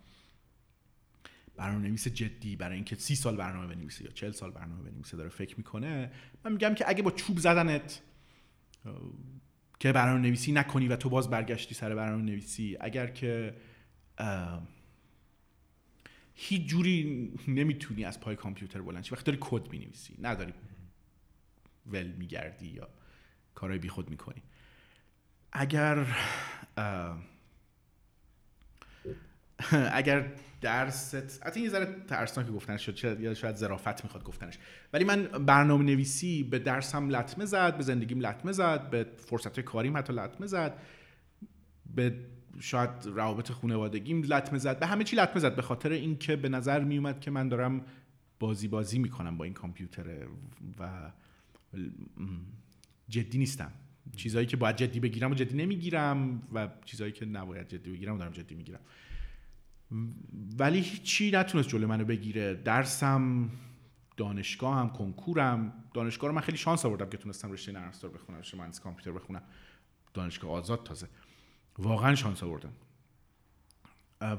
برنامه 1.55 1.87
نویس 1.87 2.07
جدی 2.07 2.55
برای 2.55 2.75
اینکه 2.75 2.95
سی 2.95 3.15
سال 3.15 3.35
برنامه 3.35 3.75
بنویسه 3.75 4.05
یا 4.05 4.11
چل 4.11 4.31
سال 4.31 4.51
برنامه 4.51 4.89
بنویسه 4.89 5.17
داره 5.17 5.29
فکر 5.29 5.57
می‌کنه 5.57 6.11
من 6.45 6.51
میگم 6.51 6.75
که 6.75 6.89
اگه 6.89 7.03
با 7.03 7.11
چوب 7.11 7.39
زدنت 7.39 8.01
که 9.79 9.91
برنامه 9.91 10.19
نویسی 10.19 10.51
نکنی 10.51 10.87
و 10.87 10.95
تو 10.95 11.09
باز 11.09 11.29
برگشتی 11.29 11.75
سر 11.75 11.95
برنامه 11.95 12.23
نویسی 12.23 12.77
اگر 12.79 13.07
که 13.07 13.55
هیچ 16.33 16.65
جوری 16.65 17.31
نمی‌تونی 17.47 18.05
از 18.05 18.19
پای 18.19 18.35
کامپیوتر 18.35 18.81
بلند 18.81 19.07
وقتی 19.11 19.23
داری 19.25 19.37
کد 19.41 19.69
می‌نویسی 19.71 20.15
نداری 20.21 20.53
ول 21.85 22.07
میگردی 22.07 22.67
یا 22.67 22.89
کارهای 23.55 23.79
بیخود 23.79 24.09
می‌کنی. 24.09 24.41
اگر 25.51 26.05
اگر 29.93 30.31
درست 30.61 31.41
حتی 31.45 31.59
یه 31.59 31.69
ذره 31.69 31.95
ترسناک 32.07 32.47
گفتنش 32.47 32.89
شد 32.89 33.19
یا 33.19 33.33
شاید 33.33 33.55
ظرافت 33.55 34.03
می‌خواد 34.03 34.23
گفتنش. 34.23 34.57
ولی 34.93 35.03
من 35.03 35.23
برنامه 35.23 35.83
نویسی 35.83 36.43
به 36.43 36.59
درسم 36.59 37.09
لطمه 37.09 37.45
زد 37.45 37.77
به 37.77 37.83
زندگیم 37.83 38.19
لطمه 38.19 38.51
زد 38.51 38.89
به 38.89 39.07
فرصت 39.17 39.59
کاریم 39.59 39.97
حتی 39.97 40.13
لطمه 40.13 40.47
زد 40.47 40.79
به 41.95 42.15
شاید 42.59 42.89
روابط 43.05 43.51
خانوادگیم 43.51 44.21
لطمه 44.21 44.57
زد 44.57 44.79
به 44.79 44.87
همه 44.87 45.03
چی 45.03 45.15
لطمه 45.15 45.39
زد 45.39 45.55
به 45.55 45.61
خاطر 45.61 45.91
اینکه 45.91 46.35
به 46.35 46.49
نظر 46.49 46.83
میومد 46.83 47.19
که 47.19 47.31
من 47.31 47.49
دارم 47.49 47.85
بازی 48.39 48.67
بازی 48.67 48.99
می‌کنم 48.99 49.37
با 49.37 49.45
این 49.45 49.53
کامپیوتر 49.53 50.27
و 50.79 51.11
جدی 53.09 53.37
نیستم. 53.37 53.71
چیزهایی 54.15 54.47
که 54.47 54.57
باید 54.57 54.75
جدی 54.75 54.99
بگیرم 54.99 55.31
و 55.31 55.35
جدی 55.35 55.57
نمی‌گیرم 55.57 56.41
و 56.53 56.67
چیزهایی 56.85 57.13
که 57.13 57.25
نباید 57.25 57.67
جدی 57.67 57.91
بگیرم 57.91 58.15
و 58.15 58.17
دارم 58.17 58.31
جدی 58.31 58.55
می‌گیرم. 58.55 58.79
ولی 60.59 60.79
هیچی 60.79 61.31
نتونست 61.31 61.69
جلو 61.69 61.87
منو 61.87 62.05
بگیره. 62.05 62.53
درسم 62.53 63.49
دانشگاهم 64.17 64.89
کنکورم. 64.89 65.73
دانشگاه 65.93 66.29
رو 66.29 66.35
من 66.35 66.41
خیلی 66.41 66.57
شانس 66.57 66.85
آوردم 66.85 67.09
که 67.09 67.17
تونستم 67.17 67.51
رشته 67.51 67.71
نرم 67.71 67.87
افزار 67.87 68.11
بخونم 68.11 68.39
رشته 68.39 68.57
مهندسی 68.57 68.81
کامپیوتر 68.81 69.11
بخونم. 69.11 69.41
دانشگاه 70.13 70.51
آزاد 70.51 70.83
تازه. 70.83 71.07
واقعا 71.77 72.15
شانس 72.15 72.43
آوردم. 72.43 72.73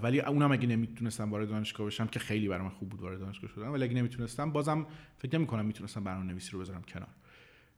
ولی 0.03 0.21
اونم 0.21 0.53
اگه 0.53 0.67
نمی‌تونستم 0.67 1.31
وارد 1.31 1.49
دانشگاه 1.49 1.87
بشم 1.87 2.07
که 2.07 2.19
خیلی 2.19 2.49
برای 2.49 2.63
من 2.63 2.71
خوب 2.71 2.89
بود 2.89 3.01
وارد 3.01 3.21
دانشگاه 3.21 3.51
شدم 3.51 3.73
ولی 3.73 3.85
اگه 3.85 3.95
نمی‌تونستم 3.95 4.53
بازم 4.53 4.87
فکر 5.19 5.39
نمی 5.39 5.47
کنم 5.47 5.67
می‌تونستم 5.67 6.05
برنامه 6.05 6.27
نویسی 6.27 6.51
رو 6.51 6.61
بذارم 6.61 6.83
کنار. 6.83 7.09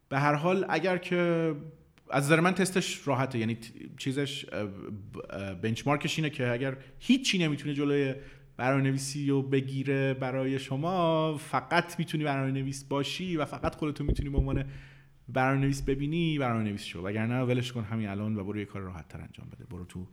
به 0.09 0.19
هر 0.19 0.35
حال 0.35 0.67
اگر 0.69 0.99
که 0.99 1.55
از 2.11 2.25
نظر 2.25 2.41
من 2.41 2.55
تستش 2.55 3.09
راحته. 3.09 3.39
یعنی 3.39 3.59
چیزش 3.97 4.47
بنچمارکش 5.63 6.19
اینه 6.19 6.31
که 6.31 6.51
اگر 6.51 6.77
هیچی 6.99 7.39
نمی‌تونه 7.39 7.75
جلوی 7.75 8.15
برنامه 8.57 8.83
نویسی 8.83 9.31
رو 9.31 9.43
بگیره 9.43 10.15
برای 10.15 10.59
شما 10.59 11.37
فقط 11.37 11.99
می‌تونی 11.99 12.25
برنامه 12.25 12.53
نویس 12.53 12.85
باشی 12.85 13.37
و 13.37 13.45
فقط 13.45 13.75
خودتو 13.75 14.05
می‌تونی 14.05 14.29
به 14.29 14.39
عنوان 14.39 14.65
برنامه 15.29 15.61
نویس 15.61 15.83
ببینی 15.83 16.39
برنامه 16.39 16.65
نویس 16.65 16.85
شو. 16.85 17.03
وگرنه 17.03 17.43
ولش 17.43 17.73
کن 17.73 17.85
همین 17.85 18.09
الان 18.09 18.37
و 18.37 18.45
برو 18.45 18.59
یه 18.59 18.65
کار 18.65 18.83
راحت 18.83 19.09
تر 19.09 19.21
انجام 19.21 19.49
بده. 19.53 19.65
برو 19.65 19.85
تو 19.85 20.07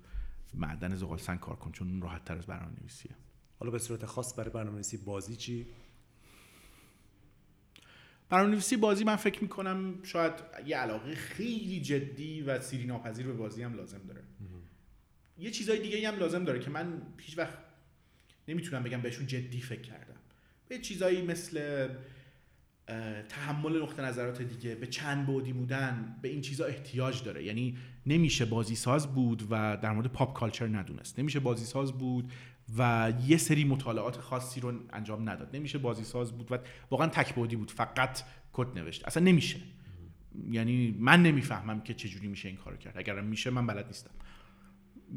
معدن 0.53 0.95
زغال 0.95 1.17
سنگ 1.17 1.39
کار 1.39 1.55
کن 1.55 1.71
چون 1.71 2.01
راحت 2.01 2.25
تر 2.25 2.37
از 2.37 2.45
برنامه 2.45 2.73
نویسیه 2.81 3.11
حالا 3.59 3.71
به 3.71 3.79
صورت 3.79 4.05
خاص 4.05 4.39
برای 4.39 4.49
برنامه 4.49 4.75
نویسی 4.75 4.97
بازی 4.97 5.35
چی؟ 5.35 5.65
برنامه‌نویسی 8.33 8.77
بازی 8.77 9.03
من 9.03 9.15
فکر 9.15 9.41
می‌کنم 9.41 9.93
شاید 10.03 10.33
یه 10.65 10.77
علاقه 10.77 11.15
خیلی 11.15 11.81
جدی 11.81 12.41
و 12.41 12.59
سیری 12.61 12.85
ناپذیر 12.85 13.25
به 13.25 13.33
بازی 13.33 13.63
هم 13.63 13.73
لازم 13.73 14.01
داره. 14.07 14.21
یه 15.37 15.51
چیزای 15.51 15.79
دیگه 15.79 16.07
هم 16.07 16.19
لازم 16.19 16.43
داره 16.43 16.59
که 16.59 16.69
من 16.69 17.01
هیچ 17.17 17.37
وقت 17.37 17.57
نمی‌تونم 18.47 18.83
بگم 18.83 19.01
بهشون 19.01 19.27
جدی 19.27 19.61
فکر 19.61 19.81
کردم. 19.81 20.15
به 20.67 20.79
چیزایی 20.79 21.21
مثل 21.21 21.87
تحمل 23.29 23.81
نقطه 23.81 24.01
نظرات 24.01 24.41
دیگه 24.41 24.75
به 24.75 24.87
چند 24.87 25.25
بودی 25.25 25.53
بودن 25.53 26.15
به 26.21 26.29
این 26.29 26.41
چیزا 26.41 26.65
احتیاج 26.65 27.23
داره. 27.23 27.43
یعنی 27.43 27.77
نمیشه 28.05 28.45
بازی 28.45 28.75
ساز 28.75 29.15
بود 29.15 29.43
و 29.49 29.77
در 29.81 29.91
مورد 29.91 30.07
پاپ 30.07 30.33
کالچر 30.33 30.67
ندونست. 30.67 31.19
نمیشه 31.19 31.39
بازی 31.39 31.65
ساز 31.65 31.91
بود 31.91 32.31
و 32.77 33.13
یه 33.25 33.37
سری 33.37 33.63
مطالعات 33.63 34.19
خاصی 34.19 34.59
رو 34.59 34.73
انجام 34.93 35.29
نداد. 35.29 35.55
نمیشه 35.55 35.77
بازی 35.77 36.03
ساز 36.03 36.31
بود 36.31 36.51
و 36.51 36.57
واقعا 36.91 37.07
تک 37.07 37.35
بودی 37.35 37.55
بود 37.55 37.71
فقط 37.71 38.23
کد 38.53 38.77
نوشت. 38.79 39.07
اصلا 39.07 39.23
نمیشه. 39.23 39.57
یعنی 40.51 40.95
من 40.99 41.23
نمی‌فهمم 41.23 41.81
که 41.81 41.93
چجوری 41.93 42.27
میشه 42.27 42.47
این 42.47 42.57
کارو 42.57 42.77
کرد. 42.77 42.97
اگر 42.97 43.21
میشه 43.21 43.49
من 43.49 43.67
بلد 43.67 43.87
نیستم. 43.87 44.11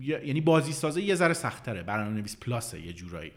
یعنی 0.01 0.41
بازی 0.41 0.73
سازه 0.73 1.03
یه 1.03 1.15
ذره 1.15 1.35
سختره 1.35 1.83
برنامه 1.83 2.17
نویس 2.17 2.37
پلاسه 2.37 2.81
یه 2.81 2.93
جورایی. 2.93 3.33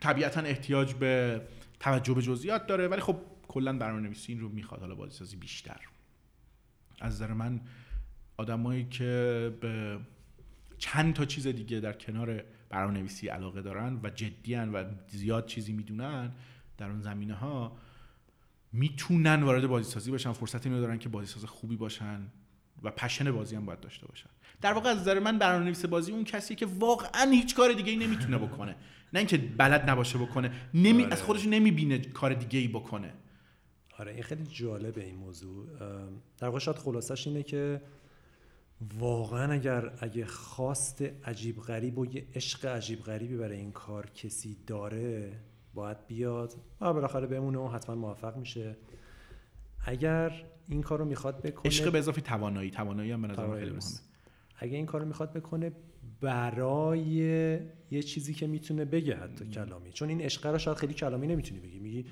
طبیعتا 0.00 0.40
احتیاج 0.40 0.94
به 0.94 1.42
توجه 1.80 2.14
به 2.14 2.22
جزئیات 2.22 2.66
داره 2.66 2.88
ولی 2.88 3.00
خب 3.00 3.16
کلا 3.48 3.78
برنامه 3.78 4.00
نویسی 4.00 4.32
این 4.32 4.40
رو 4.40 4.48
می‌خواد. 4.48 4.80
حالا 4.80 4.94
بازی 4.94 5.12
سازی 5.18 5.36
بیشتر. 5.36 5.80
از 7.00 7.14
نظر 7.14 7.32
من 7.32 7.60
آدمایی 8.36 8.84
که 8.84 9.52
به 9.60 9.98
چند 10.78 11.14
تا 11.14 11.24
چیز 11.24 11.46
دیگه 11.46 11.80
در 11.80 11.92
کنار 11.92 12.44
برنامه 12.74 12.98
نویسی 12.98 13.28
علاقه 13.28 13.62
دارن 13.62 14.00
و 14.02 14.10
جدی 14.10 14.54
و 14.54 14.84
زیاد 15.08 15.46
چیزی 15.46 15.72
می‌دونن 15.72 16.32
در 16.78 16.90
اون 16.90 17.00
زمینه 17.00 17.34
ها 17.34 17.76
می‌تونن 18.72 19.42
وارد 19.42 19.66
بازی 19.66 19.90
سازی 19.90 20.10
باشن 20.10 20.32
فرصت 20.32 20.66
اینو 20.66 20.80
دارن 20.80 20.98
که 20.98 21.08
بازی 21.08 21.26
ساز 21.26 21.44
خوبی 21.44 21.76
باشن 21.76 22.20
و 22.82 22.90
پشن 22.90 23.32
بازی 23.32 23.56
هم 23.56 23.66
باید 23.66 23.80
داشته 23.80 24.06
باشن. 24.06 24.30
در 24.60 24.72
واقع 24.72 24.90
از 24.90 24.98
نظر 24.98 25.18
من 25.18 25.38
برنامه‌نویس 25.38 25.84
بازی 25.84 26.12
اون 26.12 26.24
کسی 26.24 26.54
که 26.54 26.66
واقعا 26.66 27.30
هیچ 27.30 27.54
کار 27.54 27.72
دیگه 27.72 27.92
ای 27.92 27.98
نمی‌تونه 27.98 28.38
بکنه. 28.38 28.76
نه 29.12 29.18
اینکه 29.18 29.38
بلد 29.38 29.90
نباشه 29.90 30.18
بکنه 30.18 30.52
نمی 30.74 31.04
آره. 31.04 31.12
از 31.12 31.22
خودش 31.22 31.46
نمی‌بینه 31.46 31.98
کار 31.98 32.34
دیگه 32.34 32.58
ای 32.58 32.68
بکنه. 32.68 33.12
آره 33.98 34.12
این 34.12 34.22
خیلی 34.22 34.44
جالبه 34.44 35.04
این 35.04 35.16
موضوع. 35.16 35.66
در 36.38 36.46
واقع 36.46 36.58
شاید 36.58 36.76
خلاصش 36.76 37.26
اینه 37.26 37.42
که 37.42 37.80
واقعا 38.98 39.52
اگر 39.52 39.92
اگه 39.98 40.26
خواست 40.26 41.02
عجیب 41.02 41.60
غریب 41.60 41.98
و 41.98 42.06
یه 42.06 42.26
عشق 42.34 42.66
عجیب 42.66 43.00
غریبی 43.00 43.36
برای 43.36 43.56
این 43.56 43.72
کار 43.72 44.10
کسی 44.10 44.56
داره 44.66 45.32
باید 45.74 46.06
بیاد. 46.06 46.54
و 46.80 46.92
بالاخره 46.92 47.26
بمونه 47.26 47.58
و 47.58 47.68
حتما 47.68 47.94
موفق 47.94 48.36
میشه. 48.36 48.76
اگر 49.86 50.44
این 50.68 50.82
کار 50.82 50.98
رو 50.98 51.04
می‌خواد 51.04 51.42
بکنه 51.42 51.64
عشق 51.64 51.92
به 51.92 51.98
اضافه 51.98 52.20
توانایی. 52.20 52.70
توانایی 52.70 53.10
هم 53.10 53.22
به 53.22 53.28
نظر 53.28 53.54
خیلی. 53.54 53.70
مهمه. 53.70 53.82
اگه 54.58 54.76
این 54.76 54.86
کار 54.86 55.00
رو 55.00 55.06
می‌خواد 55.06 55.32
بکنه 55.32 55.72
برای 56.20 57.00
یه 57.90 58.02
چیزی 58.02 58.34
که 58.34 58.46
می‌تونه 58.46 58.84
بگه 58.84 59.16
حتی 59.16 59.44
کلامی. 59.44 59.92
چون 59.92 60.08
این 60.08 60.20
عشق 60.20 60.46
رو 60.46 60.58
شاید 60.58 60.76
خیلی 60.76 60.94
کلامی 60.94 61.26
نمی‌تونی 61.26 61.60
بگی. 61.60 61.78
میگی 61.78 62.06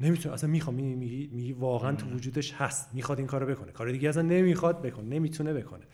نمی‌تونه 0.00 0.34
اصلا 0.34 0.50
می‌خوام 0.50 0.76
میگی 0.76 1.28
میگی, 1.32 1.52
واقعا 1.52 1.96
تو 1.96 2.06
وجودش 2.06 2.52
هست. 2.52 2.94
می‌خواد 2.94 3.18
این 3.18 3.26
کارو 3.26 3.46
بکنه. 3.46 3.72
کار 3.72 3.90
دیگه 3.90 4.08
اصلا 4.08 4.22
نمی‌خواد 4.22 4.82
بکنه. 4.82 5.04
نمی‌تونه 5.04 5.52
بکنه. 5.52 5.84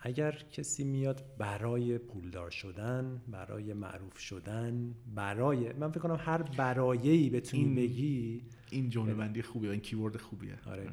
اگر 0.00 0.32
کسی 0.52 0.84
میاد 0.84 1.24
برای 1.38 1.98
پولدار 1.98 2.50
شدن 2.50 3.22
برای 3.28 3.72
معروف 3.72 4.18
شدن 4.18 4.94
برای 5.14 5.72
من 5.72 5.90
فکر 5.90 6.00
کنم 6.00 6.16
هر 6.20 6.42
برایه‌ای 6.42 7.30
بتونی 7.30 7.62
این- 7.62 7.74
بگی 7.74 8.42
این 8.70 8.90
جمله 8.90 9.14
بندی 9.14 9.42
خوبیه 9.42 9.70
این 9.70 9.80
کیورد 9.80 10.16
خوبیه. 10.16 10.54
آره. 10.66 10.88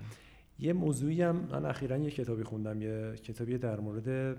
یه 0.59 0.73
موضوعی 0.73 1.21
هم 1.21 1.35
من 1.51 1.65
اخیرا 1.65 1.97
یه 1.97 2.11
کتابی 2.11 2.43
خوندم 2.43 2.81
یه 2.81 3.15
کتابی 3.23 3.57
در 3.57 3.79
مورد 3.79 4.37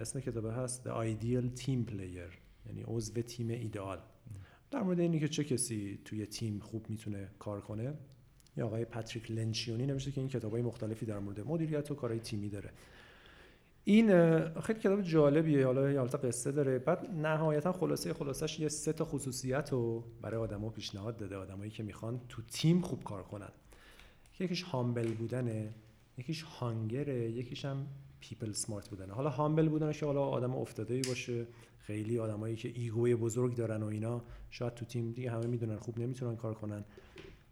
اسم 0.00 0.20
کتاب 0.20 0.46
هست 0.46 0.88
The 0.88 0.92
Ideal 0.92 1.60
Team 1.60 1.90
Player 1.90 2.32
یعنی 2.66 2.82
عضو 2.86 3.22
تیم 3.22 3.48
ایدئال. 3.48 3.98
در 4.70 4.82
مورد 4.82 5.00
اینی 5.00 5.20
که 5.20 5.28
چه 5.28 5.44
کسی 5.44 5.98
توی 6.04 6.26
تیم 6.26 6.58
خوب 6.58 6.90
می‌تونه 6.90 7.28
کار 7.38 7.60
کنه 7.60 7.94
یا 8.56 8.66
آقای 8.66 8.84
پاتریک 8.84 9.30
لنچیونی 9.30 9.86
نوشته 9.86 10.10
که 10.12 10.20
این 10.20 10.28
کتابای 10.28 10.62
مختلفی 10.62 11.06
در 11.06 11.18
مورد 11.18 11.40
مدیریت 11.40 11.90
و 11.90 11.94
کارهای 11.94 12.20
تیمی 12.20 12.48
داره. 12.48 12.70
این 13.84 14.08
خیلی 14.60 14.78
کتاب 14.78 15.02
جالبیه 15.02 15.66
حالا 15.66 15.90
یه 15.90 15.98
حالت 15.98 16.14
قصه 16.14 16.52
داره. 16.52 16.78
بعد 16.78 17.10
نهایتا 17.10 17.72
خلاصه 17.72 18.14
خلاصش 18.14 18.60
یه 18.60 18.68
سه 18.68 18.92
تا 18.92 19.04
خصوصیت 19.04 19.72
رو 19.72 20.04
برای 20.22 20.40
آدما 20.40 20.68
پیشنهاد 20.68 21.16
داده. 21.16 21.36
آدمایی 21.36 21.70
که 21.70 21.82
می‌خوان 21.82 22.20
تو 22.28 22.42
تیم 22.42 22.80
خوب 22.80 23.04
کار 23.04 23.22
کنن. 23.22 23.50
یکیش 24.40 24.62
humble 24.62 25.14
بودنه 25.14 25.74
یکیش 26.18 26.42
hungry 26.42 27.17
ه 27.17 27.30
یکیش 27.30 27.64
هم 27.64 27.86
people 28.20 28.52
smart 28.52 28.88
بودنه. 28.88 29.12
حالا 29.12 29.30
humble 29.30 29.68
بودنش 29.68 30.02
حالا 30.02 30.22
آدم 30.22 30.54
افتاده 30.54 30.94
ای 30.94 31.02
باشه. 31.02 31.46
خیلی 31.78 32.18
آدمایی 32.18 32.56
که 32.56 32.72
ego 32.74 33.04
ی 33.04 33.14
بزرگ 33.14 33.54
دارن 33.54 33.82
و 33.82 33.86
اینا 33.86 34.22
شاید 34.50 34.74
تو 34.74 34.84
تیم 34.84 35.12
دیگه 35.12 35.30
همه 35.30 35.46
می‌دونن 35.46 35.76
خوب 35.76 35.98
نمی‌تونن 35.98 36.36
کار 36.36 36.54
کنن. 36.54 36.84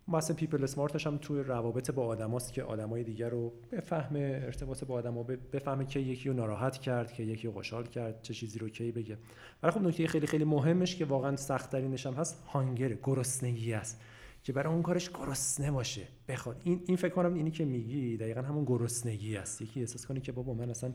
مثلا 0.09 0.37
پیپل 0.37 0.67
سمارتش 0.67 1.07
هم 1.07 1.17
توی 1.17 1.41
روابط 1.41 1.91
با 1.91 2.07
آدماست 2.07 2.53
که 2.53 2.63
آدمای 2.63 3.05
دیگر 3.05 3.29
رو 3.29 3.53
بفهمه 3.73 4.41
ارتباط 4.45 4.85
با 4.85 4.95
آدما 4.95 5.23
بفهمه 5.23 5.87
که 5.87 6.01
یکی 6.01 6.29
رو 6.29 6.35
ناراحت 6.35 6.79
کرد 6.79 7.13
که 7.13 7.23
یکی 7.23 7.47
رو 7.47 7.53
خوشحال 7.53 7.87
کرد 7.87 8.23
چه 8.23 8.35
چیزی 8.35 8.59
رو 8.59 8.69
کی 8.69 8.93
بگه. 8.93 9.19
ولی 9.63 9.73
خب 9.73 9.83
نکته 9.83 10.07
خیلی 10.07 10.27
خیلی 10.27 10.45
مهمش 10.45 10.97
که 10.97 11.05
واقعا 11.05 11.37
سخت 11.37 11.71
ترینش 11.71 12.07
هم 12.07 12.15
هست 12.15 12.43
هانگر 12.47 12.95
گرسنگی 12.95 13.73
است. 13.73 14.01
که 14.43 14.53
برای 14.53 14.73
اون 14.73 14.83
کارش 14.83 15.11
گرسنه 15.11 15.71
باشه. 15.71 16.03
بخواد. 16.29 16.61
این 16.65 16.83
این 16.87 16.97
فکر 16.97 17.15
کنم 17.15 17.35
اینی 17.35 17.51
که 17.51 17.65
میگی 17.65 18.17
دقیقا 18.17 18.43
همون 18.43 18.65
گرسنگی 18.65 19.37
است. 19.37 19.63
یکی 19.63 19.81
احساس 19.81 20.07
کنی 20.07 20.21
که 20.21 20.33
بابا 20.33 20.55
من 20.55 20.71
اصلا 20.71 20.93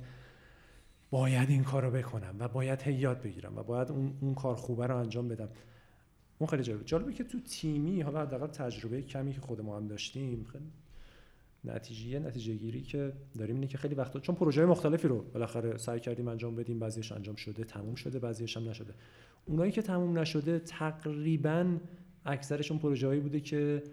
باید 1.10 1.50
این 1.50 1.64
کار 1.64 1.84
رو 1.84 1.92
بکنم 1.92 2.36
و 2.40 2.48
باید 2.48 2.82
هی 2.82 2.94
یاد 2.94 3.22
بگیرم 3.22 3.58
و 3.58 3.64
باید 3.64 3.92
اون, 3.92 4.14
اون 4.22 4.36
کار 4.36 4.56
خوبه 4.56 4.88
رو 4.88 4.98
انجام 4.98 5.28
بدم. 5.28 5.50
اون 6.42 6.48
خیلی 6.50 6.64
جالبه 6.64 6.84
جالبه 6.84 7.14
که 7.14 7.24
تو 7.24 7.40
تیمی 7.40 8.02
حالا 8.02 8.22
حداقل 8.22 8.48
تجربه 8.48 9.02
کمی 9.02 9.34
که 9.34 9.42
خود 9.42 9.62
ما 9.62 9.78
هم 9.78 9.88
داشتیم 9.88 10.46
خیلی 10.52 10.66
نتیجه 11.64 12.20
نتیجه 12.20 12.54
گیری 12.54 12.82
که 12.82 13.14
داریم 13.38 13.56
اینه 13.56 13.68
که 13.68 13.78
خیلی 13.78 13.96
وقتا 13.96 14.20
چون 14.20 14.36
پروژه 14.36 14.66
مختلفی 14.66 15.08
رو 15.08 15.22
بالاخره 15.22 15.78
سعی 15.78 16.00
کردیم 16.00 16.28
انجام 16.28 16.56
بدیم 16.56 16.80
بعضیش 16.80 17.12
انجام 17.12 17.36
شده 17.36 17.64
تموم 17.64 17.96
شده 17.96 18.20
بعضیش 18.20 18.58
هم 18.58 18.70
نشده. 18.70 18.94
اونایی 19.46 19.72
که 19.72 19.82
تموم 19.82 20.20
نشده 20.20 20.60
تقریبا 20.60 21.78
اکثرشون 22.26 22.78
پروژه 22.78 23.08
هایی 23.08 23.20
بوده 23.20 23.40
که 23.40 23.84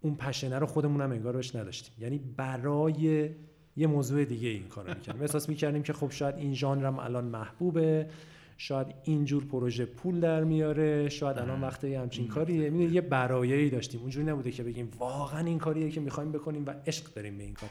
اون 0.00 0.14
پشنه 0.14 0.58
رو 0.58 0.66
خودمون 0.66 1.00
هم 1.00 1.10
انگار 1.10 1.32
بهش 1.32 1.56
نداشتیم. 1.56 1.94
یعنی 1.98 2.18
برای 2.18 3.30
یه 3.76 3.86
موضوع 3.86 4.24
دیگه 4.24 4.48
این 4.48 4.68
کارو 4.68 4.94
می‌کردیم. 4.94 5.22
احساس 5.26 5.48
می‌کردیم 5.48 5.82
که 5.82 5.92
خب 5.92 6.10
شاید 6.10 6.36
این 6.36 6.54
ژانرم 6.54 6.98
الان 6.98 7.24
محبوبه. 7.24 8.08
شاید 8.56 8.86
اینجور 9.04 9.44
پروژه 9.44 9.84
پول 9.84 10.20
در 10.20 10.44
میاره 10.44 11.08
شاید 11.08 11.38
الان 11.38 11.60
وقت 11.60 11.84
یه 11.84 12.00
همچین 12.00 12.28
کاریه. 12.28 12.70
می‌دونی 12.70 12.94
یه 12.94 13.00
برایه‌ای 13.00 13.70
داشتیم. 13.70 14.00
اونجوری 14.00 14.26
نبوده 14.26 14.50
که 14.50 14.62
بگیم 14.62 14.88
واقعا 14.98 15.46
این 15.46 15.58
کاریه 15.58 15.90
که 15.90 16.00
می‌خوایم 16.00 16.32
بکنیم 16.32 16.66
و 16.66 16.74
عشق 16.86 17.14
داریم 17.14 17.38
به 17.38 17.44
این 17.44 17.54
کار. 17.54 17.70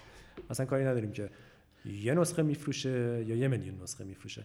مثلا 0.49 0.65
کاری 0.65 0.83
نداریم 0.83 1.11
که 1.11 1.29
یه 1.85 2.13
نسخه 2.13 2.41
میفروشه 2.41 3.25
یا 3.27 3.35
یه 3.35 3.47
میلیون 3.47 3.81
نسخه 3.83 4.03
میفروشه. 4.03 4.43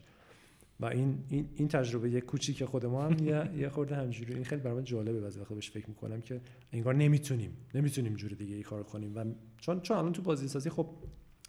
و 0.80 0.86
این 0.86 1.18
این 1.28 1.48
این 1.54 1.68
تجربه 1.68 2.10
یه 2.10 2.20
کوچیک 2.20 2.64
خود 2.64 2.86
ما 2.86 3.02
هم 3.02 3.26
یه 3.26 3.50
یه 3.56 3.68
خورده 3.68 3.96
همجوری. 3.96 4.34
این 4.34 4.44
خیلی 4.44 4.60
برام 4.60 4.80
جالبه 4.80 5.20
بعضی 5.20 5.40
وقتا 5.40 5.54
بهش 5.54 5.70
فکر 5.70 5.88
می‌کنم 5.88 6.20
که 6.20 6.40
انگار 6.72 6.94
نمی‌تونیم 6.94 7.56
نمی‌تونیم 7.74 8.14
جور 8.14 8.30
دیگه 8.30 8.54
ای 8.54 8.62
کار 8.62 8.82
کنیم. 8.82 9.16
و 9.16 9.24
چون 9.58 9.80
چون 9.80 9.96
الان 9.96 10.12
تو 10.12 10.22
بازی 10.22 10.48
سازی 10.48 10.70
خب 10.70 10.86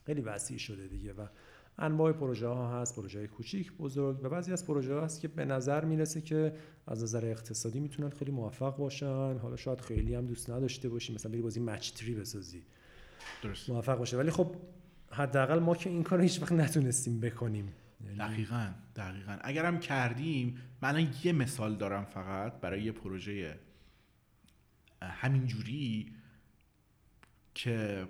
خیلی 0.06 0.22
وسیع 0.22 0.58
شده 0.58 0.88
دیگه 0.88 1.14
و 1.14 1.26
انواع 1.78 2.12
پروژه 2.12 2.48
ها 2.48 2.82
هست 2.82 2.96
پروژه 2.96 3.20
های 3.20 3.28
کوچیک 3.28 3.74
بزرگ 3.74 4.20
و 4.24 4.30
بعضی 4.30 4.54
از 4.54 4.66
پروژه 4.66 4.94
ها 4.94 5.02
هست 5.02 5.22
که 5.22 5.28
به 5.28 5.46
نظر 5.46 5.86
می‌رسه 5.86 6.22
که 6.22 6.54
از 6.88 7.04
نظر 7.04 7.26
اقتصادی 7.26 7.80
می‌تونن 7.80 8.10
خیلی 8.10 8.32
موفق 8.32 8.78
باشن. 8.78 9.38
حالا 9.38 9.56
شاید 9.56 9.82
خیلی 9.82 10.16
هم 10.16 10.26
دوست 10.26 10.50
نداشته 10.50 10.90
باشیم 10.90 11.16
مثلا 11.16 11.32
بری 11.32 11.42
بازی 11.42 11.60
مچ 11.60 11.92
تری 11.92 12.16
بسازی. 12.16 12.64
درست. 13.44 13.70
موفق 13.70 13.98
باشه. 13.98 14.18
ولی 14.18 14.32
خب 14.32 14.56
حداقل 15.12 15.60
ما 15.60 15.76
که 15.76 15.90
این 15.90 16.04
کار 16.04 16.18
رو 16.18 16.24
هیچ 16.24 16.42
وقت 16.42 16.52
نتونستیم 16.52 17.20
بکنیم. 17.20 17.74
یعنی 18.06 18.18
دقیقا 18.18 18.72
دقیقا. 18.96 19.38
اگرم 19.42 19.80
کردیم 19.80 20.58
من 20.82 20.90
الان 20.90 21.14
یه 21.24 21.32
مثال 21.32 21.76
دارم 21.76 22.06
فقط 22.06 22.54
برای 22.54 22.84
یه 22.84 22.92
پروژه 22.92 23.60
همینجوری 25.02 26.12
که 27.56 28.08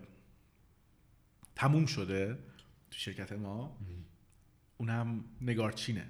تموم 1.56 1.86
شده. 1.86 2.38
تو 2.92 2.98
شرکت 2.98 3.32
ما 3.32 3.78
اونم 4.78 5.24
نگارچینه 5.42 6.06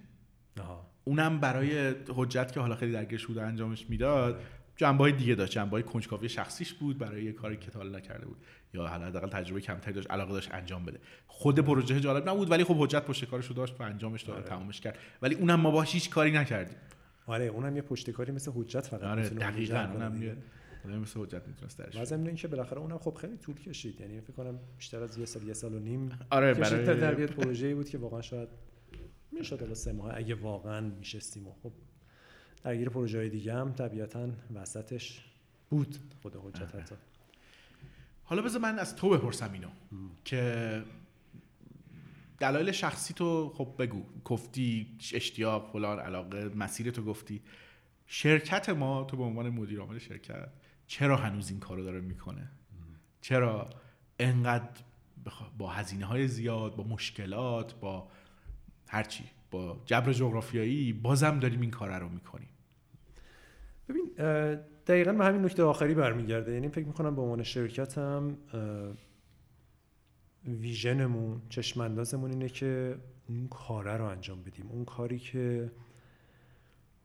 آها. 0.59 0.91
اونم 1.03 1.39
برای 1.39 1.95
حجت 2.07 2.51
که 2.51 2.59
حالا 2.59 2.75
خیلی 2.75 2.91
درگیرش 2.91 3.25
بود 3.27 3.37
انجامش 3.37 3.89
می‌داد 3.89 4.41
جنبه 4.75 5.03
های 5.03 5.11
دیگه 5.11 5.35
داشت. 5.35 5.51
جنبه 5.51 5.81
کنجکاوی 5.81 6.29
شخصیش 6.29 6.73
بود 6.73 6.97
برای 6.97 7.23
یه 7.23 7.31
کاری 7.31 7.57
که 7.57 7.71
تا 7.71 7.79
حالا 7.79 7.97
نکرده 7.97 8.25
بود. 8.25 8.37
یا 8.73 8.87
حالا 8.87 9.05
حداقل 9.05 9.29
تجربه 9.29 9.61
کمتری 9.61 9.93
داشت 9.93 10.11
علاقه 10.11 10.33
داشت 10.33 10.53
انجام 10.53 10.85
بده. 10.85 10.99
خود 11.27 11.59
پروژه 11.59 11.99
جالب 11.99 12.29
نبود 12.29 12.51
ولی 12.51 12.63
خب 12.63 12.75
حجت 12.83 13.05
پشت 13.05 13.25
کارش 13.25 13.45
رو 13.45 13.55
داشت 13.55 13.81
و 13.81 13.83
انجامش 13.83 14.21
داد 14.21 14.35
آره. 14.35 14.45
تمامش 14.45 14.81
کرد. 14.81 14.97
ولی 15.21 15.35
اونم 15.35 15.59
ما 15.59 15.71
باهاش 15.71 15.93
هیچ 15.93 16.09
کاری 16.09 16.31
نکردیم. 16.31 16.77
آره 17.25 17.45
اونم 17.45 17.75
یه 17.75 17.81
پشتکاری 17.81 18.31
مثل 18.31 18.51
حجت 18.55 18.85
فقط 18.85 19.03
آره 19.03 19.29
دقیقاً 19.29 19.89
اونم. 19.93 20.23
یه 20.23 20.37
آدم 20.85 20.97
مثل 20.97 21.19
حجت 21.19 21.47
می‌تونست 21.47 21.77
درش 21.77 21.91
بیاره. 21.91 22.05
ضمن 22.05 22.27
اینکه 22.27 22.47
بالاخره 22.47 22.79
اونم 22.79 22.97
خب 22.97 23.13
خیلی 23.13 23.37
طول 23.37 23.55
کشید. 23.55 24.01
یعنی 24.01 24.21
فکر 24.21 24.33
کنم 24.33 24.59
بیشتر 24.77 25.03
از 25.03 25.17
یه 25.17 25.25
سال 25.25 25.43
یه 25.43 25.53
سال 25.53 25.73
و 25.73 25.79
نیم 25.79 26.09
آره 26.29 26.53
کشید. 26.53 26.85
تا 26.85 26.93
در 26.93 26.99
برای 26.99 27.15
بیاد 27.15 27.29
پروژه‌ای 27.29 27.73
بود 27.73 27.89
که 27.89 27.97
واقعا 27.97 28.21
شاید 28.21 28.49
می‌شد 29.31 29.61
حالا 29.61 29.73
سه 29.73 29.91
ماه 29.91 30.17
اگه 30.17 30.35
واقعا 30.35 30.89
میشستیم 30.89 31.47
و 31.47 31.53
خب 31.63 31.71
درگیر 32.63 32.89
پروژه 32.89 33.17
های 33.17 33.29
دیگه 33.29 33.53
هم 33.53 33.73
طبیعتا 33.73 34.29
وسطش 34.53 35.25
بود 35.69 35.97
خود 36.21 36.35
حجت 36.35 36.75
حتی. 36.75 36.95
حالا 38.23 38.41
بذار 38.41 38.61
من 38.61 38.79
از 38.79 38.95
تو 38.95 39.09
بپرسم 39.09 39.53
اینو 39.53 39.67
که 40.25 40.83
دلایل 42.39 42.71
شخصی 42.71 43.13
تو 43.13 43.49
خب 43.49 43.75
بگو. 43.79 44.03
گفتی 44.25 44.97
اشتیاق 45.13 45.71
فلان 45.73 45.99
علاقه 45.99 46.45
مسیر 46.55 46.91
تو 46.91 47.03
گفتی. 47.03 47.41
شرکت 48.07 48.69
ما 48.69 49.03
تو 49.03 49.17
به 49.17 49.23
عنوان 49.23 49.49
مدیر 49.49 49.79
عامل 49.79 49.97
شرکت 49.97 50.49
چرا 50.91 51.15
هنوز 51.15 51.49
این 51.49 51.59
کارو 51.59 51.83
داره 51.83 52.01
می‌کنه؟ 52.01 52.47
چرا 53.21 53.69
انقدر 54.19 54.81
با 55.57 55.69
هزینه 55.69 56.05
های 56.05 56.27
زیاد 56.27 56.75
با 56.75 56.83
مشکلات 56.83 57.79
با 57.79 58.07
هرچی 58.87 59.23
با 59.51 59.81
جبر 59.85 60.13
جغرافیایی 60.13 60.93
بازم 60.93 61.39
داریم 61.39 61.61
این 61.61 61.71
کار 61.71 61.99
رو 61.99 62.09
می‌کنیم. 62.09 62.49
ببین 63.89 64.11
دقیقا 64.87 65.13
به 65.13 65.25
همین 65.25 65.45
نکته 65.45 65.63
آخری 65.63 65.93
برمیگرده. 65.93 66.53
یعنی 66.53 66.69
فکر 66.69 66.87
می‌کنم 66.87 67.15
به 67.15 67.21
عنوان 67.21 67.43
شرکت 67.43 67.97
هم 67.97 68.37
ویژنمون 70.45 71.41
چشماندازمون 71.49 72.31
اینه 72.31 72.49
که 72.49 72.97
اون 73.29 73.47
کاره 73.47 73.97
رو 73.97 74.05
انجام 74.05 74.43
بدیم. 74.43 74.67
اون 74.69 74.85
کاری 74.85 75.19
که 75.19 75.71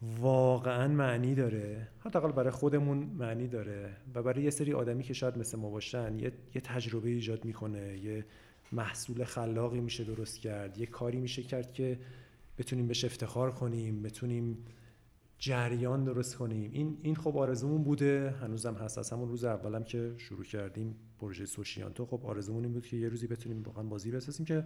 واقعا 0.02 0.88
معنی 0.88 1.34
داره. 1.34 1.88
حداقل 1.98 2.32
برای 2.32 2.50
خودمون 2.50 2.98
معنی 2.98 3.48
داره 3.48 3.96
و 4.14 4.22
برای 4.22 4.42
یه 4.42 4.50
سری 4.50 4.72
آدمی 4.72 5.02
که 5.02 5.14
شاید 5.14 5.38
مثل 5.38 5.58
ما 5.58 5.70
باشن 5.70 6.18
یه, 6.18 6.32
یه 6.54 6.60
تجربه 6.60 7.08
ایجاد 7.08 7.44
می‌کنه 7.44 7.98
یه 7.98 8.24
محصول 8.72 9.24
خلاقی 9.24 9.80
میشه 9.80 10.04
درست 10.04 10.40
کرد 10.40 10.78
یه 10.78 10.86
کاری 10.86 11.20
میشه 11.20 11.42
کرد 11.42 11.72
که 11.72 11.98
بتونیم 12.58 12.86
بهش 12.86 13.04
افتخار 13.04 13.52
کنیم 13.52 14.02
بتونیم 14.02 14.58
جریان 15.38 16.04
درست 16.04 16.36
کنیم. 16.36 16.70
این 16.72 16.98
این 17.02 17.16
خب 17.16 17.38
آرزومون 17.38 17.84
بوده 17.84 18.34
هنوزم 18.40 18.74
هست. 18.74 18.98
از 18.98 19.10
همون 19.10 19.28
روز 19.28 19.44
اولم 19.44 19.84
که 19.84 20.14
شروع 20.16 20.44
کردیم 20.44 20.96
پروژه 21.18 21.46
سوشیانتو 21.46 22.06
خب 22.06 22.26
آرزومون 22.26 22.64
این 22.64 22.72
بود 22.72 22.86
که 22.86 22.96
یه 22.96 23.08
روزی 23.08 23.26
بتونیم 23.26 23.62
واقعا 23.62 23.84
بازی 23.84 24.10
بسازیم 24.10 24.46
که 24.46 24.64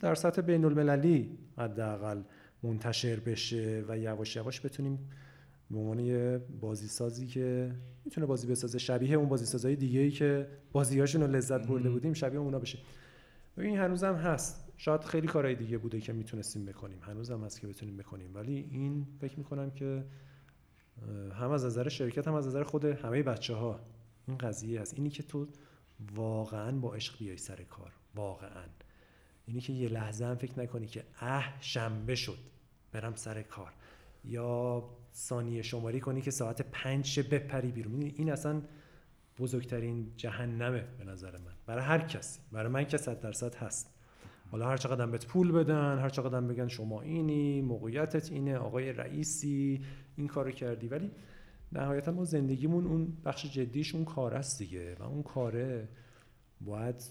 در 0.00 0.14
سطح 0.14 0.42
بین 0.42 0.64
المللی 0.64 1.38
حداقل 1.58 2.22
منتشر 2.62 3.20
بشه 3.20 3.84
و 3.88 3.98
یواش 3.98 4.36
یواش 4.36 4.60
بتونیم 4.60 5.10
به 5.70 5.78
عنوان 5.78 5.98
یه 5.98 6.40
بازی 6.60 6.86
سازی 6.86 7.26
که 7.26 7.74
می‌تونه 8.04 8.26
بازی 8.26 8.46
بسازه 8.46 8.78
شبیه 8.78 9.16
اون 9.16 9.28
بازی 9.28 9.46
سازهای 9.46 9.76
دیگه 9.76 10.00
ای 10.00 10.10
که 10.10 10.48
بازیهاشون 10.72 11.22
رو 11.22 11.26
لذت 11.26 11.66
برده 11.66 11.90
بودیم 11.90 12.12
شبیه 12.12 12.40
اونا 12.40 12.58
بشه. 12.58 12.78
این 13.58 13.78
هنوزم 13.78 14.14
هست. 14.14 14.72
شاید 14.76 15.04
خیلی 15.04 15.26
کارهای 15.26 15.54
دیگه 15.54 15.78
بوده 15.78 16.00
که 16.00 16.12
می‌تونستیم 16.12 16.64
بکنیم. 16.64 16.98
هنوزم 17.02 17.44
هست 17.44 17.60
که 17.60 17.66
بتونیم 17.66 17.96
بکنیم. 17.96 18.34
ولی 18.34 18.68
این 18.70 19.06
فکر 19.20 19.38
می‌کنم 19.38 19.70
که 19.70 20.04
هم 21.32 21.50
از 21.50 21.64
نظر 21.64 21.88
شرکت 21.88 22.28
هم 22.28 22.34
از 22.34 22.46
نظر 22.46 22.62
خود 22.62 22.84
همه 22.84 23.22
بچه 23.22 23.54
ها 23.54 23.80
این 24.28 24.38
قضیه 24.38 24.80
هست. 24.80 24.94
اینی 24.94 25.10
که 25.10 25.22
تو 25.22 25.46
واقعا 26.14 26.78
با 26.78 26.94
عشق 26.94 27.18
بیای 27.18 27.36
سر 27.36 27.62
کار. 27.62 27.92
واقعا. 28.14 28.64
اینی 29.46 29.60
که 29.60 29.72
یه 29.72 29.88
لحظه 29.88 30.24
هم 30.24 30.34
فکر 30.34 30.58
نکنی 30.60 30.86
که 30.86 31.04
اه 31.20 31.56
شنبه 31.60 32.14
شد. 32.14 32.38
برم 32.92 33.14
سر 33.14 33.42
کار. 33.42 33.72
یا 34.24 34.84
ثانیه 35.14 35.62
شماری 35.62 36.00
کنی 36.00 36.20
که 36.20 36.30
ساعت 36.30 36.62
پنج 36.62 37.20
بپری 37.20 37.72
بیرون. 37.72 38.02
این 38.02 38.32
اصلا 38.32 38.62
بزرگترین 39.38 40.12
جهنمه 40.16 40.84
به 40.98 41.04
نظر 41.04 41.32
من. 41.32 41.52
برای 41.66 41.84
هر 41.84 41.98
کسی. 41.98 42.40
برای 42.52 42.72
من 42.72 42.84
که 42.84 42.96
صد 42.96 43.20
درصد 43.20 43.54
هست. 43.54 43.94
حالا 44.50 44.68
هر 44.68 44.76
چقدر 44.76 45.06
بهت 45.06 45.26
پول 45.26 45.52
بدن 45.52 45.98
هر 45.98 46.08
چقدر 46.08 46.40
بگن 46.40 46.68
شما 46.68 47.02
اینی 47.02 47.60
موقعیتت 47.62 48.32
اینه 48.32 48.56
آقای 48.56 48.92
رئیسی 48.92 49.84
این 50.16 50.26
کارو 50.26 50.50
کردی. 50.50 50.88
ولی 50.88 51.10
نهایتا 51.72 52.12
ما 52.12 52.24
زندگیمون 52.24 52.86
اون 52.86 53.16
بخش 53.24 53.46
جدیش 53.46 53.94
اون 53.94 54.04
کار 54.04 54.34
است 54.34 54.58
دیگه. 54.58 54.94
و 54.94 55.02
اون 55.02 55.22
کاره 55.22 55.88
باید 56.60 57.02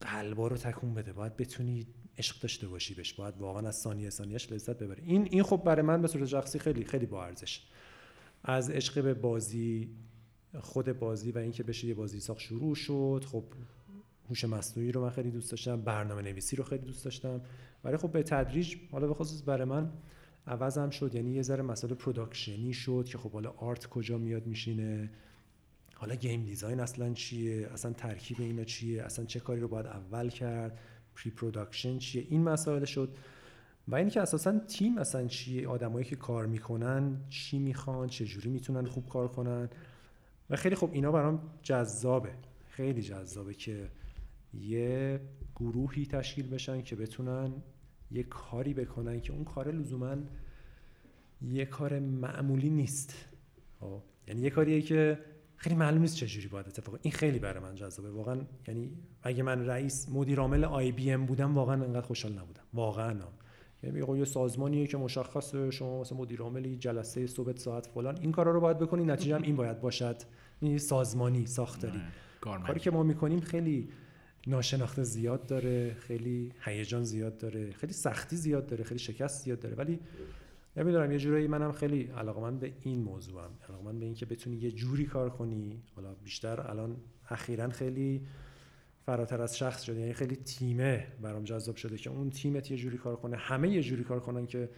قلبا 0.00 0.48
رو 0.48 0.56
تکون 0.56 0.94
بده. 0.94 1.12
باید 1.12 1.36
بتونی 1.36 1.86
عشق 2.22 2.40
داشته 2.40 2.68
باشی 2.68 2.94
بهش 2.94 3.12
باید 3.12 3.34
واقعا 3.38 3.68
از 3.68 3.76
ثانیه 3.76 4.10
ثانیهش 4.10 4.52
لذت 4.52 4.78
ببری. 4.78 5.02
این 5.04 5.28
این 5.30 5.42
خب 5.42 5.62
برای 5.64 5.82
من 5.82 6.02
به 6.02 6.08
صورت 6.08 6.26
شخصی 6.26 6.58
خیلی 6.58 6.84
خیلی 6.84 7.06
با 7.06 7.24
ارزش. 7.24 7.62
از 8.44 8.70
عشق 8.70 9.02
به 9.02 9.14
بازی 9.14 9.90
خود 10.60 10.98
بازی 10.98 11.32
و 11.32 11.38
اینکه 11.38 11.62
بشه 11.62 11.86
یه 11.86 11.94
بازی 11.94 12.20
ساخت 12.20 12.40
شروع 12.40 12.74
شد 12.74 13.24
خب 13.32 13.44
هوش 14.28 14.44
مصنوعی 14.44 14.92
رو 14.92 15.02
من 15.02 15.10
خیلی 15.10 15.30
دوست 15.30 15.50
داشتم 15.50 15.80
برنامه 15.80 16.22
نویسی 16.22 16.56
رو 16.56 16.64
خیلی 16.64 16.84
دوست 16.84 17.04
داشتم. 17.04 17.40
ولی 17.84 17.96
خب 17.96 18.12
به 18.12 18.22
تدریج 18.22 18.76
حالا 18.90 19.06
به 19.06 19.14
خصوص 19.14 19.42
برای 19.46 19.64
من 19.64 19.92
عوضم 20.46 20.90
شد. 20.90 21.14
یعنی 21.14 21.30
یه 21.30 21.42
ذره 21.42 21.62
مسئله 21.62 21.94
production 21.94 22.65
ی 22.65 22.72
شد 22.72 23.04
که 23.08 23.18
خب 23.18 23.32
حالا 23.32 23.50
art 23.50 23.86
کجا 23.86 24.18
میاد 24.18 24.46
میشینه 24.46 25.10
حالا 25.94 26.14
game 26.14 26.44
design 26.44 26.80
اصلا 26.80 27.12
چیه 27.12 27.68
اصلا 27.72 27.92
ترکیب 27.92 28.40
اینا 28.40 28.64
چیه 28.64 29.02
اصلا 29.02 29.24
چه 29.24 29.40
کاری 29.40 29.60
رو 29.60 29.68
باید 29.68 29.86
اول 29.86 30.28
کرد. 30.28 30.78
pre-production 31.16 31.98
چیه؟ 31.98 32.26
این 32.30 32.42
مسائل 32.42 32.84
شد. 32.84 33.16
و 33.88 33.94
اینکه 33.94 34.20
اساسا 34.20 34.58
تیم 34.58 34.98
اصلا 34.98 35.26
چیه؟ 35.26 35.68
آدمایی 35.68 36.04
که 36.04 36.16
کار 36.16 36.46
می‌کنن 36.46 37.20
چی 37.28 37.58
می‌خوان 37.58 38.08
چه 38.08 38.24
جوری 38.24 38.50
می‌تونن 38.50 38.86
خوب 38.86 39.08
کار 39.08 39.28
کنن؟ 39.28 39.68
و 40.50 40.56
خیلی 40.56 40.74
خب 40.74 40.90
اینا 40.92 41.12
برام 41.12 41.50
جذابه. 41.62 42.32
خیلی 42.68 43.02
جذابه 43.02 43.54
که 43.54 43.90
یه 44.54 45.20
گروهی 45.56 46.06
تشکیل 46.06 46.48
بشن 46.48 46.82
که 46.82 46.96
بتونن 46.96 47.52
یه 48.10 48.22
کاری 48.22 48.74
بکنن 48.74 49.20
که 49.20 49.32
اون 49.32 49.44
کار 49.44 49.70
لزوما 49.70 50.16
یه 51.42 51.64
کار 51.64 51.98
معمولی 51.98 52.70
نیست. 52.70 53.14
خب، 53.80 54.02
یعنی 54.28 54.42
یه 54.42 54.50
کاریه 54.50 54.82
که 54.82 55.18
خیلی 55.62 55.76
معلوم 55.76 56.00
نیست 56.00 56.16
چجوری 56.16 56.48
باید 56.48 56.68
اتفاق 56.68 56.98
این 57.02 57.12
خیلی 57.12 57.38
برای 57.38 57.62
من 57.62 57.74
جذابه. 57.74 58.10
واقعا 58.10 58.40
یعنی 58.68 58.90
اگه 59.22 59.42
من 59.42 59.66
رئیس 59.66 60.08
مدیر 60.08 60.40
عامل 60.40 60.64
آی 60.64 60.92
بی 60.92 61.10
ام 61.10 61.26
بودم 61.26 61.54
واقعا 61.54 61.84
انقدر 61.84 62.06
خوشحال 62.06 62.32
نبودم. 62.32 62.62
واقعا. 62.74 63.14
یعنی 63.82 64.18
یه 64.18 64.24
سازمانیه 64.24 64.86
که 64.86 64.96
مشخصه 64.96 65.70
شما 65.70 66.00
مثلا 66.00 66.18
مدیر 66.18 66.42
عامل 66.42 66.74
جلسه 66.74 67.26
صبح 67.26 67.56
ساعت 67.56 67.86
فلان 67.86 68.18
این 68.20 68.32
کارا 68.32 68.52
رو 68.52 68.60
باید 68.60 68.78
بکنی 68.78 69.04
نتیجه 69.04 69.34
هم 69.34 69.42
این 69.42 69.56
باید 69.56 69.80
باشد. 69.80 70.16
این 70.60 70.78
سازمانی 70.78 71.46
ساختاری. 71.46 72.00
کاری 72.40 72.80
که 72.80 72.90
ما 72.90 73.02
می‌کنیم 73.02 73.40
خیلی 73.40 73.88
ناشناخته 74.46 75.02
زیاد 75.02 75.46
داره 75.46 75.94
خیلی 75.94 76.52
هیجان 76.64 77.04
زیاد 77.04 77.38
داره 77.38 77.72
خیلی 77.72 77.92
سختی 77.92 78.36
زیاد 78.36 78.66
داره 78.66 78.84
خیلی 78.84 79.00
شکست 79.00 79.44
زیاد 79.44 79.60
داره. 79.60 79.74
ولی 79.74 80.00
نمی‌دونم 80.76 81.12
یه 81.12 81.18
جورایی 81.18 81.46
منم 81.46 81.72
خیلی 81.72 82.02
علاقمند 82.02 82.60
به 82.60 82.72
این 82.80 83.02
موضوعم. 83.02 83.50
علاقمند 83.68 83.98
به 83.98 84.04
اینکه 84.04 84.26
بتونی 84.26 84.56
یه 84.56 84.70
جوری 84.70 85.06
کار 85.06 85.30
کنی. 85.30 85.82
حالا 85.96 86.14
بیشتر 86.14 86.60
الان 86.60 86.96
اخیرا 87.30 87.68
خیلی 87.68 88.26
فراتر 89.06 89.42
از 89.42 89.58
شخص 89.58 89.82
شده 89.82 90.00
یعنی 90.00 90.12
خیلی 90.12 90.36
تیمه 90.36 91.06
برام 91.22 91.44
جذاب 91.44 91.76
شده 91.76 91.96
که 91.96 92.10
اون 92.10 92.30
تیمت 92.30 92.70
یه 92.70 92.76
جوری 92.76 92.98
کار 92.98 93.16
کنه. 93.16 93.36
همه 93.36 93.68
یه 93.68 93.82
جوری 93.82 94.04
کار 94.04 94.20
کنن 94.20 94.46
که 94.46 94.70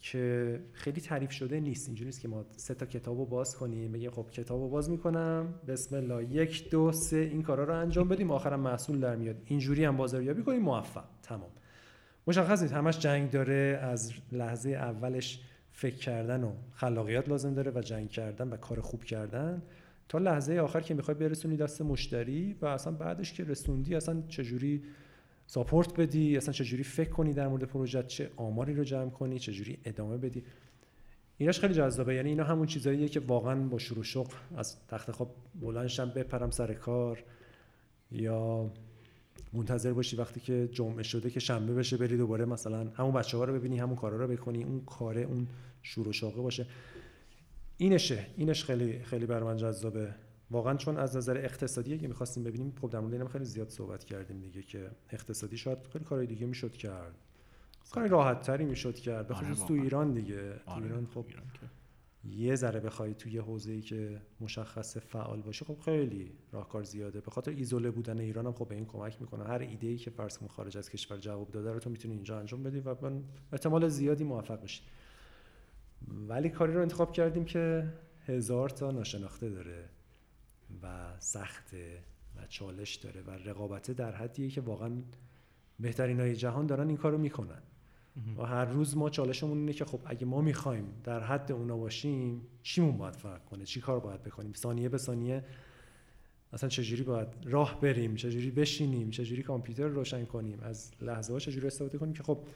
که 0.00 0.60
خیلی 0.72 1.00
تعریف 1.00 1.30
شده 1.30 1.60
نیست. 1.60 1.88
اینجوری 1.88 2.06
نیست 2.06 2.20
که 2.20 2.28
ما 2.28 2.44
سه 2.56 2.74
تا 2.74 2.86
کتاب 2.86 3.18
رو 3.18 3.26
باز 3.26 3.56
کنیم 3.56 3.92
بگیم 3.92 4.10
خب 4.10 4.30
کتاب 4.30 4.60
رو 4.60 4.68
باز 4.68 4.90
می‌کنم. 4.90 5.54
بسم 5.68 5.96
الله. 5.96 6.24
یک 6.24 6.70
دو 6.70 6.92
سه 6.92 7.16
این 7.16 7.42
کارا 7.42 7.64
رو 7.64 7.74
انجام 7.74 8.08
بدیم. 8.08 8.30
آخرم 8.30 8.60
محصول 8.60 9.00
در 9.00 9.16
میاد. 9.16 9.36
اینجوری 9.44 9.84
هم 9.84 9.96
بازاریابی 9.96 10.42
کنیم. 10.42 10.62
موفق. 10.62 11.04
تمام. 11.22 11.50
مشخص 12.26 12.62
نیست 12.62 12.74
همش 12.74 12.98
جنگ 12.98 13.30
داره 13.30 13.78
از 13.82 14.12
لحظه 14.32 14.70
اولش 14.70 15.40
فکر 15.72 15.96
کردن 15.96 16.44
و 16.44 16.52
خلاقیت 16.74 17.28
لازم 17.28 17.54
داره 17.54 17.72
و 17.74 17.80
جنگ 17.80 18.10
کردن 18.10 18.48
و 18.48 18.56
کار 18.56 18.80
خوب 18.80 19.04
کردن 19.04 19.62
تا 20.08 20.18
لحظه 20.18 20.58
آخر 20.58 20.80
که 20.80 20.94
می‌خوای 20.94 21.16
برسونی 21.16 21.56
دست 21.56 21.82
مشتری 21.82 22.56
و 22.60 22.66
اصلا 22.66 22.92
بعدش 22.92 23.32
که 23.32 23.44
رسوندی 23.44 23.94
اصلا 23.94 24.22
چجوری 24.28 24.82
ساپورت 25.46 26.00
بدی 26.00 26.36
اصلا 26.36 26.52
چجوری 26.52 26.82
فکر 26.82 27.10
کنی 27.10 27.32
در 27.32 27.48
مورد 27.48 27.64
پروژه 27.64 28.02
چه 28.02 28.30
آماری 28.36 28.74
رو 28.74 28.84
جمع 28.84 29.10
کنی 29.10 29.38
چجوری 29.38 29.78
ادامه 29.84 30.16
بدی؟ 30.16 30.44
ایناش 31.38 31.60
خیلی 31.60 31.74
جذابه. 31.74 32.14
یعنی 32.14 32.28
اینا 32.28 32.44
همون 32.44 32.66
چیزاییه 32.66 33.08
که 33.08 33.20
واقعا 33.20 33.54
با 33.68 33.78
شروع 33.78 34.04
شغل 34.04 34.34
از 34.56 34.86
تخت 34.86 35.10
خواب 35.10 35.34
بلندشم 35.60 36.10
بپرم 36.10 36.50
سر 36.50 36.74
کار 36.74 37.24
یا 38.10 38.70
منتظر 39.54 39.92
باشی 39.92 40.16
وقتی 40.16 40.40
که 40.40 40.68
جمعه 40.72 41.02
شده 41.02 41.30
که 41.30 41.40
شنبه 41.40 41.74
بشه 41.74 41.96
بری 41.96 42.16
دوباره 42.16 42.44
مثلا 42.44 42.88
همون 42.94 43.12
بچه 43.12 43.36
ها 43.36 43.44
رو 43.44 43.52
ببینی 43.52 43.78
همون 43.78 43.96
کارا 43.96 44.16
رو 44.16 44.26
بکنی 44.26 44.64
اون 44.64 44.84
کاره 44.84 45.20
اون 45.20 45.46
شروع 45.82 46.12
شاقه 46.12 46.42
باشه. 46.42 46.66
اینشه 47.76 48.26
اینش 48.36 48.64
خیلی 48.64 49.02
خیلی 49.02 49.26
بر 49.26 49.42
من 49.42 49.56
جذابه. 49.56 50.14
واقعا 50.50 50.76
چون 50.76 50.96
از 50.96 51.16
نظر 51.16 51.36
اقتصادی 51.36 51.94
اگه 51.94 52.08
می‌خواستیم 52.08 52.44
ببینیم 52.44 52.72
خب 52.80 52.90
در 52.90 53.00
مورد 53.00 53.28
خیلی 53.28 53.44
زیاد 53.44 53.68
صحبت 53.68 54.04
کردیم 54.04 54.40
دیگه 54.40 54.62
که 54.62 54.90
اقتصادی 55.10 55.56
شاید 55.56 55.78
خیلی 55.92 56.04
کارهای 56.04 56.26
دیگه 56.26 56.46
می‌شد 56.46 56.72
کرد. 56.72 57.14
کاری 57.90 58.08
راحت 58.08 58.40
تری 58.40 58.64
می‌شد 58.64 58.94
کرد 58.94 59.28
به 59.28 59.34
خصوص 59.34 59.66
تو 59.66 59.74
ایران 59.74 60.14
دیگه. 60.14 60.52
تو 60.64 60.70
آره، 60.70 60.84
ایران 60.84 61.06
خب 61.14 61.24
یه 62.30 62.54
ذره 62.54 62.80
بخوای 62.80 63.14
توی 63.14 63.38
حوزه 63.38 63.72
ای 63.72 63.80
که 63.80 64.22
مشخص 64.40 64.96
فعال 64.96 65.42
باشه 65.42 65.64
خب 65.64 65.78
خیلی 65.80 66.32
راهکار 66.52 66.82
زیاده. 66.82 67.20
به 67.20 67.30
خاطر 67.30 67.50
ایزوله 67.50 67.90
بودن 67.90 68.18
ایران 68.18 68.46
هم 68.46 68.52
خب 68.52 68.68
به 68.68 68.74
این 68.74 68.86
کمک 68.86 69.20
می‌کنه. 69.20 69.44
هر 69.44 69.58
ایده 69.58 69.86
ای 69.86 69.96
که 69.96 70.10
فرض 70.10 70.38
خارج 70.48 70.78
از 70.78 70.90
کشور 70.90 71.18
جواب 71.18 71.50
داده 71.50 71.72
رو 71.72 71.78
تو 71.78 71.90
می‌تونی 71.90 72.14
اینجا 72.14 72.38
انجام 72.38 72.62
بدی 72.62 72.80
و 72.80 72.96
من 73.02 73.24
احتمال 73.52 73.88
زیادی 73.88 74.24
موفق 74.24 74.62
بشی. 74.62 74.82
ولی 76.28 76.48
کاری 76.48 76.72
رو 76.72 76.82
انتخاب 76.82 77.12
کردیم 77.12 77.44
که 77.44 77.92
هزار 78.26 78.68
تا 78.68 78.90
ناشناخته 78.90 79.50
داره 79.50 79.88
و 80.82 81.14
سخته 81.18 82.02
و 82.36 82.46
چالش 82.46 82.94
داره 82.94 83.22
و 83.22 83.30
رقابته 83.30 83.94
در 83.94 84.12
حدیه 84.12 84.50
که 84.50 84.60
واقعا 84.60 85.02
بهترین 85.80 86.20
های 86.20 86.36
جهان 86.36 86.66
دارن 86.66 86.88
این 86.88 86.96
کارو 86.96 87.18
می‌کنن. 87.18 87.62
و 88.36 88.42
هر 88.42 88.64
روز 88.64 88.96
ما 88.96 89.10
چالشمون 89.10 89.58
اینه 89.58 89.72
که 89.72 89.84
خب 89.84 90.00
اگه 90.04 90.26
ما 90.26 90.40
می‌خوایم 90.40 90.84
در 91.04 91.20
حد 91.20 91.52
اونا 91.52 91.76
باشیم 91.76 92.42
چیمون 92.62 92.96
باید 92.96 93.16
فرق 93.16 93.44
کنه؟ 93.44 93.64
چی 93.64 93.80
کار 93.80 94.00
باید 94.00 94.22
بکنیم؟ 94.22 94.52
ثانیه 94.52 94.88
به 94.88 94.98
ثانیه 94.98 95.44
اصلا 96.52 96.68
چجوری 96.68 97.02
باید 97.02 97.28
راه 97.44 97.80
بریم؟ 97.80 98.14
چجوری 98.14 98.50
بشینیم؟ 98.50 99.10
چجوری 99.10 99.42
کامپیوتر 99.42 99.86
روشن 99.86 100.24
کنیم؟ 100.24 100.60
از 100.60 100.92
لحظه 101.00 101.32
ها 101.32 101.38
چجوری 101.38 101.66
استفاده 101.66 101.98
کنیم 101.98 102.12
که 102.12 102.22
خب 102.22 102.46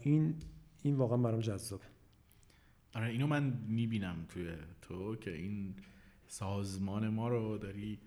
این 0.00 0.34
این 0.82 0.94
واقعا 0.94 1.16
برام 1.18 1.40
جذابه 1.40 1.84
آره 2.94 3.06
اینو 3.06 3.26
من 3.26 3.58
می‌بینم 3.68 4.26
توی 4.28 4.52
تو 4.82 5.16
که 5.16 5.34
این 5.34 5.74
سازمان 6.26 7.08
ما 7.08 7.28
رو 7.28 7.58
داری 7.58 7.98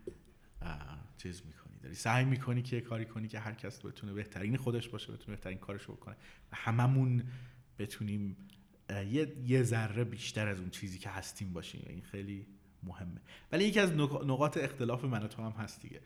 چیز 1.18 1.42
می‌کنی. 1.46 1.78
داری 1.84 1.96
سعی 1.96 2.26
می‌کنی 2.26 2.62
که 2.62 2.82
کاری 2.82 3.06
کنی 3.06 3.28
که 3.28 3.40
هر 3.40 3.54
کس 3.54 3.86
بتونه 3.86 4.14
بهترین 4.14 4.58
خودش 4.58 4.90
باشه 4.90 5.14
بتونه 5.14 5.36
بهترین 5.36 5.58
کارش 5.58 5.84
بکنه. 5.84 6.16
و 6.52 6.56
هممون 6.56 7.24
بتونیم 7.80 8.38
یه 8.90 9.34
یه 9.46 9.64
ذره 9.64 10.04
بیشتر 10.04 10.48
از 10.48 10.60
اون 10.60 10.70
چیزی 10.70 11.00
که 11.00 11.10
هستیم 11.10 11.54
باشیم. 11.54 11.84
این 11.88 12.02
خیلی 12.02 12.48
مهمه. 12.84 13.22
ولی 13.52 13.64
یکی 13.64 13.80
از 13.80 13.94
نقاط 14.26 14.58
اختلاف 14.58 15.04
من 15.04 15.24
و 15.24 15.28
تو 15.28 15.42
هم 15.42 15.52
هست 15.52 15.82
دیگه. 15.82 16.02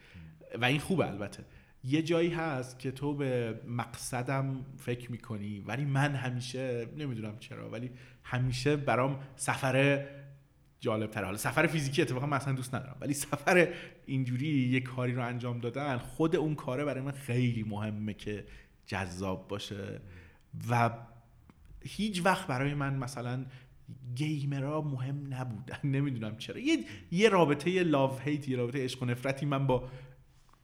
و 0.62 0.66
این 0.66 0.80
خوبه 0.80 1.08
البته. 1.08 1.45
یه 1.84 2.02
جایی 2.02 2.30
هست 2.30 2.80
که 2.80 2.91
تو 2.91 3.14
به 3.16 3.62
مقصدم 3.68 4.66
فکر 4.78 5.12
می‌کنی 5.12 5.60
ولی 5.60 5.86
من 5.86 6.16
همیشه 6.16 6.88
نمی‌دونم 6.97 7.39
چرا 7.39 7.70
ولی 7.70 7.91
همیشه 8.24 8.76
برام 8.76 9.20
سفر 9.36 10.08
جالب 10.80 11.12
تره 11.12 11.26
حالا 11.26 11.38
سفر 11.38 11.68
فیزیکی 11.68 12.02
اتفاقا 12.02 12.26
مثلا 12.26 12.54
دوست 12.54 12.76
ندارم 12.76 12.97
ولی 13.02 13.14
سفر 13.14 13.74
اینجوری 14.12 14.47
یه 14.47 14.80
کاری 14.80 15.14
رو 15.14 15.26
انجام 15.26 15.59
دادن 15.59 15.97
خود 15.97 16.36
اون 16.36 16.55
کاره 16.55 16.86
برای 16.86 17.01
من 17.01 17.12
خیلی 17.12 17.64
مهمه 17.64 18.14
که 18.14 18.45
جذاب 18.86 19.47
باشه. 19.47 20.01
و 20.70 20.91
هیچ 21.82 22.26
وقت 22.26 22.47
برای 22.47 22.74
من 22.74 22.95
مثلا 22.95 23.45
گیمرها 24.16 24.82
مهم 24.82 25.34
نبودن. 25.34 25.78
نمی‌دونم 25.95 26.38
چرا. 26.38 26.59
یه, 26.59 26.78
یه 27.12 27.30
رابطه 27.30 27.84
لاو 27.84 28.20
هیت 28.20 28.49
یه 28.49 28.57
رابطه 28.57 28.84
عشق 28.84 29.03
و 29.03 29.05
نفرتی 29.05 29.45
من 29.45 29.68
با 29.68 29.89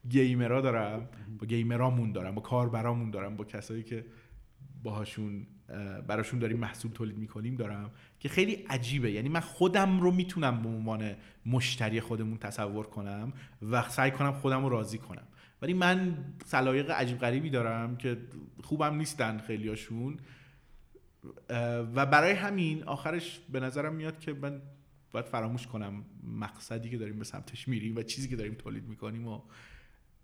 گیمرها 0.08 0.60
دارم 0.60 1.08
با 1.38 1.46
گیمرامون 1.46 2.12
دارم 2.12 2.34
با 2.34 2.42
کاربرامون 2.42 3.10
دارم 3.10 3.36
با 3.36 3.44
کسایی 3.44 3.82
که 3.82 4.04
باهاشون 4.82 5.46
براشون 6.06 6.38
داریم 6.38 6.58
محصول 6.58 6.92
تولید 6.92 7.18
می‌کنیم 7.18 7.54
دارم 7.54 7.90
که 8.20 8.28
خیلی 8.28 8.52
عجیبه. 8.52 9.12
یعنی 9.12 9.28
من 9.28 9.40
خودم 9.40 10.00
رو 10.00 10.10
می‌تونم 10.10 10.62
به 10.62 10.68
عنوان 10.68 11.14
مشتری 11.46 12.00
خودمون 12.00 12.38
تصور 12.38 12.86
کنم 12.86 13.32
و 13.70 13.88
سعی 13.88 14.10
کنم 14.10 14.32
خودم 14.32 14.62
رو 14.62 14.68
راضی 14.68 14.98
کنم. 14.98 15.26
ولی 15.62 15.74
من 15.74 16.24
سلایق 16.46 16.90
عجیب 16.90 17.18
غریبی 17.18 17.50
دارم 17.50 17.96
که 17.96 18.18
خوبم 18.62 18.94
نیستن 18.94 19.38
خیلیاشون. 19.38 20.18
و 21.94 22.06
برای 22.06 22.32
همین 22.32 22.84
آخرش 22.84 23.40
به 23.52 23.60
نظرم 23.60 23.94
میاد 23.94 24.18
که 24.18 24.32
من 24.32 24.62
باید 25.12 25.26
فراموش 25.26 25.66
کنم 25.66 26.04
مقصدی 26.22 26.90
که 26.90 26.98
داریم 26.98 27.18
به 27.18 27.24
سمتش 27.24 27.68
میریم 27.68 27.96
و 27.96 28.02
چیزی 28.02 28.28
که 28.28 28.36
داریم 28.36 28.54
تولید 28.54 28.88
می‌کنیم 28.88 29.26
و 29.26 29.40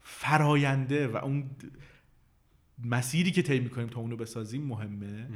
فراینده 0.01 1.09
و 1.09 1.17
اون 1.17 1.51
مسیری 2.85 3.31
که 3.31 3.43
طی 3.43 3.61
می‌کنیم 3.61 3.89
تا 3.89 4.01
اونو 4.01 4.17
بسازیم 4.17 4.63
مهمه. 4.67 5.29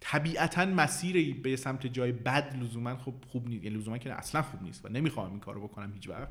طبیعتا 0.00 0.64
مسیر 0.64 1.40
به 1.40 1.56
سمت 1.56 1.86
جای 1.86 2.12
بد 2.12 2.56
لزوما 2.56 2.96
خب 2.96 3.14
خوب 3.26 3.48
نیست. 3.48 3.64
یعنی 3.64 3.76
لزوما 3.76 3.98
که 3.98 4.12
اصلا 4.12 4.42
خوب 4.42 4.62
نیست 4.62 4.84
و 4.84 4.88
نمی‌خوام 4.88 5.30
این 5.30 5.40
کارو 5.40 5.68
بکنم 5.68 5.92
هیچ 5.92 6.08
وقت. 6.08 6.28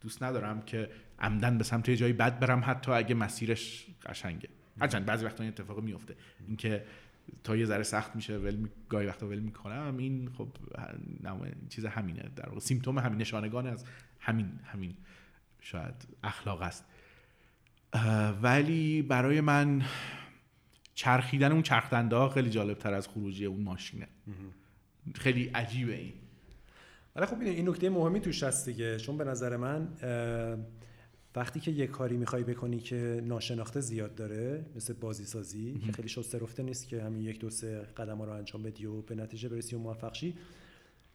دوست 0.00 0.22
ندارم 0.22 0.62
که 0.62 0.90
عمدن 1.18 1.58
به 1.58 1.64
سمت 1.64 1.90
جای 1.90 2.12
بد 2.12 2.38
برم 2.38 2.62
حتی 2.66 2.92
اگه 2.92 3.14
مسیرش 3.14 3.86
قشنگه. 4.06 4.48
هرچند 4.80 5.06
بعضی 5.06 5.24
وقتا 5.24 5.44
این 5.44 5.52
اتفاق 5.52 5.80
میفته 5.80 6.16
اینکه 6.48 6.84
تا 7.44 7.56
یه 7.56 7.64
ذره 7.64 7.82
سخت 7.82 8.16
میشه 8.16 8.38
ول 8.38 8.68
گاهی 8.88 9.06
وقتا 9.06 9.28
ول 9.28 9.38
می‌کنم. 9.38 9.96
این 9.98 10.30
خب 10.38 10.48
چیز 11.68 11.86
همینه. 11.86 12.30
در 12.36 12.48
واقع 12.48 12.60
سیمتوم 12.60 12.98
همین 12.98 13.20
نشانگان 13.20 13.66
از 13.66 13.84
همین 14.20 14.60
همین 14.64 14.94
شاید 15.60 15.94
اخلاق 16.24 16.62
است. 16.62 16.84
ولی 18.42 19.02
برای 19.02 19.40
من 19.40 19.82
چرخیدن 20.94 21.52
اون 21.52 21.62
چرخدنده 21.62 22.16
ها 22.16 22.28
خیلی 22.28 22.50
جالب 22.50 22.78
تر 22.78 22.94
از 22.94 23.08
خروجی 23.08 23.46
اون 23.46 23.62
ماشینه. 23.62 24.08
خیلی 25.14 25.50
عجیبه 25.54 25.94
این. 25.94 26.12
ولی 27.16 27.26
خب 27.26 27.40
این 27.40 27.68
نکته 27.68 27.90
مهمی 27.90 28.20
توش 28.20 28.42
هست 28.42 28.68
دیگه. 28.68 28.96
چون 28.96 29.18
به 29.18 29.24
نظر 29.24 29.56
من 29.56 29.88
وقتی 31.36 31.60
که 31.60 31.70
یه 31.70 31.86
کاری 31.86 32.16
می‌خوای 32.16 32.44
بکنی 32.44 32.78
که 32.78 33.22
ناشناخته 33.24 33.80
زیاد 33.80 34.14
داره 34.14 34.64
مثل 34.76 34.92
بازی 34.92 35.24
سازی 35.24 35.78
که 35.86 35.92
خیلی 35.92 36.08
شسته 36.08 36.38
رفته 36.38 36.62
نیست 36.62 36.88
که 36.88 37.02
همین 37.02 37.22
یک 37.22 37.38
دو 37.38 37.50
سه 37.50 37.78
قدم 37.96 38.22
رو 38.22 38.30
انجام 38.30 38.62
بدی 38.62 38.86
و 38.86 39.02
به 39.02 39.14
نتیجه 39.14 39.48
برسی 39.48 39.76
و 39.76 39.78
موفق 39.78 40.14
شی 40.14 40.34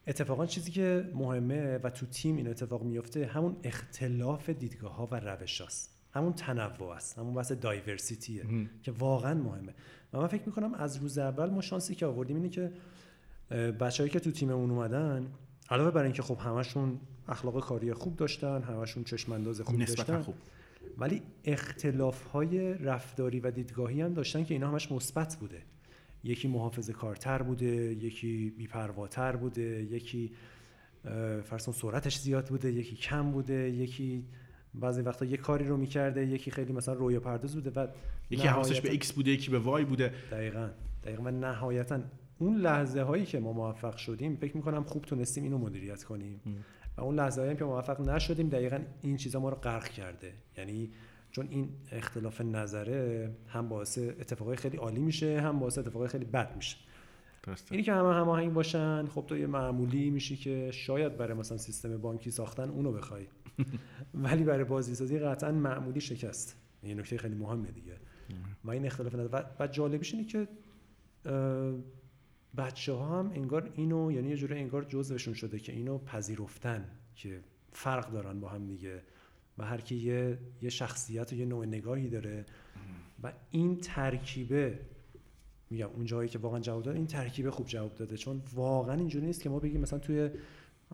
اتفاقا 0.07 0.45
چیزی 0.45 0.71
که 0.71 1.11
مهمه 1.13 1.77
و 1.77 1.89
تو 1.89 2.05
تیم 2.05 2.37
این 2.37 2.47
اتفاق 2.47 2.83
میفته 2.83 3.25
همون 3.25 3.57
اختلاف 3.63 4.49
دیدگاه 4.49 4.95
ها 4.95 5.07
و 5.11 5.19
روش 5.19 5.61
هست 5.61 5.94
همون 6.15 6.33
تنوع 6.33 6.89
است 6.89 7.19
همون 7.19 7.33
بحث 7.33 7.51
دایورسیتیه 7.51 8.45
که 8.83 8.91
واقعا 8.91 9.33
مهمه. 9.33 9.73
و 10.13 10.19
من 10.19 10.27
فکر 10.27 10.43
می‌کنم 10.45 10.73
از 10.73 10.97
روز 10.97 11.17
اول 11.17 11.49
ما 11.49 11.61
شانسی 11.61 11.95
که 11.95 12.05
آوردیم 12.05 12.35
اینه 12.35 12.49
که 12.49 12.71
بچههایی 13.71 14.11
که 14.11 14.19
تو 14.19 14.31
تیممون 14.31 14.71
اومدن 14.71 15.27
علاوه 15.69 15.91
بر 15.91 16.03
اینکه 16.03 16.21
خب 16.21 16.37
همشون 16.39 16.99
اخلاق 17.27 17.59
کاری 17.59 17.93
خوب 17.93 18.15
داشتن 18.15 18.61
همشون 18.61 19.03
چشم 19.03 19.31
انداز 19.31 19.61
خوب 19.61 19.79
داشتن 19.79 20.21
خوب. 20.21 20.35
ولی 20.97 21.21
اختلاف 21.43 22.23
های 22.23 22.73
رفتاری 22.73 23.39
و 23.39 23.51
دیدگاهی 23.51 24.01
هم 24.01 24.13
داشتن 24.13 24.43
که 24.43 24.53
اینا 24.53 24.67
همش 24.67 24.91
مثبت 24.91 25.35
بوده. 25.35 25.61
یکی 26.23 26.47
محافظه 26.47 26.93
کارتر 26.93 27.41
بوده 27.41 27.65
یکی 27.93 28.49
بیپرواتر 28.49 29.35
بوده 29.35 29.83
یکی 29.83 30.31
فرض 31.43 31.58
کن 31.58 31.73
سرعتش 31.73 32.17
زیاد 32.17 32.47
بوده 32.47 32.71
یکی 32.71 32.95
کم 32.95 33.31
بوده 33.31 33.69
یکی 33.71 34.25
بعضی 34.79 35.01
وقتا 35.01 35.25
یه 35.25 35.37
کاری 35.37 35.65
رو 35.65 35.77
می‌کرده 35.77 36.25
یکی 36.25 36.51
خیلی 36.51 36.73
مثلا 36.73 36.93
رویا 36.93 37.19
پرداز 37.19 37.55
بوده 37.55 37.81
و 37.81 37.87
یکی 38.29 38.47
حواسش 38.47 38.81
به 38.81 38.91
X 38.91 39.13
بوده 39.13 39.31
یکی 39.31 39.51
به 39.51 39.59
Y 39.59 39.85
بوده. 39.85 40.13
دقیقا 40.31 40.69
دقیقا. 41.03 41.23
و 41.23 41.31
نهایتا 41.31 41.99
اون 42.39 42.57
لحظه 42.57 43.01
هایی 43.01 43.25
که 43.25 43.39
ما 43.39 43.53
موفق 43.53 43.97
شدیم 43.97 44.35
فکر 44.35 44.57
می‌کنم 44.57 44.83
خوب 44.83 45.05
تونستیم 45.05 45.43
اینو 45.43 45.57
مدیریت 45.57 46.03
کنیم. 46.03 46.41
و 46.97 47.01
اون 47.01 47.15
لحظه 47.15 47.41
هایی 47.41 47.55
که 47.55 47.65
موفق 47.65 48.09
نشدیم 48.09 48.49
دقیقا 48.49 48.79
این 49.01 49.17
چیزا 49.17 49.39
ما 49.39 49.49
رو 49.49 49.55
غرق 49.55 49.87
کرده. 49.87 50.33
یعنی 50.57 50.89
چون 51.31 51.47
این 51.49 51.69
اختلاف 51.91 52.41
نظره 52.41 53.31
هم 53.47 53.69
باعث 53.69 53.97
اتفاقای 53.97 54.55
خیلی 54.55 54.77
عالی 54.77 55.01
میشه 55.01 55.41
هم 55.41 55.59
باعث 55.59 55.77
اتفاقای 55.77 56.07
خیلی 56.07 56.25
بد 56.25 56.55
میشه. 56.55 56.77
اینی 57.71 57.83
که 57.83 57.93
همه 57.93 58.13
هماهنگ 58.13 58.53
باشن 58.53 59.05
خب 59.05 59.25
تو 59.27 59.37
یه 59.37 59.47
معمولی 59.47 60.09
میشی 60.09 60.37
که 60.37 60.71
شاید 60.71 61.17
برای 61.17 61.33
مثلا 61.33 61.57
سیستم 61.57 61.97
بانکی 61.97 62.31
ساختن 62.31 62.69
اونو 62.69 62.91
بخوای. 62.91 63.27
ولی 64.13 64.43
برای 64.43 64.63
بازی 64.63 64.95
سازی 64.95 65.19
قطعا 65.19 65.51
معمولی 65.51 66.01
شکست. 66.01 66.55
این 66.81 66.99
نکته 66.99 67.17
خیلی 67.17 67.35
مهمه 67.35 67.71
دیگه. 67.71 67.97
و 68.63 68.71
این 68.71 68.85
اختلاف 68.85 69.15
نظر 69.15 69.43
و 69.59 69.67
جالبیش 69.67 70.13
اینه 70.13 70.25
که 70.25 70.47
بچه 72.57 72.93
ها 72.93 73.19
هم 73.19 73.31
انگار 73.35 73.71
اینو 73.75 74.11
یعنی 74.11 74.29
یه 74.29 74.37
جوری 74.37 74.53
انگار 74.53 74.83
جزوشون 74.83 75.33
شده 75.33 75.59
که 75.59 75.71
اینو 75.71 75.97
پذیرفتن 75.97 76.85
که 77.15 77.39
فرق 77.71 78.11
دارن 78.11 78.39
با 78.39 78.49
هم 78.49 78.67
دیگه. 78.67 79.01
و 79.57 79.65
هر 79.65 79.81
کی 79.81 79.95
یه 79.95 80.37
یه 80.61 80.69
شخصیت 80.69 81.33
و 81.33 81.35
یه 81.35 81.45
نوع 81.45 81.65
نگاهی 81.65 82.09
داره 82.09 82.45
و 83.23 83.33
این 83.51 83.77
ترکیبه 83.77 84.79
میگم 85.69 85.87
اون 85.87 86.05
جایی 86.05 86.29
که 86.29 86.39
واقعا 86.39 86.59
جواب 86.59 86.83
داده 86.83 86.97
این 86.97 87.07
ترکیبه 87.07 87.51
خوب 87.51 87.67
جواب 87.67 87.95
داده. 87.95 88.17
چون 88.17 88.41
واقعا 88.53 88.95
اینجوری 88.95 89.25
نیست 89.25 89.41
که 89.41 89.49
ما 89.49 89.59
بگیم 89.59 89.81
مثلا 89.81 89.99
توی 89.99 90.29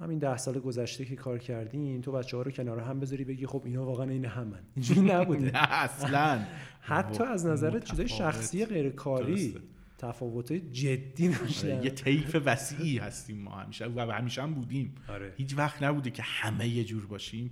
همین 0.01 0.19
ده 0.19 0.37
سال 0.37 0.59
گذشته 0.59 1.05
که 1.05 1.15
کار 1.15 1.37
کردین 1.37 2.01
تو 2.01 2.11
بچه 2.11 2.37
ها 2.37 2.43
رو 2.43 2.51
کنار 2.51 2.79
هم 2.79 2.99
بذاری 2.99 3.23
بگی 3.23 3.45
خب 3.45 3.61
اینا 3.65 3.85
واقعا 3.85 4.09
این 4.09 4.25
همن. 4.25 4.59
اینجوری 4.75 5.01
نبوده. 5.01 5.51
نه 5.51 5.73
اصلا. 5.73 6.45
حتی 6.81 7.23
از 7.23 7.45
نظر 7.45 7.79
چیزای 7.79 8.07
شخصی 8.07 8.65
غیر 8.65 8.89
کاری 8.89 9.55
تفاوت 9.97 10.53
جدی 10.53 11.29
داشتن 11.29 11.83
یه 11.83 11.89
طیف 11.89 12.41
وسیعی 12.45 12.97
هستیم 12.97 13.37
ما 13.37 13.51
همیشه 13.51 13.85
و 13.85 14.11
همیشه 14.11 14.41
هم 14.41 14.53
بودیم. 14.53 14.95
آره. 15.09 15.33
هیچ 15.37 15.57
وقت 15.57 15.83
نبوده 15.83 16.11
که 16.11 16.23
همه 16.23 16.67
یه 16.67 16.83
جور 16.83 17.05
باشیم 17.05 17.51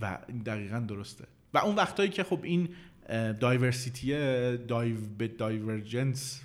و 0.00 0.18
دقیقا 0.46 0.78
درسته. 0.78 1.24
و 1.54 1.58
اون 1.58 1.74
وقتایی 1.74 2.10
که 2.10 2.22
خب 2.24 2.40
این 2.42 2.68
دایورسیتی 3.40 4.12
دایو 4.56 4.96
به 5.18 5.28
دایورجنس 5.28 6.42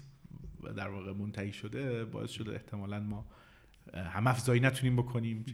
در 0.77 0.87
واقع 0.87 1.13
منتهی 1.13 1.53
شده 1.53 2.05
باعث 2.05 2.29
شده 2.29 2.51
احتمالا 2.51 2.99
ما 2.99 3.25
هم 3.93 4.27
افزایی 4.27 4.59
نتونیم 4.59 4.95
بکنیم. 4.95 5.45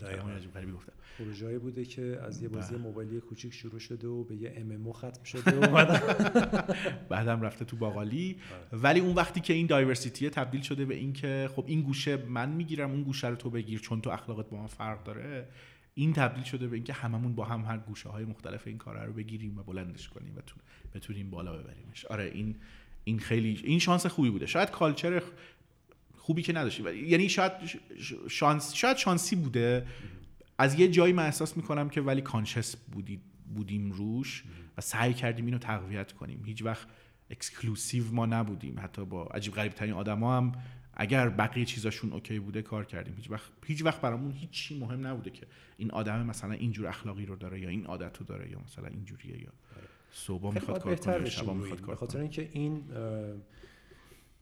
گفتم. 0.74 0.94
پروژه‌ای 1.20 1.60
بوده 1.60 1.86
که 1.86 2.20
از 2.24 2.42
یه 2.42 2.50
بازی 2.50 2.76
موبایلی 2.76 3.20
کوچیک 3.20 3.54
شروع 3.54 3.80
شده 3.80 4.08
و 4.08 4.24
به 4.24 4.36
یه 4.36 4.54
ام 4.58 4.92
ختم 4.92 5.24
شده 5.24 5.60
و 5.60 5.86
بعدم 7.10 7.42
رفته 7.42 7.66
تو 7.66 7.78
باقالی. 7.78 8.38
آره. 8.72 8.82
ولی 8.82 9.00
اون 9.00 9.16
وقتی 9.16 9.40
که 9.40 9.54
این 9.54 9.68
دایورسیتی 9.68 10.30
تبدیل 10.30 10.62
شده 10.62 10.86
به 10.86 10.96
اینکه 10.96 11.50
خب 11.56 11.64
این 11.68 11.82
گوشه 11.82 12.18
من 12.18 12.50
می‌گیرم 12.50 12.92
اون 12.92 13.04
گوشه 13.04 13.28
رو 13.28 13.36
تو 13.36 13.50
بگیر 13.50 13.80
چون 13.80 14.02
تو 14.02 14.10
اخلاقت 14.10 14.50
با 14.50 14.58
من 14.58 14.68
فرق 14.68 15.04
داره 15.04 15.48
این 15.94 16.14
تبدیل 16.14 16.44
شده 16.44 16.68
به 16.68 16.76
اینکه 16.76 16.94
هممون 16.94 17.36
با 17.36 17.46
هم 17.46 17.62
هر 17.62 17.78
گوشه 17.78 18.10
های 18.10 18.26
مختلف 18.26 18.68
این 18.68 18.78
کار 18.78 19.06
رو 19.06 19.14
بگیریم 19.14 19.58
و 19.58 19.64
بلندش 19.64 20.10
کنیم 20.10 20.34
و 20.38 20.42
بتونیم 20.96 21.30
بالا 21.30 21.58
ببریمش. 21.58 22.06
آره 22.06 22.32
این 22.34 22.56
این 23.04 23.20
خیلی 23.20 23.62
این 23.64 23.80
شانس 23.80 24.06
خوبی 24.06 24.30
بوده. 24.30 24.46
شاید 24.46 24.72
کالچر 24.72 25.22
خوبی 26.26 26.42
که 26.42 26.54
نداشتیم. 26.54 26.88
یعنی 26.88 27.30
شاید 27.30 27.52
شانس 28.30 28.74
شاید 28.74 28.98
شانسی 28.98 29.36
بوده. 29.36 29.86
از 30.58 30.80
یه 30.80 30.88
جایی 30.88 31.14
من 31.14 31.26
احساس 31.26 31.58
می‌کنم 31.58 31.90
که 31.90 32.02
ولی 32.02 32.22
کانشس 32.22 32.76
بودید 32.76 33.22
بودیم 33.56 33.92
روش 33.92 34.44
و 34.78 34.82
سعی 34.82 35.14
کردیم 35.14 35.46
اینو 35.46 35.58
تقویت 35.58 36.12
کنیم. 36.12 36.44
هیچ 36.46 36.64
وقت 36.64 36.88
exclusive 37.30 38.12
ما 38.12 38.26
نبودیم. 38.26 38.80
حتی 38.80 39.06
با 39.06 39.24
عجیب 39.24 39.54
غریب 39.54 39.74
ترین 39.74 39.94
آدما 39.94 40.38
هم 40.38 40.52
اگر 40.94 41.30
بقیه 41.30 41.66
چیزاشون 41.66 42.14
اوکی 42.14 42.40
بوده 42.40 42.62
کار 42.62 42.86
کردیم. 42.86 43.14
هیچ 43.18 43.32
وقت 43.32 43.52
هیچ 43.66 43.86
وقت 43.86 44.02
برامون 44.02 44.32
هیچی 44.32 44.80
مهم 44.80 45.08
نبوده 45.08 45.30
که 45.30 45.48
این 45.78 45.92
آدم 45.92 46.26
مثلا 46.26 46.52
اینجور 46.52 46.88
اخلاقی 46.88 47.26
رو 47.26 47.36
داره 47.36 47.60
یا 47.60 47.70
این 47.70 47.86
عادت 47.86 48.18
رو 48.18 48.26
داره 48.26 48.52
یا 48.52 48.60
مثلا 48.66 48.88
اینجوریه 48.88 49.42
یا 49.42 49.52
صبح 50.12 50.54
می‌خواد 50.54 50.84
کار 50.84 50.96
کنه 50.96 51.30
شب 51.30 51.50
می‌خواد 51.50 51.82
کار 51.82 51.96
خاطر 51.96 52.20
اینکه 52.20 52.50
این 52.52 52.84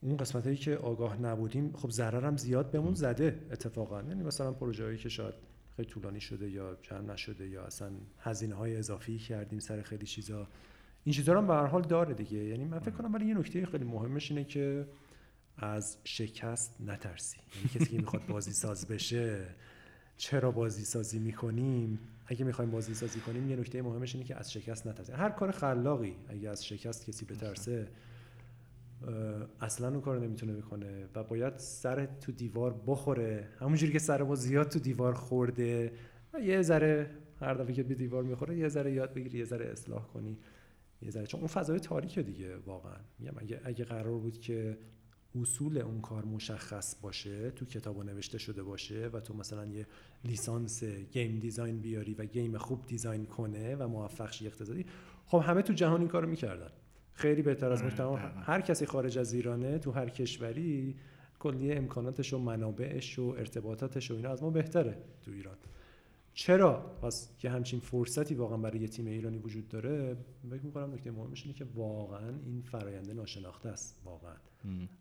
اون 0.04 0.18
قسمت 0.18 0.44
هایی 0.44 0.58
که 0.58 0.76
آگاه 0.76 1.22
نبودیم 1.22 1.74
خب 1.74 1.90
ضررم 1.90 2.38
زیاد 2.38 2.72
بهمون 2.72 2.94
زده 2.94 3.40
اتفاقا. 3.52 4.02
یعنی 4.02 4.24
مثلا 4.24 4.52
پروژه 4.52 4.84
هایی 4.84 4.98
که 4.98 5.10
شاید 5.10 5.34
خیلی 5.76 5.90
طولانی 5.90 6.22
شده 6.22 6.50
یا 6.50 6.78
جمع 6.82 7.14
نشده 7.14 7.48
یا 7.48 7.64
اصلا 7.64 7.92
هزینه 8.20 8.56
های 8.56 8.76
اضافی 8.76 9.18
کردیم 9.18 9.60
سر 9.60 9.82
خیلی 9.82 10.06
چیزا 10.06 10.48
این 11.04 11.14
چیزا 11.14 11.38
هم 11.38 11.48
به 11.48 11.54
هر 11.54 11.66
حال 11.66 11.82
داره 11.82 12.14
دیگه. 12.14 12.38
یعنی 12.38 12.66
من 12.66 12.80
فکر 12.80 12.92
کنم 12.92 13.14
ولی 13.14 13.26
یه 13.26 13.34
نکته 13.34 13.66
خیلی 13.66 13.86
مهمش 13.86 14.32
اینه 14.32 14.44
که 14.44 14.88
از 15.58 15.98
شکست 16.04 16.82
نترسی. 16.82 17.38
یعنی 17.56 17.70
کسی 17.70 17.86
که 17.86 17.98
می‌خواد 17.98 18.26
بازی 18.26 18.52
ساز 18.52 18.88
بشه 18.88 19.46
چرا 20.18 20.52
بازی 20.52 20.86
سازی 20.86 21.20
می‌کنیم؟ 21.20 22.00
اگه 22.26 22.46
می‌خوایم 22.46 22.72
بازی 22.72 22.94
سازی 22.94 23.20
کنیم 23.20 23.50
یه 23.50 23.56
نکته 23.56 23.82
مهمش 23.82 24.16
اینه 24.16 24.28
که 24.28 24.36
از 24.36 24.54
شکست 24.54 24.88
نترسیم. 24.88 25.16
هر 25.16 25.30
کار 25.30 25.52
خلاقی 25.52 26.16
اگه 26.28 26.50
از 26.50 26.66
شکست 26.66 27.06
کسی 27.06 27.26
بترسه 27.26 27.88
اصلا 29.62 29.88
اون 29.88 30.02
کار 30.02 30.20
نمی‌تونه 30.20 30.54
بکنه 30.54 31.08
و 31.16 31.24
باید 31.24 31.58
سر 31.58 32.06
تو 32.06 32.32
دیوار 32.32 32.82
بخوره. 32.88 33.48
همونجوری 33.60 33.92
که 33.92 34.00
سر 34.00 34.24
ما 34.24 34.36
زیاد 34.36 34.70
تو 34.70 34.80
دیوار 34.80 35.14
خورده 35.14 35.94
یه 36.44 36.62
ذره 36.62 37.10
هر 37.40 37.54
دفعه 37.54 37.74
که 37.74 37.84
به 37.84 37.96
دیوار 37.96 38.24
می‌خوره 38.24 38.58
یه 38.58 38.68
ذره 38.68 38.94
یاد 38.94 39.14
بگیری 39.14 39.38
یه 39.38 39.46
ذره 39.46 39.66
اصلاح 39.66 40.08
کنی 40.08 40.38
یه 41.02 41.10
ذره. 41.10 41.26
چون 41.26 41.40
اون 41.40 41.48
فضای 41.48 41.80
تاریکه 41.80 42.24
دیگه 42.24 42.58
واقعا. 42.58 42.98
میگم 43.20 43.34
اگه 43.38 43.62
اگه 43.64 43.86
قرار 43.86 44.18
بود 44.18 44.40
که 44.40 44.78
اصول 45.42 45.78
اون 45.78 46.02
کار 46.02 46.26
مشخص 46.26 46.96
باشه 47.02 47.52
تو 47.52 47.66
کتاب 47.66 48.04
نوشته 48.04 48.38
شده 48.38 48.64
باشه 48.64 49.10
و 49.14 49.20
تو 49.20 49.34
مثلا 49.34 49.66
یه 49.66 49.88
لیسانس 50.24 50.84
game 50.84 51.40
design 51.40 51.82
بیاری 51.82 52.14
و 52.14 52.26
game 52.26 52.58
خوب 52.58 52.86
design 52.86 53.26
کنه 53.26 53.76
و 53.76 53.88
موفق 53.88 54.32
شی 54.32 54.48
اقتصادی 54.48 54.86
خب 55.26 55.38
همه 55.38 55.62
تو 55.62 55.74
جهان 55.74 56.00
این 56.00 56.10
کارو 56.10 56.28
می‌کردن. 56.28 56.70
خیلی 57.14 57.42
بهتر 57.42 57.72
از 57.72 57.84
تمام 57.84 58.20
هر 58.44 58.62
کسی 58.62 58.86
خارج 58.86 59.18
از 59.18 59.34
ایرانه 59.34 59.80
تو 59.80 59.92
هر 59.92 60.10
کشوری 60.10 60.96
کلی 61.40 61.72
امکاناتش 61.72 62.34
و 62.34 62.40
منابعش 62.40 63.20
و 63.20 63.24
ارتباطاتش 63.24 64.12
و 64.12 64.16
اینا 64.16 64.30
از 64.30 64.44
ما 64.44 64.50
بهتره 64.50 64.98
تو 65.22 65.32
ایران. 65.32 65.58
چرا؟ 66.34 66.80
پس 67.02 67.30
که 67.38 67.50
همچین 67.50 67.80
فرصتی 67.80 68.36
واقعا 68.36 68.58
برای 68.58 68.80
یه 68.80 68.88
تیم 68.88 69.06
ایرانی 69.06 69.38
وجود 69.38 69.68
داره. 69.68 70.18
فکر 70.50 70.66
می‌کنم 70.66 70.94
نکته 70.94 71.12
مهمش 71.12 71.44
اینه 71.44 71.58
که 71.58 71.66
واقعا 71.76 72.30
این 72.46 72.62
فراینده 72.62 73.14
ناشناخته 73.14 73.70
است 73.70 74.02
واقعا. 74.06 74.36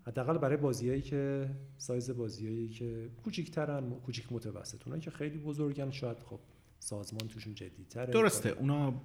حداقل 0.07 0.39
برای 0.39 0.57
بازیایی 0.57 1.03
که 1.03 1.51
سایز 1.79 2.11
بازیایی 2.11 2.69
که 2.69 3.09
کوچیک‌ترن 3.25 3.91
کوچیک 3.91 4.33
متوسط. 4.33 4.83
اونایی 4.87 5.03
که 5.03 5.11
خیلی 5.11 5.39
بزرگن 5.39 5.91
شاید 5.91 6.19
خب 6.19 6.39
سازمان 6.83 7.29
توشون 7.29 7.55
جدی 7.55 7.85
تره 7.85 8.13
درسته 8.13 8.49
اونا 8.49 9.03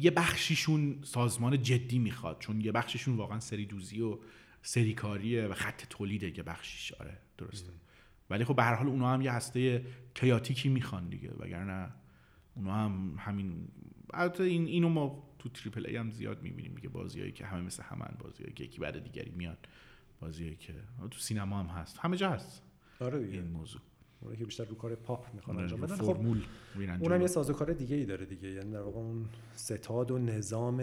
یه 0.00 0.10
بخشیشون 0.10 0.98
سازمان 1.02 1.62
جدی 1.62 1.98
می‌خواد 1.98 2.38
چون 2.38 2.60
یه 2.60 2.72
بخشیشون 2.72 3.16
واقعا 3.16 3.40
سری 3.40 3.66
دوزی 3.66 4.00
و 4.00 4.18
سری 4.62 4.94
کاریه 4.94 5.46
و 5.46 5.54
خط 5.54 5.86
تولیده 5.90 6.38
یه 6.38 6.42
بخشیش 6.42 6.92
آره 6.92 7.18
درسته. 7.38 7.72
ولی 8.30 8.44
خب 8.44 8.56
به 8.56 8.62
هر 8.62 8.74
حال 8.74 8.86
اونا 8.86 9.12
هم 9.12 9.22
یه 9.22 9.32
هسته 9.32 9.86
کیاتیکی 10.14 10.68
می‌خوان 10.68 11.08
دیگه 11.08 11.30
وگرنه 11.38 11.92
اونا 12.54 12.74
هم 12.74 13.14
همین 13.18 13.68
البته 14.14 14.44
این 14.44 14.66
اینو 14.66 14.88
ما 14.88 15.34
تو 15.38 15.48
تریپل 15.48 15.86
ای 15.86 15.96
هم 15.96 16.10
زیاد 16.10 16.42
می‌بینیم 16.42 16.74
دیگه 16.74 16.88
بازیایی 16.88 17.32
که 17.32 17.46
همه 17.46 17.62
مثل 17.62 17.82
همن 17.82 18.14
بازیایی 18.18 18.52
که 18.52 18.64
یکی 18.64 18.78
بعد 18.78 19.04
دیگری 19.04 19.30
میاد 19.30 19.68
بازیایی 20.20 20.56
که 20.56 20.74
تو 21.10 21.18
سینما 21.18 21.60
هم 21.60 21.66
هست 21.66 21.98
همه 21.98 22.16
جا 22.16 22.30
هست 22.30 22.62
آره 23.00 23.18
دیگه. 23.18 23.38
این 23.38 23.50
موضوع. 23.50 23.80
اونایی 24.22 24.38
که 24.38 24.44
بیشتر 24.44 24.64
رو 24.64 24.74
کار 24.74 24.94
پاپ 24.94 25.34
می‌خوان 25.34 25.58
انجام 25.58 25.80
بدن. 25.80 25.96
خب 25.96 26.16
اونم 27.00 27.20
یه 27.20 27.26
سازوکار 27.26 27.72
دیگه 27.72 27.96
ای 27.96 28.04
داره 28.04 28.26
دیگه. 28.26 28.48
یعنی 28.48 28.70
در 28.70 28.82
واقع 28.82 28.98
اون 28.98 29.24
ستاد 29.54 30.10
و 30.10 30.18
نظام 30.18 30.82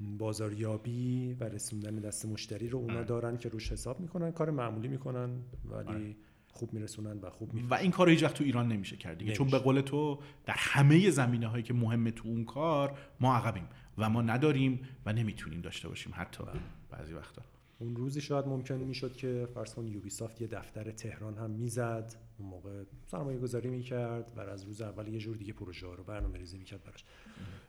بازاریابی 0.00 1.36
و 1.40 1.44
رسوندن 1.44 1.94
دست 1.94 2.26
مشتری 2.26 2.68
رو 2.68 2.78
اونا 2.78 2.94
آره. 2.94 3.04
دارن 3.04 3.36
که 3.36 3.48
روش 3.48 3.72
حساب 3.72 4.00
می‌کنن 4.00 4.32
کار 4.32 4.50
معمولی 4.50 4.88
می‌کنن 4.88 5.30
ولی 5.64 5.88
آره. 5.88 6.16
خوب 6.52 6.72
میرسونن 6.72 7.18
و 7.22 7.30
خوب 7.30 7.50
و 7.70 7.74
این 7.74 7.90
کار 7.90 8.08
هیچ 8.08 8.22
وقت 8.22 8.34
تو 8.34 8.44
ایران 8.44 8.68
نمیشه 8.68 8.96
کرد 8.96 9.18
دیگه. 9.18 9.32
چون 9.32 9.50
به 9.50 9.58
قول 9.58 9.80
تو 9.80 10.18
در 10.44 10.54
همه 10.56 11.10
زمینه 11.10 11.46
هایی 11.46 11.62
که 11.62 11.74
مهمه 11.74 12.10
تو 12.10 12.28
اون 12.28 12.44
کار 12.44 12.98
ما 13.20 13.36
عقبیم 13.36 13.68
و 13.98 14.10
ما 14.10 14.22
نداریم 14.22 14.80
و 15.06 15.12
نمی‌تونیم 15.12 15.60
داشته 15.60 15.88
باشیم 15.88 16.12
حتی 16.16 16.44
بله. 16.44 16.60
بعضی 16.90 17.12
وقتا. 17.14 17.42
اون 17.78 17.96
روزی 17.96 18.20
شاید 18.20 18.46
ممکن 18.46 18.74
می‌شد 18.74 19.12
که 19.12 19.48
فرض 19.54 19.74
کن 19.74 19.86
یوبیسافت 19.86 20.40
یه 20.40 20.46
دفتر 20.46 20.90
تهران 20.90 21.36
هم 21.36 21.50
می‌زد 21.50 22.14
اون 22.38 22.48
موقع 22.48 22.84
سرمایه 23.06 23.38
گذاری 23.38 23.68
می‌کرد 23.68 24.32
و 24.36 24.40
از 24.40 24.64
روز 24.64 24.80
اول 24.80 25.08
یه 25.08 25.18
جور 25.18 25.36
دیگه 25.36 25.52
پروژه 25.52 25.86
رو 25.86 26.04
برنامه 26.04 26.38
ریزی 26.38 26.58
می‌کرد 26.58 26.84
براش. 26.84 27.04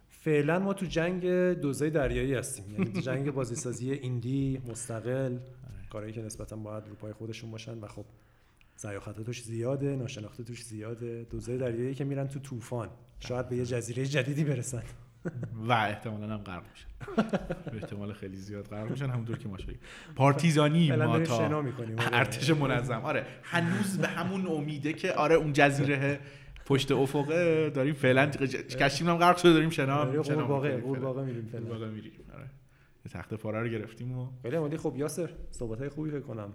فعلا 0.09 0.59
ما 0.59 0.73
تو 0.73 0.85
جنگ 0.85 1.25
دوزای 1.53 1.89
دریایی 1.89 2.33
هستیم 2.33 2.71
یعنی 2.71 3.01
جنگ 3.01 3.31
بازیسازی 3.31 3.91
ایندی 3.91 4.61
مستقل 4.67 5.33
آره. 5.33 5.87
کارهایی 5.89 6.13
که 6.13 6.21
نسبتا 6.21 6.55
باید 6.55 6.87
رو 6.87 6.95
پای 6.95 7.13
خودشون 7.13 7.51
باشن 7.51 7.79
و 7.79 7.87
خب 7.87 8.05
زیاخته 8.77 9.23
توش 9.23 9.43
زیاده 9.43 9.95
ناشناخته 9.95 10.43
توش 10.43 10.63
زیاده. 10.63 11.27
دوزای 11.29 11.57
دریایی 11.57 11.95
که 11.95 12.03
میرن 12.03 12.27
تو 12.27 12.39
طوفان 12.39 12.89
شاید 13.19 13.49
به 13.49 13.55
یه 13.55 13.65
جزیره 13.65 14.05
جدیدی 14.05 14.43
برسن. 14.43 14.83
و 15.53 15.71
احتمالا 15.71 16.33
هم 16.33 16.37
غرق 16.37 16.63
میشن. 16.71 16.87
به 17.71 17.77
احتمال 17.77 18.13
خیلی 18.13 18.37
زیاد 18.37 18.67
غرق 18.67 18.89
میشن 18.91 19.09
همونطور 19.09 19.37
که 19.37 19.49
ما 19.49 19.57
شدیم. 19.57 19.79
پارتیزانی 20.15 20.91
ما 20.91 21.19
تا 21.19 21.35
آره. 21.35 21.73
ارتش 21.97 22.49
منظم. 22.49 23.01
آره 23.01 23.25
هنوز 23.43 23.97
به 23.97 24.07
همون 24.07 24.47
امیده 24.47 24.93
که 24.93 25.13
آره 25.13 25.35
اون 25.35 25.53
جزیره 25.53 26.19
پشت 26.65 26.91
افقه 26.91 27.69
داریم 27.69 27.93
فعلا 27.93 28.25
کشتیم 28.79 29.09
هم 29.09 29.17
غرق 29.17 29.37
شده 29.37 29.53
داریم 29.53 29.69
شنا 29.69 29.95
آره، 29.95 30.19
واقع 30.19 30.77
واقع 30.77 31.23
میریم 31.23 31.45
فعلا. 31.45 31.65
واقع 31.65 31.87
میریم 31.89 32.11
آره. 32.33 32.49
تخت 33.11 33.33
پاره 33.33 33.61
رو 33.61 33.67
گرفتیم 33.67 34.17
و 34.17 34.27
خیلی 34.41 34.55
عالی 34.55 34.77
خب 34.77 34.93
یاسر 34.97 35.29
صحبت 35.51 35.79
های 35.79 35.89
خوبی 35.89 36.09
فکر 36.09 36.19
کنم 36.19 36.53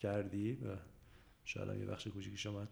کردی. 0.00 0.58
شاید 1.44 1.80
یه 1.80 1.86
بخش 1.86 2.06
کوچیکی 2.06 2.36
شما 2.36 2.66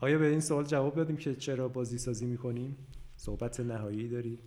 آیا 0.00 0.18
به 0.18 0.26
این 0.26 0.40
سوال 0.40 0.64
جواب 0.64 0.96
دادیم 0.96 1.16
که 1.16 1.34
چرا 1.34 1.68
بازی 1.68 1.98
سازی 1.98 2.26
می‌کنیم؟ 2.26 2.76
صحبت 3.18 3.60
نهایی 3.60 4.08
داری؟ 4.08 4.38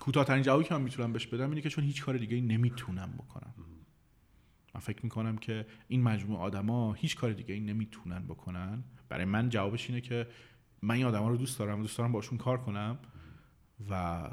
کوتاه‌ترین 0.00 0.42
جوابی 0.42 0.64
که 0.64 0.74
من 0.74 0.82
می‌تونم 0.82 1.12
بهش 1.12 1.26
بدم 1.26 1.50
اینه 1.50 1.60
که 1.60 1.68
چون 1.68 1.84
هیچ 1.84 2.04
کار 2.04 2.16
دیگه 2.16 2.40
نمی‌تونم 2.40 3.12
بکنم. 3.12 3.54
من 4.74 4.80
فکر 4.80 5.00
می‌کنم 5.02 5.38
که 5.38 5.66
این 5.88 6.02
مجموعه 6.02 6.40
آدما 6.40 6.92
هیچ 6.92 7.16
کار 7.16 7.32
دیگه 7.32 7.54
ای 7.54 7.60
نمی‌تونن 7.60 8.26
بکنن. 8.26 8.84
برای 9.08 9.24
من 9.24 9.48
جوابش 9.48 9.90
اینه 9.90 10.00
که 10.00 10.26
من 10.82 10.94
این 10.94 11.04
آدما 11.04 11.28
رو 11.28 11.36
دوست 11.36 11.58
دارم 11.58 11.82
دوست 11.82 11.98
دارم 11.98 12.12
باشون 12.12 12.38
کار 12.38 12.58
کنم 12.58 12.98
و 13.90 14.30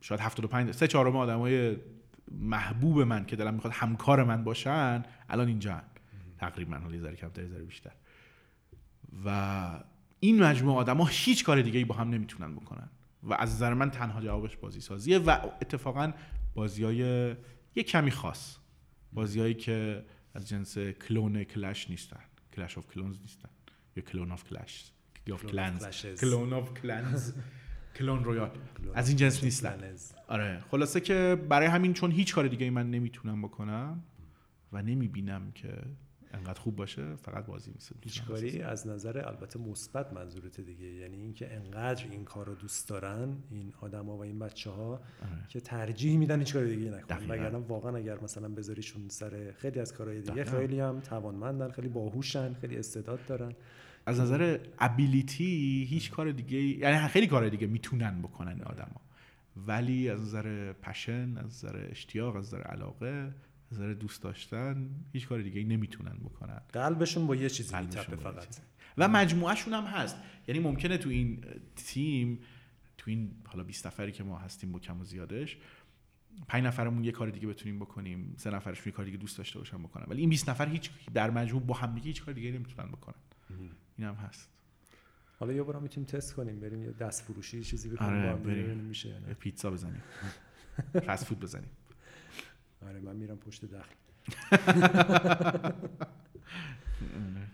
شاید 0.00 0.20
75 0.20 0.72
سه 0.72 0.86
چهارم 0.86 1.16
آدمای 1.16 1.76
محبوب 2.30 3.00
من 3.00 3.26
که 3.26 3.36
دلم 3.36 3.54
می‌خواد 3.54 3.72
همکار 3.72 4.24
من 4.24 4.44
باشن 4.44 5.02
الان 5.28 5.48
اینجا 5.48 5.82
تقریبا 6.38 6.76
حالا 6.76 6.98
ذره 6.98 7.16
کمتر 7.16 7.46
ذره 7.46 7.64
بیشتر. 7.64 7.92
و 9.24 9.84
این 10.24 10.42
مجموعه 10.42 10.76
آدما 10.76 11.06
هیچ 11.06 11.44
کار 11.44 11.62
دیگه 11.62 11.78
ای 11.78 11.84
با 11.84 11.94
هم 11.94 12.08
نمی‌تونن 12.08 12.54
بکنن. 12.54 12.88
و 13.22 13.34
از 13.34 13.54
نظر 13.54 13.74
من 13.74 13.90
تنها 13.90 14.20
جوابش 14.20 14.56
بازی 14.56 14.80
سازیه 14.80 15.18
و 15.18 15.30
اتفاقا 15.62 16.12
بازی 16.54 16.84
های 16.84 16.96
یه 17.74 17.82
کمی 17.82 18.10
خاص. 18.10 18.56
بازیهایی 19.12 19.54
که 19.54 20.04
از 20.34 20.48
جنس 20.48 20.78
clone 20.78 21.44
Clash 21.44 21.90
نیستن. 21.90 22.20
Clash 22.56 22.78
of 22.78 22.86
Clones 22.86 23.20
نیستن. 23.20 23.48
یا 23.96 24.02
Clone 24.02 24.32
of 24.32 24.44
Clash. 24.44 24.92
Clone 26.20 26.52
of 26.52 26.74
Clans. 26.74 27.32
Clone 27.96 28.24
Royale. 28.24 28.50
از 28.94 29.08
این 29.08 29.16
جنس 29.16 29.44
نیستن. 29.44 29.94
آره. 30.28 30.62
خلاصه 30.70 31.00
که 31.00 31.36
برای 31.48 31.68
همین 31.68 31.92
چون 31.92 32.10
هیچ 32.10 32.34
کار 32.34 32.48
دیگه 32.48 32.64
ای 32.64 32.70
من 32.70 32.90
نمی‌تونم 32.90 33.42
بکنم 33.42 34.04
و 34.72 34.82
نمی‌بینم 34.82 35.52
که 35.52 35.82
انقدر 36.34 36.60
خوب 36.60 36.76
باشه 36.76 37.14
فقط 37.16 37.46
بازی 37.46 37.72
میشه 37.74 38.24
کاری 38.28 38.62
از 38.62 38.86
نظر 38.86 39.28
البته 39.28 39.58
مثبت 39.58 40.12
منظورت 40.12 40.60
دیگه. 40.60 40.86
یعنی 40.86 41.16
اینکه 41.16 41.54
انقدر 41.54 42.04
این 42.10 42.24
کار 42.24 42.46
رو 42.46 42.54
دوست 42.54 42.88
دارن 42.88 43.36
این 43.50 43.72
آدما 43.80 44.16
و 44.16 44.22
این 44.22 44.38
بچه 44.38 44.70
ها 44.70 44.90
آره. 44.92 45.00
که 45.48 45.60
ترجیح 45.60 46.18
میدن 46.18 46.38
هیچ 46.38 46.52
کار 46.52 46.64
دیگه 46.64 46.90
نکنن. 46.90 47.30
وگرنه 47.30 47.58
واقعا 47.58 47.96
اگر 47.96 48.20
مثلا 48.20 48.48
بذاریشون 48.48 49.08
سر 49.08 49.52
خیلی 49.58 49.80
از 49.80 49.94
کارهای 49.94 50.20
دیگه 50.20 50.44
خیلی 50.44 50.80
هم 50.80 51.00
توانمندن 51.00 51.70
خیلی 51.70 51.88
باهوشن 51.88 52.54
خیلی 52.54 52.76
استعداد 52.76 53.26
دارن. 53.26 53.52
از 54.06 54.20
نظر 54.20 54.58
ابیلیتی 54.78 55.86
هیچ 55.90 56.10
کار 56.10 56.32
دیگه 56.32 56.58
یعنی 56.58 57.08
خیلی 57.08 57.26
کار 57.26 57.48
دیگه 57.48 57.66
می‌تونن 57.66 58.22
بکنن 58.22 58.52
این 58.52 58.62
آدما 58.62 59.00
ولی 59.56 60.10
از 60.10 60.20
نظر 60.20 60.72
پشن 60.72 61.38
از 61.38 61.44
نظر 61.44 61.86
اشتیاق 61.90 62.36
از 62.36 62.46
نظر 62.46 62.62
علاقه 62.62 63.34
نظر 63.72 63.92
دوست 63.92 64.22
داشتن 64.22 64.90
هیچ 65.12 65.28
کار 65.28 65.42
دیگه 65.42 65.58
ای 65.58 65.64
نمی‌تونن 65.64 66.16
بکنن. 66.24 66.60
قلبشون 66.72 67.26
با 67.26 67.36
یه 67.36 67.50
چیزی 67.50 67.76
میتپه 67.76 68.16
فقط. 68.16 68.60
و 68.98 69.08
مجموعهشون 69.08 69.74
هم 69.74 69.84
هست. 69.84 70.16
یعنی 70.48 70.60
ممکنه 70.60 70.98
تو 70.98 71.08
این 71.08 71.44
تیم 71.76 72.38
تو 72.98 73.10
این 73.10 73.30
حالا 73.46 73.64
20 73.64 73.86
نفری 73.86 74.12
که 74.12 74.24
ما 74.24 74.38
هستیم 74.38 74.72
با 74.72 74.78
کم 74.78 75.00
و 75.00 75.04
زیادش 75.04 75.56
پنج 76.48 76.64
نفرمون 76.64 77.04
یه 77.04 77.12
کار 77.12 77.30
دیگه 77.30 77.46
بتونیم 77.46 77.78
بکنیم 77.78 78.34
سه 78.36 78.50
نفرشون 78.50 78.84
یه 78.86 78.92
کار 78.92 79.04
دیگه 79.04 79.16
دوست 79.16 79.38
داشته 79.38 79.58
باشن 79.58 79.82
بکنن. 79.82 80.04
ولی 80.08 80.20
این 80.20 80.30
20 80.30 80.48
نفر 80.48 80.68
هیچ 80.68 80.90
در 81.14 81.30
مجموع 81.30 81.62
با 81.62 81.74
هم 81.74 81.94
دیگه 81.94 82.06
هیچ 82.06 82.22
کار 82.24 82.34
دیگه 82.34 82.50
نمی‌تونن 82.50 82.88
بکنن. 82.88 83.14
این 83.98 84.08
هم 84.08 84.14
هست. 84.14 84.48
حالا 85.38 85.52
یه 85.52 85.62
بار 85.62 85.80
می‌تونیم 85.80 86.06
تست 86.06 86.34
کنیم 86.34 86.60
بریم 86.60 86.82
یه 86.82 86.90
دست 86.90 87.22
فروشی 87.22 87.64
چیزی 87.64 87.88
بکنیم 87.88 88.24
آره 88.24 88.34
بریم. 88.36 88.76
میشه 88.78 89.20
پیتزا 89.38 89.70
بزنیم. 89.70 90.02
فست 91.06 91.24
فود 91.24 91.40
بزنیم. 91.40 91.70
آره 92.88 93.00
من 93.00 93.16
میرم 93.16 93.36
پشت 93.36 93.64
دخل. 93.64 93.94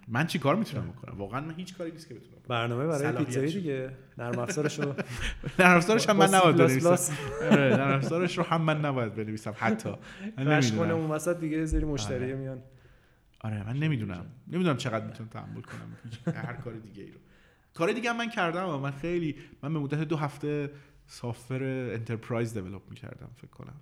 من 0.08 0.26
چی 0.26 0.38
کار 0.38 0.56
می‌تونم 0.56 0.88
بکنم؟ 0.88 1.18
واقعا 1.18 1.40
من 1.40 1.54
هیچ 1.54 1.76
کاری 1.76 1.90
نیست 1.90 2.08
که 2.08 2.14
بتونم 2.14 2.38
برنامه 2.48 2.86
برای 2.86 3.12
پیتزایی؟ 3.24 3.52
دیگه. 3.52 3.90
نرم 4.18 4.38
افزارش 4.38 4.78
رو 4.80 4.94
نرم 5.58 5.76
افزارش 5.76 6.08
هم 6.08 6.16
من 6.16 6.26
با 6.30 6.36
نباید. 6.38 6.56
بنویسم. 6.56 7.14
آره، 7.52 7.76
نرم 7.76 7.96
افزارش 7.96 8.38
رو 8.38 8.44
هم 8.44 8.62
من 8.62 8.84
نباید 8.84 9.14
بنویسم 9.14 9.54
حتی. 9.58 9.92
نمی‌دونم. 10.38 10.90
اون 10.90 11.10
وسط 11.10 11.40
دیگه 11.40 11.64
زیر 11.64 11.84
مشتری 11.84 12.24
آره. 12.24 12.34
میان. 12.34 12.62
آره 13.40 13.66
من 13.66 13.76
نمی‌دونم. 13.76 14.26
نمی‌دونم 14.48 14.76
چقدر 14.76 15.06
می‌تونم 15.06 15.28
تحمل 15.28 15.60
کنم. 15.60 15.96
هر 16.34 16.52
کار 16.52 16.74
دیگه 16.74 17.02
ای 17.02 17.10
رو. 17.10 17.18
کار 17.74 17.92
دیگه 17.92 18.10
هم 18.10 18.16
من 18.16 18.30
کردم 18.30 18.68
و 18.68 18.78
من 18.78 18.90
خیلی 18.90 19.36
من 19.62 19.72
به 19.72 19.78
مدت 19.78 19.98
دو 19.98 20.16
هفته 20.16 20.70
software 21.06 21.64
enterprise 21.94 22.54
develop 22.54 22.82
می‌کردم 22.90 23.28
فکر 23.36 23.50
کنم. 23.50 23.80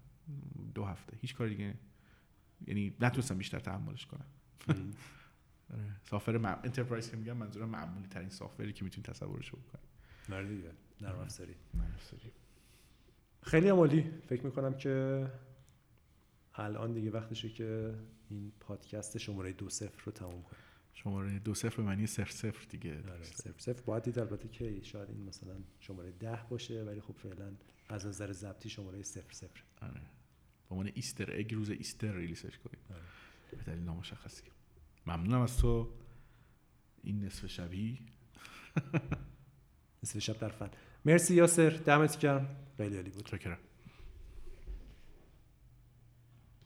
دو 0.75 0.85
هفته. 0.85 1.17
هیچ 1.21 1.35
کار 1.35 1.49
دیگه 1.49 1.75
یعنی 2.67 2.97
نتونستم 3.01 3.39
بیشتر 3.39 3.59
تحملش 3.59 4.07
کنم. 4.07 4.27
آره. 5.75 6.01
software 6.05 6.39
مع... 6.39 6.61
enterprise 6.65 7.11
که 7.11 7.17
میگم 7.17 7.37
منظورم 7.37 7.69
معمولی 7.69 8.07
ترین 8.07 8.29
software 8.29 8.68
ی 8.68 8.73
که 8.73 8.85
می‌تونی 8.85 9.03
تصورش 9.03 9.49
رو 9.49 9.59
بکنی 9.59 10.57
دیگه. 10.57 10.73
نرم 11.01 11.19
افزاری. 11.19 11.55
نرم 11.75 11.93
افزاری. 11.95 12.33
خیلی 13.43 13.69
عالی. 13.69 14.11
فکر 14.29 14.45
می‌کنم 14.45 14.75
که 14.75 15.27
الان 16.55 16.93
دیگه 16.93 17.11
وقتشه 17.11 17.49
که 17.49 17.95
این 18.29 18.53
پادکست 18.61 19.19
شماره 19.19 19.53
دو 19.53 19.69
صفر 19.69 20.03
رو 20.05 20.13
تموم 20.13 20.43
کنیم. 20.43 20.63
شماره 20.95 21.39
دو 21.39 21.55
صفر 21.55 21.77
به 21.77 21.83
معنی 21.83 22.07
صفر 22.07 22.31
صفر 22.31 22.67
دیگه. 22.69 23.03
آره 23.13 23.23
صفر 23.25 23.59
صفر. 23.59 23.83
باید 23.83 24.03
دید 24.03 24.19
البته 24.19 24.49
که 24.49 24.83
شاید 24.83 25.11
این 25.11 25.23
مثلا 25.25 25.57
شماره 25.81 26.11
ده 26.11 26.39
باشه 26.51 26.83
ولی 26.85 27.01
خب 27.01 27.15
فعلا 27.15 27.53
از 27.89 28.07
نظر 28.07 28.33
ضبطی 28.33 28.69
شماره 28.69 29.03
صفر 29.03 29.33
صفر. 29.33 29.63
آره. 29.83 30.01
به 30.69 30.75
عنوان 30.75 30.91
ایستر 30.95 31.37
اگ 31.37 31.55
روز 31.55 31.71
ایستر 31.71 32.13
ریلیسش 32.13 32.59
کنیم. 32.59 32.81
آره. 32.91 33.03
به 33.51 33.63
دلیل 33.63 33.85
نامشخصی. 33.85 34.43
ممنونم 35.07 35.41
از 35.41 35.57
تو. 35.57 35.89
این 37.03 37.25
نصف 37.25 37.47
شبی. 37.47 37.99
مثل 40.03 40.19
شب 40.19 40.39
در 40.39 40.49
فن. 40.49 40.71
مرسی 41.05 41.35
یاسر. 41.35 41.71
دمت 41.71 42.19
گرم. 42.19 42.57
خیلی 42.77 42.97
عالی 42.97 43.11
بود. 43.11 43.27
شکرم 43.27 43.59